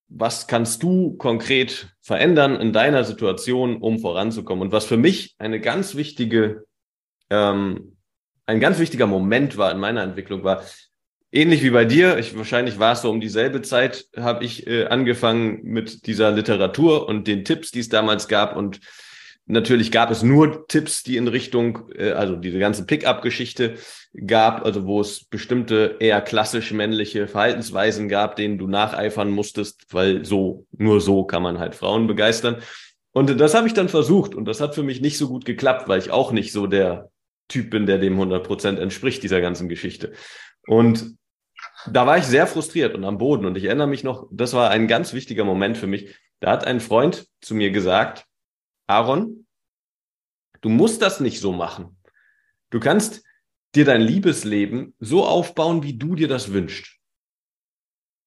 was 0.08 0.48
kannst 0.48 0.84
du 0.84 1.16
konkret 1.16 1.88
verändern 2.02 2.60
in 2.60 2.74
deiner 2.74 3.04
Situation, 3.04 3.78
um 3.78 4.00
voranzukommen? 4.00 4.62
Und 4.62 4.72
was 4.72 4.86
für 4.86 4.98
mich 4.98 5.36
eine 5.40 5.60
ganz 5.62 5.96
wichtige, 5.96 6.66
ähm, 7.30 7.96
ein 8.46 8.60
ganz 8.60 8.78
wichtiger 8.80 9.08
Moment 9.08 9.58
war 9.58 9.72
in 9.72 9.80
meiner 9.80 10.04
Entwicklung 10.04 10.44
war, 10.44 10.64
ähnlich 11.32 11.64
wie 11.64 11.70
bei 11.70 11.86
dir, 11.86 12.18
ich, 12.18 12.38
wahrscheinlich 12.38 12.78
war 12.78 12.94
es 12.94 13.02
so 13.02 13.10
um 13.10 13.22
dieselbe 13.22 13.62
Zeit, 13.62 14.08
habe 14.18 14.44
ich 14.44 14.68
äh, 14.68 14.88
angefangen 14.88 15.62
mit 15.64 16.06
dieser 16.08 16.32
Literatur 16.32 17.08
und 17.08 17.26
den 17.28 17.46
Tipps, 17.46 17.72
die 17.72 17.80
es 17.80 17.90
damals 17.90 18.28
gab. 18.28 18.58
Und 18.58 18.82
natürlich 19.46 19.92
gab 19.92 20.12
es 20.12 20.24
nur 20.24 20.68
Tipps, 20.68 21.04
die 21.04 21.18
in 21.18 21.28
Richtung, 21.28 21.90
äh, 21.96 22.12
also 22.12 22.36
diese 22.36 22.60
ganze 22.60 22.86
Pickup-Geschichte 22.86 23.76
gab, 24.26 24.66
also 24.66 24.86
wo 24.86 25.02
es 25.02 25.26
bestimmte 25.26 25.98
eher 26.00 26.22
klassisch 26.22 26.72
männliche 26.72 27.28
Verhaltensweisen 27.28 28.10
gab, 28.10 28.36
denen 28.36 28.58
du 28.58 28.68
nacheifern 28.68 29.32
musstest, 29.32 29.86
weil 29.92 30.26
so, 30.26 30.66
nur 30.72 31.02
so 31.02 31.24
kann 31.24 31.44
man 31.44 31.60
halt 31.60 31.76
Frauen 31.76 32.08
begeistern. 32.08 32.58
Und 33.14 33.40
das 33.40 33.54
habe 33.54 33.68
ich 33.68 33.74
dann 33.74 33.90
versucht 33.90 34.36
und 34.36 34.46
das 34.46 34.62
hat 34.62 34.76
für 34.76 34.84
mich 34.84 35.02
nicht 35.02 35.18
so 35.18 35.28
gut 35.28 35.46
geklappt, 35.46 35.88
weil 35.88 36.00
ich 36.00 36.12
auch 36.12 36.32
nicht 36.32 36.52
so 36.52 36.68
der 36.68 37.10
Typ 37.50 37.70
bin, 37.70 37.86
der 37.86 37.98
dem 37.98 38.14
100 38.14 38.46
Prozent 38.46 38.80
entspricht, 38.80 39.24
dieser 39.24 39.42
ganzen 39.42 39.68
Geschichte. 39.68 40.14
Und 40.66 41.18
da 41.88 42.06
war 42.06 42.18
ich 42.18 42.26
sehr 42.26 42.48
frustriert 42.48 42.96
und 42.96 43.04
am 43.04 43.18
Boden. 43.18 43.46
Und 43.46 43.58
ich 43.58 43.66
erinnere 43.66 43.88
mich 43.88 44.04
noch, 44.04 44.28
das 44.32 44.54
war 44.54 44.70
ein 44.70 44.88
ganz 44.88 45.14
wichtiger 45.14 45.44
Moment 45.44 45.78
für 45.78 45.88
mich. 45.88 46.16
Da 46.40 46.52
hat 46.52 46.66
ein 46.66 46.80
Freund 46.80 47.28
zu 47.42 47.54
mir 47.54 47.72
gesagt, 47.72 48.26
Aaron, 48.88 49.46
du 50.62 50.70
musst 50.70 51.02
das 51.02 51.20
nicht 51.20 51.40
so 51.40 51.52
machen. 51.52 51.98
Du 52.70 52.80
kannst 52.80 53.24
dir 53.76 53.86
dein 53.86 54.02
Liebesleben 54.02 54.96
so 55.00 55.26
aufbauen, 55.26 55.84
wie 55.84 55.98
du 55.98 56.16
dir 56.16 56.28
das 56.28 56.52
wünschst. 56.52 56.98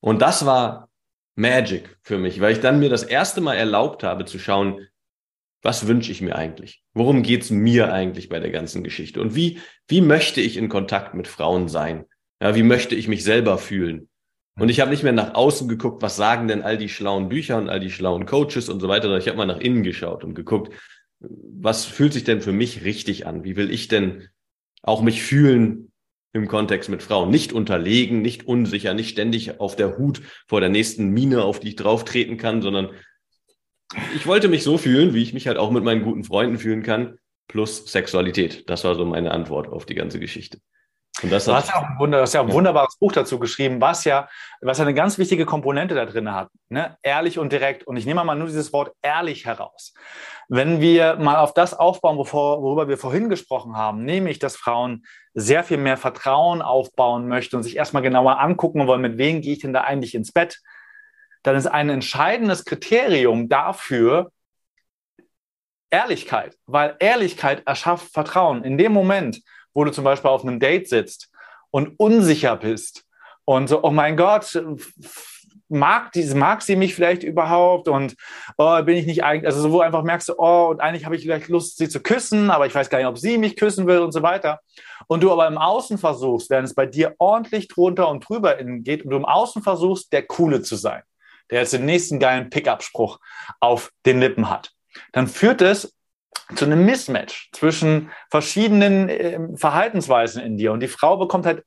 Und 0.00 0.22
das 0.22 0.46
war 0.46 0.90
Magic 1.36 1.98
für 2.02 2.18
mich, 2.18 2.40
weil 2.40 2.52
ich 2.52 2.60
dann 2.60 2.78
mir 2.78 2.88
das 2.88 3.02
erste 3.02 3.40
Mal 3.40 3.54
erlaubt 3.54 4.02
habe 4.02 4.24
zu 4.24 4.38
schauen, 4.38 4.86
was 5.62 5.86
wünsche 5.86 6.12
ich 6.12 6.20
mir 6.20 6.36
eigentlich? 6.36 6.84
Worum 6.92 7.22
geht's 7.22 7.50
mir 7.50 7.92
eigentlich 7.92 8.28
bei 8.28 8.38
der 8.38 8.50
ganzen 8.50 8.84
Geschichte? 8.84 9.20
Und 9.20 9.34
wie, 9.34 9.60
wie 9.88 10.02
möchte 10.02 10.42
ich 10.42 10.58
in 10.58 10.68
Kontakt 10.68 11.14
mit 11.14 11.26
Frauen 11.26 11.68
sein? 11.68 12.04
Ja, 12.40 12.54
wie 12.54 12.62
möchte 12.62 12.94
ich 12.94 13.08
mich 13.08 13.24
selber 13.24 13.56
fühlen? 13.56 14.10
Und 14.58 14.68
ich 14.68 14.80
habe 14.80 14.90
nicht 14.90 15.02
mehr 15.02 15.12
nach 15.12 15.34
außen 15.34 15.68
geguckt, 15.68 16.00
was 16.02 16.16
sagen 16.16 16.46
denn 16.46 16.62
all 16.62 16.78
die 16.78 16.88
schlauen 16.88 17.28
Bücher 17.28 17.58
und 17.58 17.68
all 17.68 17.80
die 17.80 17.90
schlauen 17.90 18.24
Coaches 18.24 18.68
und 18.68 18.80
so 18.80 18.88
weiter, 18.88 19.04
sondern 19.04 19.20
ich 19.20 19.26
habe 19.26 19.36
mal 19.36 19.46
nach 19.46 19.58
innen 19.58 19.82
geschaut 19.82 20.22
und 20.22 20.34
geguckt, 20.34 20.72
was 21.20 21.84
fühlt 21.84 22.12
sich 22.12 22.24
denn 22.24 22.40
für 22.40 22.52
mich 22.52 22.84
richtig 22.84 23.26
an? 23.26 23.44
Wie 23.44 23.56
will 23.56 23.70
ich 23.70 23.88
denn 23.88 24.28
auch 24.82 25.02
mich 25.02 25.22
fühlen 25.22 25.90
im 26.32 26.46
Kontext 26.46 26.88
mit 26.88 27.02
Frauen? 27.02 27.30
Nicht 27.30 27.52
unterlegen, 27.52 28.22
nicht 28.22 28.46
unsicher, 28.46 28.94
nicht 28.94 29.10
ständig 29.10 29.60
auf 29.60 29.74
der 29.74 29.98
Hut 29.98 30.22
vor 30.46 30.60
der 30.60 30.68
nächsten 30.68 31.10
Mine, 31.10 31.42
auf 31.42 31.58
die 31.58 31.68
ich 31.68 31.76
drauf 31.76 32.04
treten 32.04 32.36
kann, 32.36 32.62
sondern 32.62 32.90
ich 34.14 34.26
wollte 34.26 34.48
mich 34.48 34.62
so 34.62 34.78
fühlen, 34.78 35.14
wie 35.14 35.22
ich 35.22 35.34
mich 35.34 35.46
halt 35.46 35.58
auch 35.58 35.70
mit 35.70 35.84
meinen 35.84 36.02
guten 36.02 36.24
Freunden 36.24 36.58
fühlen 36.58 36.82
kann, 36.82 37.18
plus 37.48 37.86
Sexualität. 37.86 38.68
Das 38.68 38.84
war 38.84 38.94
so 38.94 39.04
meine 39.04 39.32
Antwort 39.32 39.68
auf 39.68 39.86
die 39.86 39.94
ganze 39.94 40.20
Geschichte. 40.20 40.58
Und 41.22 41.30
das 41.30 41.44
du 41.44 41.54
hast 41.54 41.68
ja 41.68 41.76
auch 41.76 41.84
ein, 41.84 41.98
Wunder, 41.98 42.20
hast 42.22 42.34
ja 42.34 42.40
ein 42.40 42.52
wunderbares 42.52 42.96
Buch 42.96 43.12
dazu 43.12 43.38
geschrieben, 43.38 43.80
was 43.80 44.04
ja, 44.04 44.28
was 44.60 44.78
ja 44.78 44.84
eine 44.84 44.94
ganz 44.94 45.16
wichtige 45.16 45.46
Komponente 45.46 45.94
da 45.94 46.06
drin 46.06 46.34
hat. 46.34 46.48
Ne? 46.68 46.96
Ehrlich 47.02 47.38
und 47.38 47.52
direkt. 47.52 47.84
Und 47.86 47.96
ich 47.96 48.04
nehme 48.04 48.24
mal 48.24 48.34
nur 48.34 48.48
dieses 48.48 48.72
Wort 48.72 48.92
ehrlich 49.00 49.46
heraus. 49.46 49.94
Wenn 50.48 50.80
wir 50.80 51.16
mal 51.16 51.36
auf 51.36 51.54
das 51.54 51.72
aufbauen, 51.72 52.18
wovor, 52.18 52.62
worüber 52.62 52.88
wir 52.88 52.98
vorhin 52.98 53.28
gesprochen 53.28 53.76
haben, 53.76 54.04
nämlich, 54.04 54.40
dass 54.40 54.56
Frauen 54.56 55.04
sehr 55.34 55.62
viel 55.62 55.78
mehr 55.78 55.96
Vertrauen 55.96 56.62
aufbauen 56.62 57.28
möchten 57.28 57.56
und 57.56 57.62
sich 57.62 57.76
erstmal 57.76 58.02
genauer 58.02 58.40
angucken 58.40 58.86
wollen, 58.86 59.00
mit 59.00 59.16
wem 59.16 59.40
gehe 59.40 59.52
ich 59.52 59.60
denn 59.60 59.72
da 59.72 59.82
eigentlich 59.82 60.14
ins 60.14 60.32
Bett, 60.32 60.60
dann 61.44 61.54
ist 61.56 61.66
ein 61.66 61.90
entscheidendes 61.90 62.64
Kriterium 62.64 63.48
dafür, 63.48 64.30
Ehrlichkeit, 65.90 66.56
weil 66.66 66.96
Ehrlichkeit 66.98 67.62
erschafft 67.66 68.12
Vertrauen. 68.12 68.64
In 68.64 68.78
dem 68.78 68.92
Moment, 68.92 69.40
wo 69.74 69.84
du 69.84 69.90
zum 69.90 70.04
Beispiel 70.04 70.30
auf 70.30 70.42
einem 70.42 70.60
Date 70.60 70.88
sitzt 70.88 71.30
und 71.70 71.98
unsicher 71.98 72.56
bist 72.56 73.04
und 73.44 73.68
so, 73.68 73.82
oh 73.82 73.90
mein 73.90 74.16
Gott, 74.16 74.58
mag, 75.68 76.12
diese, 76.12 76.36
mag 76.36 76.62
sie 76.62 76.76
mich 76.76 76.94
vielleicht 76.94 77.22
überhaupt 77.22 77.88
und 77.88 78.14
oh, 78.56 78.82
bin 78.82 78.96
ich 78.96 79.06
nicht 79.06 79.24
eigentlich, 79.24 79.46
also 79.46 79.60
so, 79.60 79.72
wo 79.72 79.78
du 79.78 79.82
einfach 79.82 80.02
merkst, 80.02 80.32
oh, 80.38 80.68
und 80.70 80.80
eigentlich 80.80 81.04
habe 81.04 81.16
ich 81.16 81.22
vielleicht 81.22 81.48
Lust, 81.48 81.76
sie 81.76 81.88
zu 81.88 82.00
küssen, 82.00 82.50
aber 82.50 82.66
ich 82.66 82.74
weiß 82.74 82.90
gar 82.90 82.98
nicht, 82.98 83.06
ob 83.06 83.18
sie 83.18 83.38
mich 83.38 83.56
küssen 83.56 83.86
will 83.86 83.98
und 83.98 84.12
so 84.12 84.22
weiter. 84.22 84.60
Und 85.06 85.22
du 85.22 85.32
aber 85.32 85.46
im 85.46 85.58
Außen 85.58 85.98
versuchst, 85.98 86.50
während 86.50 86.68
es 86.68 86.74
bei 86.74 86.86
dir 86.86 87.14
ordentlich 87.18 87.68
drunter 87.68 88.08
und 88.08 88.26
drüber 88.26 88.56
geht 88.56 89.04
und 89.04 89.10
du 89.10 89.16
im 89.16 89.24
Außen 89.24 89.62
versuchst, 89.62 90.12
der 90.12 90.22
Coole 90.22 90.62
zu 90.62 90.76
sein, 90.76 91.02
der 91.50 91.60
jetzt 91.60 91.72
den 91.72 91.84
nächsten 91.84 92.18
geilen 92.18 92.50
Pickup-Spruch 92.50 93.18
auf 93.60 93.90
den 94.06 94.20
Lippen 94.20 94.48
hat, 94.48 94.70
dann 95.12 95.26
führt 95.26 95.60
es 95.60 95.94
zu 96.54 96.64
einem 96.64 96.84
Mismatch 96.84 97.50
zwischen 97.52 98.10
verschiedenen 98.30 99.08
äh, 99.08 99.38
Verhaltensweisen 99.56 100.42
in 100.42 100.56
dir. 100.56 100.72
Und 100.72 100.80
die 100.80 100.88
Frau 100.88 101.16
bekommt 101.16 101.46
halt 101.46 101.64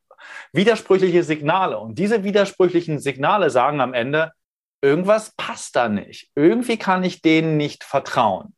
widersprüchliche 0.54 1.24
Signale. 1.24 1.80
Und 1.80 1.98
diese 1.98 2.24
widersprüchlichen 2.24 3.00
Signale 3.00 3.50
sagen 3.50 3.82
am 3.82 3.94
Ende, 3.94 4.32
irgendwas 4.82 5.34
passt 5.36 5.76
da 5.76 5.90
nicht. 5.90 6.30
Irgendwie 6.36 6.78
kann 6.78 7.04
ich 7.04 7.22
denen 7.22 7.58
nicht 7.58 7.84
vertrauen. 7.84 8.56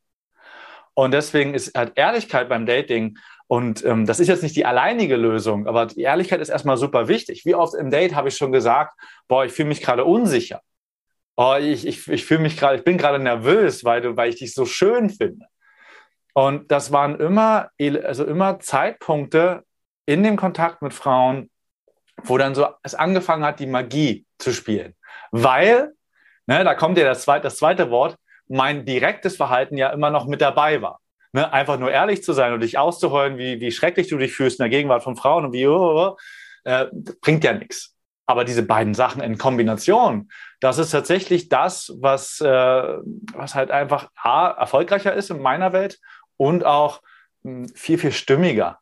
Und 0.94 1.12
deswegen 1.12 1.54
ist 1.54 1.76
halt 1.76 1.92
Ehrlichkeit 1.96 2.48
beim 2.48 2.66
Dating 2.66 3.16
und 3.46 3.84
ähm, 3.84 4.06
das 4.06 4.20
ist 4.20 4.28
jetzt 4.28 4.44
nicht 4.44 4.54
die 4.54 4.64
alleinige 4.64 5.16
Lösung, 5.16 5.66
aber 5.66 5.86
die 5.86 6.02
Ehrlichkeit 6.02 6.40
ist 6.40 6.50
erstmal 6.50 6.76
super 6.76 7.08
wichtig. 7.08 7.44
Wie 7.44 7.56
oft 7.56 7.74
im 7.74 7.90
Date 7.90 8.14
habe 8.14 8.28
ich 8.28 8.36
schon 8.36 8.52
gesagt, 8.52 8.94
boah, 9.26 9.44
ich 9.44 9.52
fühle 9.52 9.68
mich 9.68 9.80
gerade 9.80 10.04
unsicher. 10.04 10.60
Oh, 11.34 11.56
ich, 11.58 11.84
ich, 11.84 12.06
ich 12.06 12.24
fühle 12.24 12.42
mich 12.42 12.56
gerade, 12.56 12.76
ich 12.76 12.84
bin 12.84 12.96
gerade 12.96 13.18
nervös, 13.18 13.84
weil, 13.84 14.02
du, 14.02 14.16
weil 14.16 14.28
ich 14.28 14.36
dich 14.36 14.54
so 14.54 14.66
schön 14.66 15.10
finde. 15.10 15.46
Und 16.34 16.70
das 16.70 16.92
waren 16.92 17.18
immer, 17.18 17.70
also 17.78 18.24
immer 18.24 18.60
Zeitpunkte 18.60 19.64
in 20.06 20.22
dem 20.22 20.36
Kontakt 20.36 20.82
mit 20.82 20.94
Frauen, 20.94 21.50
wo 22.22 22.38
dann 22.38 22.54
so 22.54 22.66
es 22.82 22.94
angefangen 22.94 23.44
hat, 23.44 23.60
die 23.60 23.66
Magie 23.66 24.26
zu 24.38 24.52
spielen. 24.52 24.94
Weil, 25.30 25.92
ne, 26.46 26.64
da 26.64 26.74
kommt 26.74 26.98
ja 26.98 27.04
das 27.04 27.22
zweite, 27.22 27.44
das 27.44 27.56
zweite 27.56 27.90
Wort, 27.90 28.16
mein 28.48 28.84
direktes 28.84 29.36
Verhalten 29.36 29.76
ja 29.76 29.90
immer 29.90 30.10
noch 30.10 30.26
mit 30.26 30.40
dabei 30.40 30.82
war. 30.82 31.00
Ne, 31.32 31.52
einfach 31.52 31.78
nur 31.78 31.92
ehrlich 31.92 32.24
zu 32.24 32.32
sein 32.32 32.52
und 32.52 32.60
dich 32.60 32.76
auszuheulen, 32.76 33.38
wie, 33.38 33.60
wie 33.60 33.70
schrecklich 33.70 34.08
du 34.08 34.18
dich 34.18 34.32
fühlst 34.32 34.58
in 34.58 34.64
der 34.64 34.70
Gegenwart 34.70 35.04
von 35.04 35.16
Frauen 35.16 35.44
und 35.44 35.52
wie, 35.52 35.66
oh, 35.66 35.76
oh, 35.76 36.08
oh 36.08 36.16
äh, 36.64 36.86
bringt 37.20 37.44
ja 37.44 37.52
nichts. 37.52 37.94
Aber 38.26 38.44
diese 38.44 38.62
beiden 38.62 38.94
Sachen 38.94 39.22
in 39.22 39.38
Kombination, 39.38 40.30
das 40.60 40.78
ist 40.78 40.90
tatsächlich 40.90 41.48
das, 41.48 41.92
was, 42.00 42.40
äh, 42.40 42.46
was 43.34 43.54
halt 43.54 43.70
einfach 43.70 44.08
A, 44.16 44.50
erfolgreicher 44.50 45.14
ist 45.14 45.30
in 45.30 45.40
meiner 45.40 45.72
Welt 45.72 45.98
und 46.40 46.64
auch 46.64 47.02
hm, 47.44 47.68
viel, 47.74 47.98
viel 47.98 48.12
stimmiger. 48.12 48.78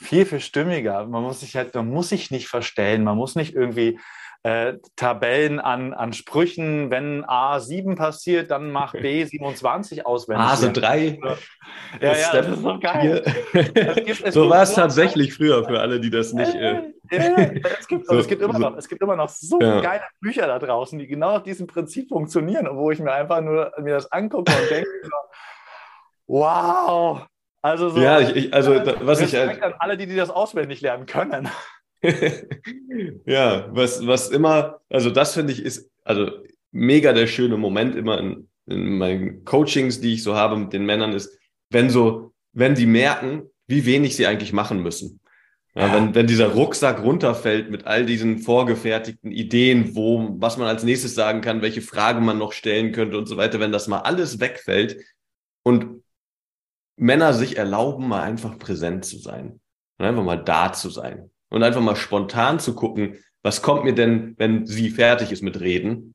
Viel, 0.00 0.24
viel 0.24 0.40
stimmiger. 0.40 1.06
Man 1.06 1.22
muss 1.22 1.40
sich 1.40 1.54
halt, 1.54 1.74
man 1.74 1.90
muss 1.90 2.08
sich 2.08 2.30
nicht 2.30 2.48
verstellen, 2.48 3.04
man 3.04 3.18
muss 3.18 3.34
nicht 3.34 3.54
irgendwie 3.54 3.98
äh, 4.42 4.74
Tabellen 4.96 5.60
an, 5.60 5.92
an 5.92 6.14
Sprüchen, 6.14 6.90
wenn 6.90 7.26
A7 7.26 7.96
passiert, 7.96 8.50
dann 8.50 8.70
macht 8.70 8.96
B27 8.96 10.02
auswendig. 10.02 10.46
Hase 10.46 10.72
3. 10.72 11.18
Ja, 12.00 12.12
ja, 12.14 12.32
das 12.32 12.48
ist 12.48 12.62
so 12.62 12.78
geil. 12.78 13.22
Gibt, 14.06 14.32
so 14.32 14.48
war 14.48 14.62
es 14.62 14.72
tatsächlich 14.72 15.34
früher 15.34 15.64
für 15.64 15.80
alle, 15.80 16.00
die 16.00 16.08
das 16.08 16.32
nicht. 16.32 16.54
Äh, 16.54 16.92
es, 17.10 17.86
gibt, 17.86 18.06
so, 18.06 18.16
es, 18.16 18.28
gibt 18.28 18.40
immer 18.40 18.58
noch, 18.58 18.76
es 18.78 18.88
gibt 18.88 19.02
immer 19.02 19.16
noch 19.16 19.28
so 19.28 19.60
ja. 19.60 19.80
geile 19.80 20.04
Bücher 20.22 20.46
da 20.46 20.58
draußen, 20.58 20.98
die 20.98 21.06
genau 21.06 21.32
nach 21.32 21.42
diesem 21.42 21.66
Prinzip 21.66 22.08
funktionieren, 22.08 22.66
wo 22.72 22.90
ich 22.90 23.00
mir 23.00 23.12
einfach 23.12 23.42
nur 23.42 23.72
mir 23.78 23.94
das 23.94 24.10
angucke 24.10 24.52
und 24.52 24.70
denke, 24.70 24.88
wow. 26.28 27.26
Also 27.60 27.90
so, 27.90 28.00
ja, 28.00 28.20
ich, 28.20 28.36
ich, 28.36 28.54
also 28.54 28.74
was 29.00 29.20
ich 29.20 29.34
halt, 29.34 29.60
an 29.62 29.74
alle, 29.80 29.96
die, 29.96 30.06
die 30.06 30.14
das 30.14 30.30
auswendig 30.30 30.80
lernen 30.80 31.06
können. 31.06 31.48
ja, 33.26 33.68
was, 33.70 34.06
was 34.06 34.30
immer, 34.30 34.80
also 34.88 35.10
das 35.10 35.34
finde 35.34 35.52
ich 35.52 35.62
ist, 35.62 35.90
also 36.04 36.30
mega 36.70 37.12
der 37.12 37.26
schöne 37.26 37.56
Moment 37.56 37.96
immer 37.96 38.18
in, 38.20 38.48
in 38.66 38.98
meinen 38.98 39.44
Coachings, 39.44 40.00
die 40.00 40.14
ich 40.14 40.22
so 40.22 40.36
habe 40.36 40.56
mit 40.56 40.72
den 40.72 40.86
Männern, 40.86 41.12
ist, 41.12 41.36
wenn 41.70 41.90
so, 41.90 42.32
wenn 42.52 42.76
die 42.76 42.86
merken, 42.86 43.50
wie 43.66 43.84
wenig 43.84 44.16
sie 44.16 44.26
eigentlich 44.26 44.52
machen 44.52 44.80
müssen. 44.80 45.20
Ja. 45.74 45.94
Wenn, 45.94 46.14
wenn 46.14 46.26
dieser 46.26 46.48
Rucksack 46.48 47.02
runterfällt 47.02 47.70
mit 47.70 47.86
all 47.86 48.06
diesen 48.06 48.38
vorgefertigten 48.38 49.30
Ideen, 49.30 49.94
wo, 49.94 50.36
was 50.38 50.56
man 50.56 50.66
als 50.66 50.82
nächstes 50.82 51.14
sagen 51.14 51.40
kann, 51.40 51.62
welche 51.62 51.82
Fragen 51.82 52.24
man 52.24 52.38
noch 52.38 52.52
stellen 52.52 52.92
könnte 52.92 53.18
und 53.18 53.26
so 53.26 53.36
weiter, 53.36 53.60
wenn 53.60 53.72
das 53.72 53.86
mal 53.86 54.00
alles 54.00 54.40
wegfällt 54.40 55.04
und 55.62 56.02
Männer 56.98 57.32
sich 57.32 57.56
erlauben, 57.56 58.08
mal 58.08 58.22
einfach 58.22 58.58
präsent 58.58 59.04
zu 59.04 59.18
sein 59.18 59.60
und 59.98 60.04
einfach 60.04 60.24
mal 60.24 60.42
da 60.42 60.72
zu 60.72 60.90
sein 60.90 61.30
und 61.50 61.62
einfach 61.62 61.80
mal 61.80 61.96
spontan 61.96 62.58
zu 62.58 62.74
gucken, 62.74 63.18
was 63.42 63.62
kommt 63.62 63.84
mir 63.84 63.94
denn, 63.94 64.34
wenn 64.36 64.66
sie 64.66 64.90
fertig 64.90 65.32
ist 65.32 65.42
mit 65.42 65.60
Reden 65.60 66.14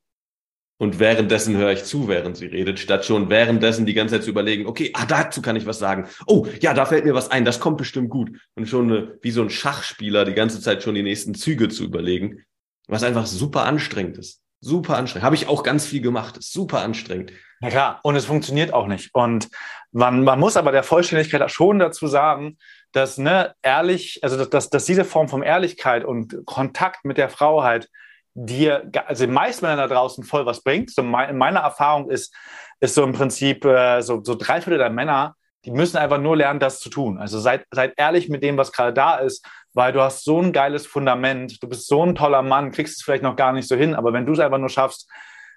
und 0.78 1.00
währenddessen 1.00 1.56
höre 1.56 1.72
ich 1.72 1.86
zu, 1.86 2.08
während 2.08 2.36
sie 2.36 2.48
redet, 2.48 2.80
statt 2.80 3.06
schon 3.06 3.30
währenddessen 3.30 3.86
die 3.86 3.94
ganze 3.94 4.16
Zeit 4.16 4.24
zu 4.24 4.32
überlegen, 4.32 4.68
okay, 4.68 4.92
ah, 4.94 5.06
dazu 5.06 5.42
kann 5.42 5.56
ich 5.56 5.66
was 5.66 5.80
sagen. 5.80 6.08
Oh, 6.28 6.46
ja, 6.60 6.74
da 6.74 6.86
fällt 6.86 7.06
mir 7.06 7.14
was 7.14 7.32
ein, 7.32 7.46
das 7.46 7.62
kommt 7.62 7.78
bestimmt 7.78 8.10
gut. 8.10 8.32
Und 8.56 8.68
schon 8.68 8.92
eine, 8.92 9.18
wie 9.22 9.32
so 9.32 9.42
ein 9.42 9.50
Schachspieler 9.50 10.26
die 10.26 10.34
ganze 10.34 10.60
Zeit 10.60 10.84
schon 10.84 10.96
die 10.96 11.04
nächsten 11.04 11.36
Züge 11.36 11.70
zu 11.70 11.86
überlegen, 11.86 12.44
was 12.88 13.04
einfach 13.04 13.26
super 13.26 13.64
anstrengend 13.64 14.18
ist. 14.18 14.42
Super 14.60 14.98
anstrengend. 14.98 15.26
Habe 15.26 15.36
ich 15.36 15.48
auch 15.48 15.64
ganz 15.64 15.86
viel 15.86 16.02
gemacht. 16.02 16.38
Super 16.42 16.82
anstrengend. 16.82 17.32
Ja 17.62 17.70
klar, 17.70 18.00
und 18.04 18.16
es 18.16 18.26
funktioniert 18.26 18.74
auch 18.74 18.88
nicht. 18.88 19.14
Und 19.14 19.50
man, 19.94 20.24
man 20.24 20.40
muss 20.40 20.58
aber 20.58 20.72
der 20.72 20.84
Vollständigkeit 20.84 21.50
schon 21.52 21.80
dazu 21.80 22.08
sagen, 22.08 22.58
dass 22.92 23.18
ne, 23.18 23.56
ehrlich, 23.62 24.20
also 24.22 24.44
dass, 24.44 24.70
dass 24.70 24.86
diese 24.86 25.06
Form 25.06 25.30
von 25.30 25.44
Ehrlichkeit 25.44 26.04
und 26.04 26.46
Kontakt 26.46 27.06
mit 27.06 27.18
der 27.18 27.30
Frau 27.30 27.64
halt 27.64 27.90
dir, 28.34 28.92
also 29.08 29.26
den 29.26 29.34
meisten 29.34 29.66
Männern 29.66 29.90
da 29.90 29.96
draußen 29.96 30.24
voll 30.24 30.46
was 30.46 30.62
bringt. 30.64 30.92
So 30.92 31.04
mein, 31.04 31.38
meiner 31.38 31.62
Erfahrung 31.62 32.10
ist, 32.10 32.36
ist 32.80 32.96
so 32.96 33.04
im 33.04 33.14
Prinzip 33.14 33.64
äh, 33.66 34.02
so, 34.02 34.24
so 34.24 34.36
drei 34.36 34.62
Viertel 34.62 34.80
der 34.80 34.90
Männer, 34.90 35.36
die 35.66 35.72
müssen 35.72 35.98
einfach 35.98 36.20
nur 36.20 36.36
lernen, 36.36 36.60
das 36.60 36.80
zu 36.80 36.90
tun. 36.90 37.18
Also 37.18 37.40
seid, 37.40 37.66
seid 37.72 37.94
ehrlich 37.96 38.28
mit 38.28 38.44
dem, 38.44 38.58
was 38.58 38.72
gerade 38.72 38.94
da 38.94 39.18
ist 39.18 39.46
weil 39.74 39.92
du 39.92 40.02
hast 40.02 40.24
so 40.24 40.40
ein 40.40 40.54
geiles 40.54 40.86
Fundament, 40.86 41.62
du 41.62 41.68
bist 41.68 41.88
so 41.88 42.06
ein 42.06 42.16
toller 42.16 42.42
Mann, 42.42 42.72
kriegst 42.72 42.98
es 42.98 43.04
vielleicht 43.04 43.24
noch 43.24 43.36
gar 43.36 43.54
nicht 43.54 43.68
so 43.68 43.76
hin, 43.76 43.96
aber 43.96 44.14
wenn 44.14 44.26
du 44.26 44.34
es 44.34 44.40
einfach 44.40 44.60
nur 44.60 44.70
schaffst, 44.70 45.10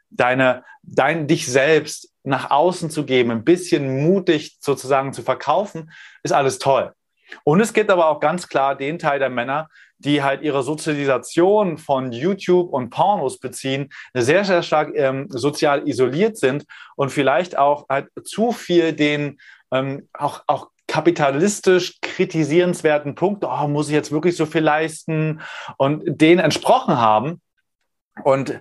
deine, 0.08 0.64
dein, 0.82 1.26
dich 1.26 1.46
selbst 1.46 2.12
nach 2.26 2.50
außen 2.50 2.90
zu 2.90 3.04
geben, 3.04 3.30
ein 3.30 3.44
bisschen 3.44 4.02
mutig 4.02 4.58
sozusagen 4.60 5.12
zu 5.12 5.22
verkaufen, 5.22 5.90
ist 6.22 6.32
alles 6.32 6.58
toll. 6.58 6.92
Und 7.44 7.60
es 7.60 7.72
gibt 7.72 7.90
aber 7.90 8.08
auch 8.08 8.20
ganz 8.20 8.48
klar 8.48 8.76
den 8.76 8.98
Teil 8.98 9.18
der 9.18 9.30
Männer, 9.30 9.68
die 9.98 10.22
halt 10.22 10.42
ihre 10.42 10.62
Sozialisation 10.62 11.78
von 11.78 12.12
YouTube 12.12 12.72
und 12.72 12.90
Pornos 12.90 13.38
beziehen, 13.38 13.90
sehr, 14.14 14.44
sehr 14.44 14.62
stark 14.62 14.92
ähm, 14.94 15.26
sozial 15.30 15.88
isoliert 15.88 16.36
sind 16.36 16.66
und 16.96 17.10
vielleicht 17.10 17.56
auch 17.56 17.88
halt 17.88 18.08
zu 18.24 18.52
viel 18.52 18.92
den 18.92 19.38
ähm, 19.72 20.08
auch, 20.12 20.42
auch 20.46 20.68
kapitalistisch 20.86 22.00
kritisierenswerten 22.00 23.14
Punkt, 23.14 23.44
oh, 23.44 23.68
muss 23.68 23.88
ich 23.88 23.94
jetzt 23.94 24.12
wirklich 24.12 24.36
so 24.36 24.46
viel 24.46 24.62
leisten 24.62 25.40
und 25.78 26.02
denen 26.06 26.40
entsprochen 26.40 26.98
haben. 26.98 27.40
Und 28.22 28.60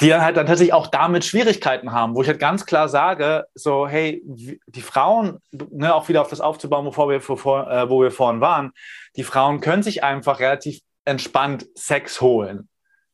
die 0.00 0.08
dann 0.08 0.22
halt 0.22 0.36
dann 0.36 0.46
tatsächlich 0.46 0.74
auch 0.74 0.88
damit 0.88 1.24
Schwierigkeiten 1.24 1.92
haben, 1.92 2.14
wo 2.14 2.22
ich 2.22 2.28
halt 2.28 2.38
ganz 2.38 2.66
klar 2.66 2.88
sage, 2.88 3.46
so, 3.54 3.88
hey, 3.88 4.22
die 4.24 4.82
Frauen, 4.82 5.38
ne, 5.70 5.94
auch 5.94 6.08
wieder 6.08 6.20
auf 6.20 6.28
das 6.28 6.40
aufzubauen, 6.40 6.84
bevor 6.84 7.08
wir, 7.08 7.20
vor, 7.20 7.70
äh, 7.70 7.88
wo 7.88 8.02
wir 8.02 8.10
vorhin 8.10 8.40
waren, 8.40 8.72
die 9.16 9.24
Frauen 9.24 9.60
können 9.60 9.82
sich 9.82 10.04
einfach 10.04 10.40
relativ 10.40 10.80
entspannt 11.04 11.66
Sex 11.74 12.20
holen. 12.20 12.68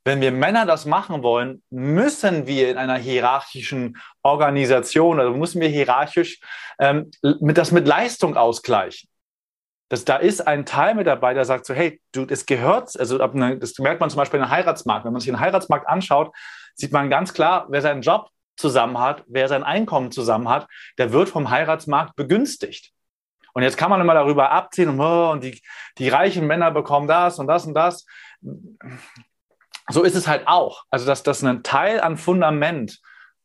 Wenn 0.04 0.20
wir 0.20 0.32
Männer 0.32 0.66
das 0.66 0.84
machen 0.84 1.22
wollen, 1.22 1.62
müssen 1.70 2.48
wir 2.48 2.70
in 2.70 2.78
einer 2.78 2.98
hierarchischen 2.98 3.98
Organisation, 4.22 5.20
also 5.20 5.36
müssen 5.36 5.60
wir 5.60 5.68
hierarchisch 5.68 6.40
ähm, 6.80 7.12
mit 7.40 7.56
das 7.56 7.70
mit 7.70 7.86
Leistung 7.86 8.36
ausgleichen. 8.36 9.08
Das, 9.92 10.06
da 10.06 10.16
ist 10.16 10.40
ein 10.46 10.64
Teil 10.64 10.94
mit 10.94 11.06
dabei, 11.06 11.34
der 11.34 11.44
sagt 11.44 11.66
so, 11.66 11.74
hey, 11.74 12.00
du, 12.12 12.24
das 12.24 12.46
gehört, 12.46 12.98
also 12.98 13.18
das 13.18 13.78
merkt 13.78 14.00
man 14.00 14.08
zum 14.08 14.16
Beispiel 14.16 14.40
in 14.40 14.46
den 14.46 14.50
Heiratsmarkt. 14.50 15.04
Wenn 15.04 15.12
man 15.12 15.20
sich 15.20 15.30
den 15.30 15.38
Heiratsmarkt 15.38 15.86
anschaut, 15.86 16.34
sieht 16.74 16.92
man 16.92 17.10
ganz 17.10 17.34
klar, 17.34 17.66
wer 17.68 17.82
seinen 17.82 18.00
Job 18.00 18.30
zusammen 18.56 18.98
hat, 18.98 19.22
wer 19.26 19.48
sein 19.48 19.62
Einkommen 19.62 20.10
zusammen 20.10 20.48
hat, 20.48 20.66
der 20.96 21.12
wird 21.12 21.28
vom 21.28 21.50
Heiratsmarkt 21.50 22.16
begünstigt. 22.16 22.90
Und 23.52 23.64
jetzt 23.64 23.76
kann 23.76 23.90
man 23.90 24.00
immer 24.00 24.14
darüber 24.14 24.50
abziehen 24.50 24.88
und, 24.88 24.98
oh, 24.98 25.30
und 25.30 25.44
die, 25.44 25.60
die 25.98 26.08
reichen 26.08 26.46
Männer 26.46 26.70
bekommen 26.70 27.06
das 27.06 27.38
und 27.38 27.46
das 27.46 27.66
und 27.66 27.74
das. 27.74 28.06
So 29.90 30.04
ist 30.04 30.14
es 30.14 30.26
halt 30.26 30.48
auch. 30.48 30.84
Also, 30.88 31.04
dass 31.04 31.22
das 31.22 31.44
ein 31.44 31.62
Teil 31.62 32.00
an 32.00 32.16
Fundament, 32.16 32.98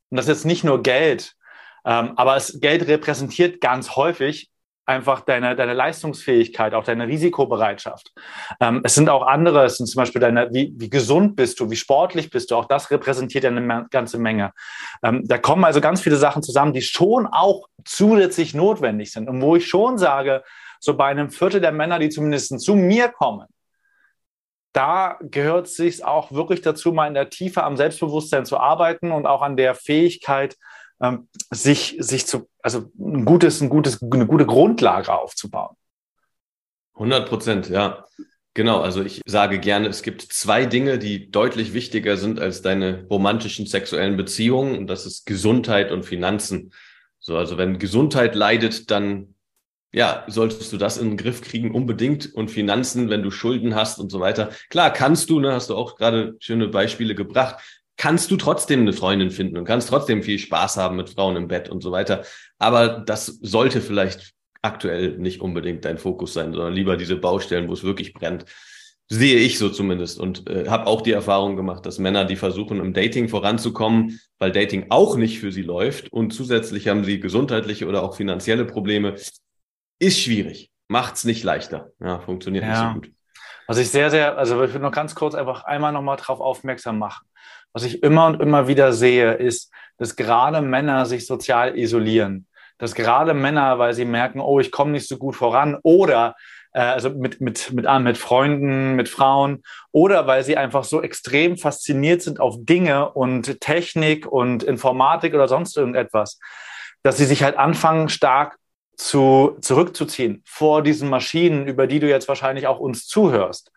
und 0.10 0.16
das 0.16 0.28
ist 0.28 0.38
jetzt 0.38 0.46
nicht 0.46 0.64
nur 0.64 0.82
Geld, 0.82 1.36
ähm, 1.84 2.14
aber 2.16 2.38
es, 2.38 2.58
Geld 2.62 2.88
repräsentiert 2.88 3.60
ganz 3.60 3.98
häufig 3.98 4.50
einfach 4.88 5.22
deine, 5.22 5.56
deine 5.56 5.74
Leistungsfähigkeit, 5.74 6.74
auch 6.74 6.86
deine 6.86 7.08
Risikobereitschaft. 7.08 8.14
Ähm, 8.62 8.82
es 8.84 8.96
sind 8.96 9.10
auch 9.10 9.28
andere, 9.28 9.66
es 9.66 9.78
sind 9.78 9.88
zum 9.88 10.00
Beispiel 10.00 10.22
deine, 10.22 10.50
wie, 10.54 10.74
wie 10.78 10.90
gesund 10.90 11.36
bist 11.36 11.60
du, 11.60 11.70
wie 11.70 11.76
sportlich 11.76 12.30
bist 12.30 12.50
du, 12.50 12.56
auch 12.56 12.66
das 12.66 12.90
repräsentiert 12.90 13.44
eine 13.46 13.88
ganze 13.92 14.18
Menge. 14.18 14.54
Ähm, 15.04 15.24
da 15.26 15.38
kommen 15.38 15.66
also 15.66 15.82
ganz 15.82 16.02
viele 16.02 16.16
Sachen 16.16 16.42
zusammen, 16.42 16.74
die 16.74 16.82
schon 16.82 17.28
auch 17.28 17.68
zusätzlich 17.84 18.54
notwendig 18.54 19.12
sind 19.12 19.30
und 19.30 19.42
wo 19.42 19.58
ich 19.58 19.68
schon 19.68 19.98
sage, 19.98 20.44
so 20.80 20.96
bei 20.96 21.08
einem 21.08 21.30
Viertel 21.30 21.60
der 21.60 21.74
Männer, 21.74 22.00
die 22.00 22.10
zumindest 22.10 22.60
zu 22.60 22.76
mir 22.76 23.10
kommen, 23.10 23.48
da 24.72 25.18
gehört 25.22 25.68
es 25.68 25.76
sich 25.76 26.06
auch 26.06 26.32
wirklich 26.32 26.62
dazu, 26.62 26.94
mal 26.94 27.08
in 27.08 27.14
der 27.14 27.30
Tiefe 27.30 27.64
am 27.64 27.76
Selbstbewusstsein 27.76 28.46
zu 28.46 28.58
arbeiten 28.58 29.12
und 29.12 29.26
auch 29.26 29.42
an 29.42 29.58
der 29.58 29.76
Fähigkeit, 29.76 30.56
ähm, 31.02 31.28
sich, 31.52 31.98
sich 32.00 32.26
zu, 32.26 32.50
also 32.62 32.92
ein 33.00 33.26
gutes, 33.26 33.62
ein 33.62 33.70
gutes, 33.70 34.02
eine 34.02 34.28
gute 34.28 34.46
Grundlage 34.46 35.14
aufzubauen. 35.14 35.76
100 36.96 37.28
Prozent, 37.28 37.70
ja. 37.70 38.06
Genau, 38.54 38.82
also 38.82 39.04
ich 39.04 39.22
sage 39.28 39.60
gerne, 39.60 39.88
es 39.88 40.02
gibt 40.02 40.22
zwei 40.24 40.66
Dinge, 40.66 40.98
die 40.98 41.30
deutlich 41.30 41.76
wichtiger 41.76 42.18
sind 42.18 42.40
als 42.40 42.64
deine 42.64 43.06
romantischen 43.08 43.68
sexuellen 43.68 44.18
Beziehungen 44.18 44.80
und 44.80 44.88
das 44.88 45.06
ist 45.06 45.28
Gesundheit 45.28 45.92
und 45.92 46.04
Finanzen. 46.04 46.74
So, 47.20 47.38
also 47.38 47.60
wenn 47.60 47.78
Gesundheit 47.78 48.34
leidet, 48.34 48.90
dann 48.90 49.36
ja, 49.94 50.26
solltest 50.28 50.74
du 50.74 50.78
das 50.78 50.98
in 50.98 51.10
den 51.10 51.18
Griff 51.18 51.42
kriegen, 51.42 51.74
unbedingt. 51.74 52.34
Und 52.34 52.52
Finanzen, 52.52 53.10
wenn 53.10 53.24
du 53.24 53.32
Schulden 53.32 53.76
hast 53.76 54.00
und 54.00 54.12
so 54.12 54.20
weiter. 54.20 54.52
Klar, 54.70 54.92
kannst 54.92 55.30
du, 55.30 55.40
ne, 55.40 55.54
hast 55.54 55.70
du 55.70 55.76
auch 55.76 55.96
gerade 55.96 56.36
schöne 56.40 56.68
Beispiele 56.68 57.16
gebracht 57.16 57.58
kannst 57.98 58.30
du 58.32 58.38
trotzdem 58.38 58.82
eine 58.82 58.94
Freundin 58.94 59.32
finden 59.32 59.58
und 59.58 59.66
kannst 59.66 59.90
trotzdem 59.90 60.24
viel 60.24 60.40
Spaß 60.40 60.78
haben 60.78 60.96
mit 60.96 61.10
Frauen 61.10 61.36
im 61.36 61.48
Bett 61.48 61.68
und 61.70 61.82
so 61.82 61.92
weiter. 61.92 62.24
Aber 62.60 62.88
das 62.88 63.26
sollte 63.26 63.82
vielleicht 63.82 64.34
aktuell 64.62 65.18
nicht 65.18 65.42
unbedingt 65.42 65.84
dein 65.86 65.98
Fokus 65.98 66.34
sein, 66.34 66.54
sondern 66.54 66.74
lieber 66.74 66.96
diese 66.96 67.16
Baustellen, 67.16 67.68
wo 67.68 67.74
es 67.74 67.84
wirklich 67.84 68.14
brennt. 68.14 68.46
Sehe 69.10 69.38
ich 69.38 69.58
so 69.58 69.70
zumindest 69.70 70.20
und 70.20 70.50
äh, 70.50 70.68
habe 70.68 70.86
auch 70.86 71.02
die 71.02 71.14
Erfahrung 71.14 71.56
gemacht, 71.56 71.86
dass 71.86 71.98
Männer, 71.98 72.26
die 72.26 72.36
versuchen, 72.36 72.80
im 72.80 72.94
Dating 72.94 73.30
voranzukommen, 73.30 74.20
weil 74.38 74.52
Dating 74.52 74.88
auch 74.90 75.16
nicht 75.16 75.40
für 75.40 75.52
sie 75.52 75.62
läuft 75.62 76.12
und 76.12 76.34
zusätzlich 76.34 76.90
haben 76.90 77.06
sie 77.06 77.22
gesundheitliche 77.22 77.88
oder 77.88 78.04
auch 78.04 78.16
finanzielle 78.16 78.66
Probleme, 78.66 79.16
ist 80.00 80.20
schwierig. 80.20 80.72
Macht's 80.90 81.24
nicht 81.24 81.44
leichter. 81.44 81.92
Ja, 82.02 82.20
funktioniert 82.20 82.66
ja. 82.66 82.70
nicht 82.70 82.94
so 82.96 83.00
gut. 83.00 83.12
Was 83.68 83.78
ich 83.78 83.90
sehr, 83.90 84.10
sehr, 84.10 84.38
also 84.38 84.62
ich 84.64 84.74
will 84.74 84.82
noch 84.82 84.92
ganz 84.92 85.16
kurz 85.16 85.36
einfach 85.36 85.64
einmal 85.64 85.94
nochmal 85.94 86.18
drauf 86.18 86.42
aufmerksam 86.42 87.00
machen 87.00 87.26
was 87.74 87.84
ich 87.84 88.04
immer 88.04 88.28
und 88.28 88.42
immer 88.42 88.68
wieder 88.68 88.94
sehe, 88.94 89.34
ist, 89.34 89.72
dass 89.98 90.16
gerade 90.16 90.62
Männer 90.62 91.06
sich 91.06 91.26
sozial 91.26 91.78
isolieren. 91.78 92.48
Dass 92.78 92.94
gerade 92.94 93.34
Männer, 93.34 93.80
weil 93.80 93.94
sie 93.94 94.06
merken, 94.06 94.40
oh, 94.40 94.60
ich 94.60 94.72
komme 94.72 94.92
nicht 94.92 95.08
so 95.08 95.18
gut 95.18 95.36
voran 95.36 95.78
oder 95.84 96.36
äh, 96.74 96.82
also 96.82 97.10
mit, 97.10 97.42
mit, 97.42 97.74
mit, 97.74 97.88
ah, 97.88 98.00
mit 98.00 98.18
Freunden, 98.18 98.96
mit 98.96 99.10
Frauen 99.10 99.64
oder 99.92 100.28
weil 100.28 100.44
sie 100.44 100.58
einfach 100.58 100.84
so 100.84 101.02
extrem 101.02 101.58
fasziniert 101.58 102.22
sind 102.22 102.40
auf 102.40 102.56
Dinge 102.60 103.12
und 103.12 103.60
Technik 103.60 104.28
und 104.28 104.64
Informatik 104.64 105.34
oder 105.34 105.48
sonst 105.48 105.76
irgendetwas, 105.76 106.40
dass 107.04 107.18
sie 107.18 107.26
sich 107.26 107.44
halt 107.44 107.58
anfangen, 107.58 108.10
stark 108.10 108.58
zu, 108.96 109.58
zurückzuziehen 109.62 110.44
vor 110.46 110.82
diesen 110.84 111.10
Maschinen, 111.10 111.68
über 111.68 111.88
die 111.88 112.00
du 112.00 112.08
jetzt 112.08 112.28
wahrscheinlich 112.28 112.68
auch 112.68 112.80
uns 112.80 113.08
zuhörst. 113.08 113.72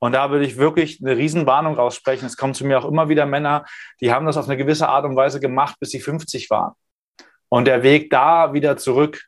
Und 0.00 0.12
da 0.12 0.30
würde 0.30 0.44
ich 0.44 0.56
wirklich 0.56 1.00
eine 1.00 1.16
Riesenwarnung 1.16 1.74
raussprechen. 1.74 2.26
Es 2.26 2.36
kommen 2.36 2.54
zu 2.54 2.66
mir 2.66 2.78
auch 2.78 2.88
immer 2.88 3.08
wieder 3.08 3.26
Männer, 3.26 3.64
die 4.00 4.12
haben 4.12 4.26
das 4.26 4.36
auf 4.36 4.46
eine 4.46 4.56
gewisse 4.56 4.88
Art 4.88 5.04
und 5.04 5.14
Weise 5.14 5.40
gemacht, 5.40 5.76
bis 5.78 5.90
sie 5.90 6.00
50 6.00 6.50
waren. 6.50 6.72
Und 7.48 7.66
der 7.66 7.82
Weg 7.82 8.10
da 8.10 8.52
wieder 8.52 8.76
zurück 8.76 9.26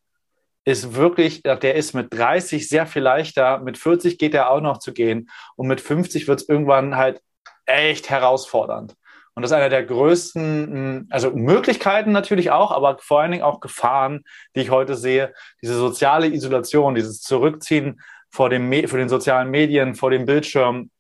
ist 0.64 0.94
wirklich, 0.94 1.42
der 1.42 1.74
ist 1.74 1.92
mit 1.92 2.14
30 2.14 2.68
sehr 2.68 2.86
viel 2.86 3.02
leichter. 3.02 3.58
Mit 3.58 3.78
40 3.78 4.16
geht 4.16 4.32
er 4.32 4.50
auch 4.50 4.60
noch 4.60 4.78
zu 4.78 4.92
gehen. 4.92 5.28
Und 5.56 5.66
mit 5.66 5.80
50 5.80 6.28
wird 6.28 6.40
es 6.40 6.48
irgendwann 6.48 6.96
halt 6.96 7.20
echt 7.66 8.10
herausfordernd. 8.10 8.94
Und 9.34 9.42
das 9.42 9.50
ist 9.50 9.56
einer 9.56 9.70
der 9.70 9.84
größten, 9.84 11.08
also 11.10 11.30
Möglichkeiten 11.30 12.12
natürlich 12.12 12.50
auch, 12.50 12.70
aber 12.70 12.98
vor 13.00 13.20
allen 13.20 13.32
Dingen 13.32 13.42
auch 13.42 13.60
Gefahren, 13.60 14.24
die 14.54 14.60
ich 14.60 14.70
heute 14.70 14.94
sehe. 14.94 15.32
Diese 15.62 15.74
soziale 15.74 16.28
Isolation, 16.28 16.94
dieses 16.94 17.20
Zurückziehen 17.22 18.00
vor 18.32 18.48
dem, 18.48 18.88
vor 18.88 18.98
den 18.98 19.08
sozialen 19.08 19.50
Medien, 19.50 19.94
vor 19.94 20.10
dem 20.10 20.24
Bildschirm, 20.24 20.90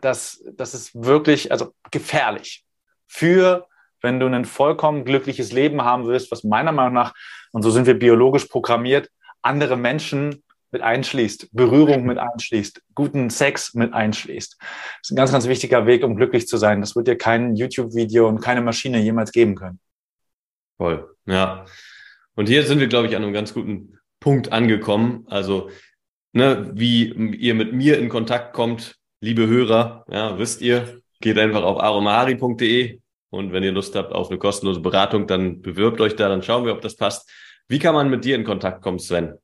das, 0.00 0.44
das 0.56 0.74
ist 0.74 0.94
wirklich 0.94 1.52
also 1.52 1.72
gefährlich 1.90 2.64
für, 3.06 3.66
wenn 4.02 4.20
du 4.20 4.26
ein 4.26 4.44
vollkommen 4.44 5.04
glückliches 5.04 5.52
Leben 5.52 5.82
haben 5.82 6.06
willst, 6.06 6.30
was 6.30 6.44
meiner 6.44 6.72
Meinung 6.72 6.92
nach, 6.92 7.14
und 7.52 7.62
so 7.62 7.70
sind 7.70 7.86
wir 7.86 7.98
biologisch 7.98 8.46
programmiert, 8.46 9.08
andere 9.42 9.76
Menschen 9.76 10.42
mit 10.72 10.82
einschließt, 10.82 11.48
Berührung 11.52 12.04
mit 12.04 12.18
einschließt, 12.18 12.82
guten 12.94 13.30
Sex 13.30 13.74
mit 13.74 13.94
einschließt. 13.94 14.56
Das 14.58 14.68
ist 15.04 15.12
ein 15.12 15.16
ganz, 15.16 15.32
ganz 15.32 15.46
wichtiger 15.46 15.86
Weg, 15.86 16.02
um 16.02 16.16
glücklich 16.16 16.48
zu 16.48 16.56
sein. 16.56 16.80
Das 16.80 16.96
wird 16.96 17.06
dir 17.06 17.16
kein 17.16 17.54
YouTube-Video 17.54 18.28
und 18.28 18.40
keine 18.40 18.60
Maschine 18.60 18.98
jemals 19.00 19.30
geben 19.30 19.54
können. 19.54 19.78
Voll, 20.76 21.14
ja. 21.26 21.64
Und 22.34 22.48
hier 22.48 22.64
sind 22.64 22.80
wir, 22.80 22.88
glaube 22.88 23.06
ich, 23.06 23.16
an 23.16 23.22
einem 23.22 23.32
ganz 23.32 23.54
guten 23.54 23.98
Punkt 24.20 24.52
angekommen. 24.52 25.24
Also 25.28 25.70
ne, 26.36 26.70
wie 26.74 27.12
ihr 27.36 27.54
mit 27.54 27.72
mir 27.72 27.98
in 27.98 28.08
Kontakt 28.08 28.52
kommt, 28.52 28.96
liebe 29.20 29.46
Hörer, 29.46 30.04
ja, 30.10 30.38
wisst 30.38 30.60
ihr, 30.60 31.00
geht 31.20 31.38
einfach 31.38 31.62
auf 31.62 31.80
aromahari.de 31.80 33.00
und 33.30 33.52
wenn 33.52 33.62
ihr 33.62 33.72
Lust 33.72 33.96
habt 33.96 34.12
auf 34.12 34.28
eine 34.28 34.38
kostenlose 34.38 34.80
Beratung, 34.80 35.26
dann 35.26 35.62
bewirbt 35.62 36.00
euch 36.00 36.14
da, 36.14 36.28
dann 36.28 36.42
schauen 36.42 36.66
wir, 36.66 36.72
ob 36.72 36.82
das 36.82 36.96
passt. 36.96 37.28
Wie 37.68 37.78
kann 37.78 37.94
man 37.94 38.10
mit 38.10 38.24
dir 38.24 38.36
in 38.36 38.44
Kontakt 38.44 38.82
kommen, 38.82 38.98
Sven? 38.98 39.38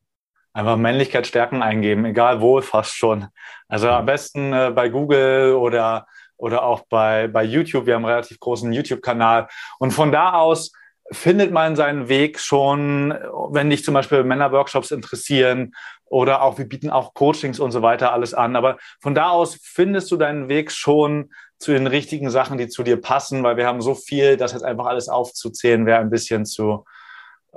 Einfach 0.52 0.76
Männlichkeit 0.76 1.26
stärken 1.26 1.62
eingeben, 1.62 2.04
egal 2.04 2.42
wo, 2.42 2.60
fast 2.60 2.94
schon. 2.94 3.26
Also 3.68 3.88
am 3.88 4.04
besten 4.04 4.52
äh, 4.52 4.70
bei 4.74 4.90
Google 4.90 5.54
oder, 5.54 6.06
oder 6.36 6.62
auch 6.62 6.82
bei, 6.90 7.26
bei 7.26 7.42
YouTube. 7.42 7.86
Wir 7.86 7.94
haben 7.94 8.04
einen 8.04 8.12
relativ 8.12 8.38
großen 8.38 8.70
YouTube-Kanal. 8.70 9.48
Und 9.78 9.92
von 9.92 10.12
da 10.12 10.34
aus 10.34 10.72
findet 11.10 11.52
man 11.52 11.74
seinen 11.74 12.08
Weg 12.08 12.38
schon, 12.38 13.14
wenn 13.50 13.70
dich 13.70 13.82
zum 13.82 13.94
Beispiel 13.94 14.24
Männerworkshops 14.24 14.90
interessieren 14.90 15.72
oder 16.12 16.42
auch 16.42 16.58
wir 16.58 16.68
bieten 16.68 16.90
auch 16.90 17.14
Coachings 17.14 17.58
und 17.58 17.72
so 17.72 17.80
weiter 17.80 18.12
alles 18.12 18.34
an. 18.34 18.54
Aber 18.54 18.76
von 19.00 19.14
da 19.14 19.30
aus 19.30 19.58
findest 19.62 20.10
du 20.10 20.18
deinen 20.18 20.50
Weg 20.50 20.70
schon 20.70 21.32
zu 21.58 21.72
den 21.72 21.86
richtigen 21.86 22.28
Sachen, 22.28 22.58
die 22.58 22.68
zu 22.68 22.82
dir 22.82 23.00
passen, 23.00 23.42
weil 23.42 23.56
wir 23.56 23.66
haben 23.66 23.80
so 23.80 23.94
viel, 23.94 24.36
dass 24.36 24.52
jetzt 24.52 24.62
einfach 24.62 24.84
alles 24.86 25.08
aufzuzählen 25.08 25.86
wäre 25.86 26.00
ein 26.00 26.10
bisschen 26.10 26.44
zu 26.44 26.84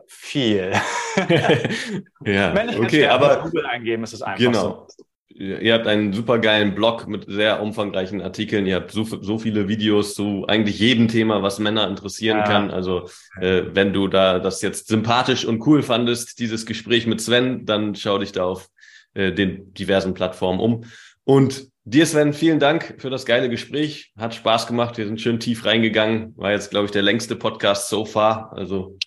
viel. 0.08 0.72
ja, 2.26 2.54
okay, 2.80 3.08
aber 3.08 3.42
Google 3.42 3.66
eingeben 3.66 4.04
ist 4.04 4.14
es 4.14 4.22
einfach 4.22 4.40
genau. 4.40 4.88
so. 4.88 5.06
Ihr 5.38 5.74
habt 5.74 5.86
einen 5.86 6.14
super 6.14 6.40
geilen 6.40 6.76
Blog 6.76 7.10
mit 7.10 7.26
sehr 7.28 7.62
umfangreichen 7.62 8.22
Artikeln. 8.22 8.66
Ihr 8.66 8.76
habt 8.76 8.92
so, 8.92 9.04
so 9.04 9.38
viele 9.38 9.68
Videos 9.68 10.16
zu 10.16 10.46
eigentlich 10.48 10.80
jedem 10.80 11.10
Thema, 11.10 11.44
was 11.44 11.60
Männer 11.60 11.90
interessieren 11.90 12.38
ja. 12.38 12.46
kann. 12.46 12.72
Also 12.72 13.10
äh, 13.42 13.64
wenn 13.74 13.92
du 13.92 14.08
da 14.08 14.40
das 14.40 14.62
jetzt 14.62 14.88
sympathisch 14.88 15.44
und 15.44 15.60
cool 15.68 15.84
fandest, 15.84 16.40
dieses 16.40 16.66
Gespräch 16.66 17.06
mit 17.06 17.20
Sven, 17.20 17.66
dann 17.66 17.96
schau 17.96 18.18
dich 18.18 18.32
da 18.32 18.46
auf 18.46 18.70
äh, 19.14 19.34
den 19.34 19.74
diversen 19.74 20.14
Plattformen 20.14 20.62
um. 20.62 20.86
Und 21.26 21.68
dir, 21.84 22.06
Sven, 22.06 22.32
vielen 22.32 22.60
Dank 22.60 22.96
für 23.00 23.10
das 23.10 23.26
geile 23.26 23.50
Gespräch. 23.50 24.14
Hat 24.18 24.36
Spaß 24.36 24.68
gemacht. 24.68 24.98
Wir 24.98 25.06
sind 25.06 25.20
schön 25.20 25.42
tief 25.42 25.66
reingegangen. 25.66 26.34
War 26.38 26.52
jetzt, 26.52 26.72
glaube 26.72 26.86
ich, 26.86 26.92
der 26.92 27.02
längste 27.02 27.36
Podcast 27.36 27.90
so 27.90 28.06
far. 28.06 28.54
Also 28.56 28.98